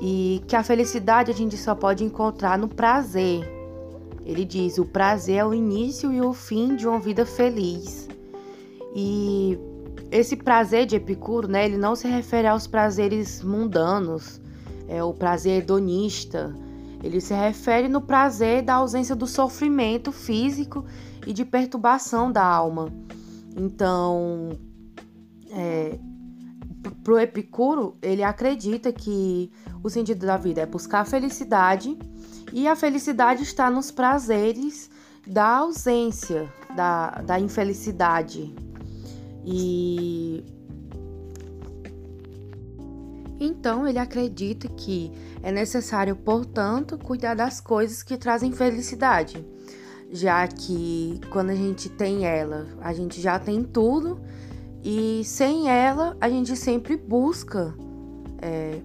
e 0.00 0.42
que 0.46 0.56
a 0.56 0.62
felicidade 0.62 1.30
a 1.30 1.34
gente 1.34 1.56
só 1.56 1.74
pode 1.74 2.02
encontrar 2.02 2.56
no 2.56 2.66
prazer. 2.66 3.46
Ele 4.24 4.44
diz: 4.44 4.78
o 4.78 4.86
prazer 4.86 5.36
é 5.36 5.44
o 5.44 5.52
início 5.52 6.10
e 6.10 6.20
o 6.22 6.32
fim 6.32 6.76
de 6.76 6.88
uma 6.88 6.98
vida 6.98 7.26
feliz. 7.26 8.08
E 8.94 9.58
esse 10.10 10.34
prazer 10.34 10.86
de 10.86 10.96
Epicuro, 10.96 11.46
né, 11.46 11.66
ele 11.66 11.76
não 11.76 11.94
se 11.94 12.08
refere 12.08 12.48
aos 12.48 12.66
prazeres 12.66 13.42
mundanos, 13.42 14.40
é 14.88 15.04
o 15.04 15.12
prazer 15.12 15.58
hedonista. 15.58 16.54
Ele 17.02 17.20
se 17.20 17.32
refere 17.34 17.88
no 17.88 18.00
prazer 18.00 18.62
da 18.62 18.74
ausência 18.74 19.16
do 19.16 19.26
sofrimento 19.26 20.12
físico 20.12 20.84
e 21.26 21.32
de 21.32 21.44
perturbação 21.44 22.30
da 22.30 22.44
alma. 22.44 22.92
Então, 23.56 24.50
é, 25.50 25.98
pro 27.02 27.18
Epicuro, 27.18 27.96
ele 28.02 28.22
acredita 28.22 28.92
que 28.92 29.50
o 29.82 29.88
sentido 29.88 30.26
da 30.26 30.36
vida 30.36 30.60
é 30.60 30.66
buscar 30.66 31.00
a 31.00 31.04
felicidade 31.04 31.96
e 32.52 32.68
a 32.68 32.76
felicidade 32.76 33.42
está 33.42 33.70
nos 33.70 33.90
prazeres 33.90 34.90
da 35.26 35.58
ausência, 35.58 36.52
da, 36.74 37.10
da 37.22 37.40
infelicidade. 37.40 38.54
E 39.44 40.44
então 43.40 43.88
ele 43.88 43.98
acredita 43.98 44.68
que 44.68 45.10
é 45.42 45.50
necessário, 45.50 46.14
portanto, 46.14 46.98
cuidar 46.98 47.34
das 47.34 47.58
coisas 47.58 48.02
que 48.02 48.18
trazem 48.18 48.52
felicidade, 48.52 49.42
já 50.10 50.46
que 50.46 51.18
quando 51.30 51.48
a 51.48 51.54
gente 51.54 51.88
tem 51.88 52.26
ela, 52.26 52.66
a 52.82 52.92
gente 52.92 53.18
já 53.18 53.38
tem 53.38 53.64
tudo 53.64 54.20
e 54.84 55.22
sem 55.24 55.70
ela 55.70 56.16
a 56.20 56.28
gente 56.28 56.54
sempre 56.54 56.96
busca 56.96 57.74
é, 58.42 58.80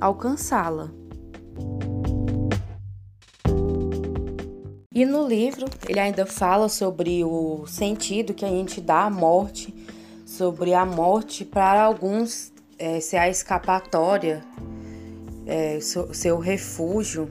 alcançá-la. 0.00 0.90
E 4.94 5.04
no 5.04 5.26
livro 5.26 5.66
ele 5.88 5.98
ainda 5.98 6.24
fala 6.24 6.68
sobre 6.68 7.24
o 7.24 7.66
sentido 7.66 8.32
que 8.32 8.44
a 8.44 8.48
gente 8.48 8.80
dá 8.80 9.04
à 9.04 9.10
morte, 9.10 9.74
sobre 10.24 10.72
a 10.72 10.86
morte 10.86 11.44
para 11.44 11.82
alguns 11.82 12.53
é, 12.78 13.00
ser 13.00 13.16
a 13.16 13.28
escapatória, 13.28 14.42
é, 15.46 15.78
ser 15.80 16.32
o 16.32 16.38
refúgio. 16.38 17.30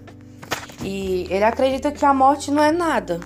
E 0.84 1.28
ele 1.30 1.44
acredita 1.44 1.92
que 1.92 2.06
a 2.06 2.14
morte 2.14 2.52
não 2.52 2.64
é 2.64 2.72
nada, 2.72 3.20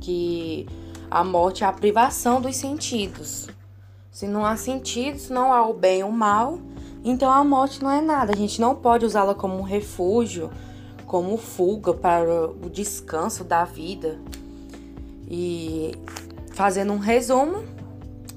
que 0.00 0.66
a 1.10 1.22
morte 1.22 1.64
é 1.64 1.66
a 1.66 1.72
privação 1.72 2.40
dos 2.40 2.56
sentidos. 2.56 3.48
Se 4.10 4.26
não 4.26 4.44
há 4.44 4.56
sentidos, 4.56 5.28
não 5.28 5.52
há 5.52 5.66
o 5.68 5.74
bem 5.74 6.02
ou 6.02 6.10
o 6.10 6.12
mal, 6.12 6.58
então 7.04 7.30
a 7.30 7.44
morte 7.44 7.82
não 7.82 7.90
é 7.90 8.00
nada. 8.00 8.32
A 8.32 8.36
gente 8.36 8.60
não 8.60 8.74
pode 8.74 9.04
usá-la 9.04 9.34
como 9.34 9.58
um 9.58 9.62
refúgio 9.62 10.50
como 11.14 11.36
fuga 11.36 11.94
para 11.94 12.46
o 12.48 12.68
descanso 12.68 13.44
da 13.44 13.64
vida. 13.64 14.18
E 15.28 15.92
fazendo 16.52 16.92
um 16.92 16.98
resumo 16.98 17.62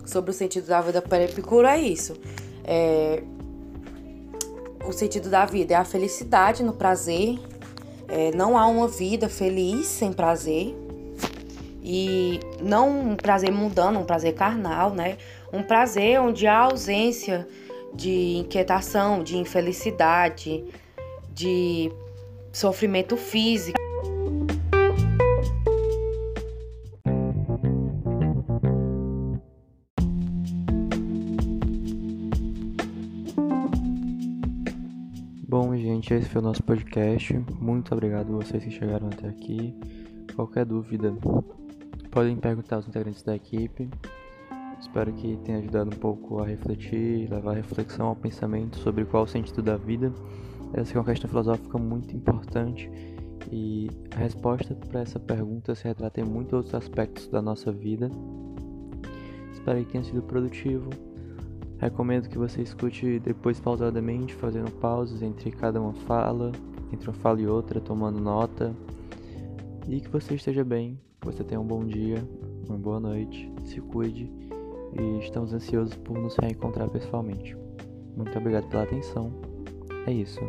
sobre 0.05 0.31
o 0.31 0.33
sentido 0.33 0.67
da 0.67 0.79
vida 0.81 1.01
para 1.01 1.23
Epicuro 1.23 1.65
é 1.67 1.79
isso. 1.79 2.15
É, 2.67 3.23
o 4.85 4.91
sentido 4.91 5.29
da 5.29 5.45
vida 5.45 5.73
é 5.73 5.77
a 5.77 5.85
felicidade 5.85 6.61
no 6.61 6.73
prazer. 6.73 7.39
É, 8.09 8.31
não 8.35 8.57
há 8.57 8.67
uma 8.67 8.87
vida 8.87 9.29
feliz 9.29 9.87
sem 9.87 10.11
prazer. 10.11 10.75
E 11.81 12.39
não 12.61 13.11
um 13.11 13.15
prazer 13.15 13.51
mudando, 13.51 13.97
um 13.97 14.03
prazer 14.03 14.33
carnal, 14.33 14.91
né? 14.91 15.17
Um 15.53 15.63
prazer 15.63 16.19
onde 16.19 16.45
há 16.45 16.57
ausência 16.57 17.47
de 17.93 18.37
inquietação, 18.37 19.23
de 19.23 19.37
infelicidade, 19.37 20.65
de 21.33 21.89
sofrimento 22.51 23.15
físico. 23.15 23.86
Gente, 36.07 36.13
esse 36.13 36.29
foi 36.29 36.41
o 36.41 36.43
nosso 36.43 36.63
podcast. 36.63 37.37
Muito 37.59 37.93
obrigado 37.93 38.33
a 38.33 38.37
vocês 38.37 38.63
que 38.63 38.71
chegaram 38.71 39.07
até 39.07 39.27
aqui. 39.27 39.75
Qualquer 40.35 40.65
dúvida, 40.65 41.13
podem 42.09 42.37
perguntar 42.37 42.77
aos 42.77 42.87
integrantes 42.87 43.23
da 43.23 43.35
equipe. 43.35 43.89
Espero 44.79 45.11
que 45.11 45.35
tenha 45.43 45.57
ajudado 45.57 45.93
um 45.93 45.99
pouco 45.99 46.39
a 46.39 46.45
refletir, 46.45 47.29
levar 47.29 47.51
a 47.51 47.55
reflexão 47.55 48.07
ao 48.07 48.15
pensamento 48.15 48.77
sobre 48.77 49.03
qual 49.03 49.23
o 49.23 49.27
sentido 49.27 49.61
da 49.61 49.75
vida 49.75 50.13
essa 50.73 50.93
é 50.93 50.99
uma 50.99 51.05
questão 51.05 51.29
filosófica 51.29 51.77
muito 51.77 52.15
importante 52.15 52.89
e 53.51 53.89
a 54.15 54.19
resposta 54.19 54.75
para 54.75 55.01
essa 55.01 55.19
pergunta 55.19 55.73
se 55.75 55.85
retrata 55.85 56.19
em 56.21 56.25
muitos 56.25 56.53
outros 56.53 56.75
aspectos 56.75 57.27
da 57.29 57.41
nossa 57.41 57.71
vida. 57.71 58.09
Espero 59.51 59.79
que 59.79 59.91
tenha 59.91 60.03
sido 60.03 60.21
produtivo. 60.21 60.89
Recomendo 61.79 62.27
que 62.27 62.37
você 62.37 62.61
escute 62.61 63.19
depois 63.19 63.59
pausadamente, 63.59 64.33
fazendo 64.33 64.71
pausas 64.71 65.21
entre 65.21 65.51
cada 65.51 65.79
uma 65.79 65.93
fala, 65.93 66.51
entre 66.91 67.07
uma 67.09 67.15
fala 67.15 67.41
e 67.41 67.47
outra, 67.47 67.79
tomando 67.79 68.19
nota. 68.19 68.73
E 69.87 70.01
que 70.01 70.09
você 70.09 70.35
esteja 70.35 70.63
bem, 70.63 70.99
que 71.21 71.27
você 71.27 71.43
tenha 71.43 71.61
um 71.61 71.67
bom 71.67 71.85
dia, 71.85 72.27
uma 72.67 72.77
boa 72.77 72.99
noite, 72.99 73.51
se 73.63 73.79
cuide 73.79 74.31
e 74.93 75.19
estamos 75.19 75.53
ansiosos 75.53 75.95
por 75.95 76.17
nos 76.17 76.35
reencontrar 76.35 76.89
pessoalmente. 76.89 77.55
Muito 78.15 78.37
obrigado 78.37 78.67
pela 78.67 78.83
atenção 78.83 79.31
é 80.07 80.13
isso. 80.13 80.39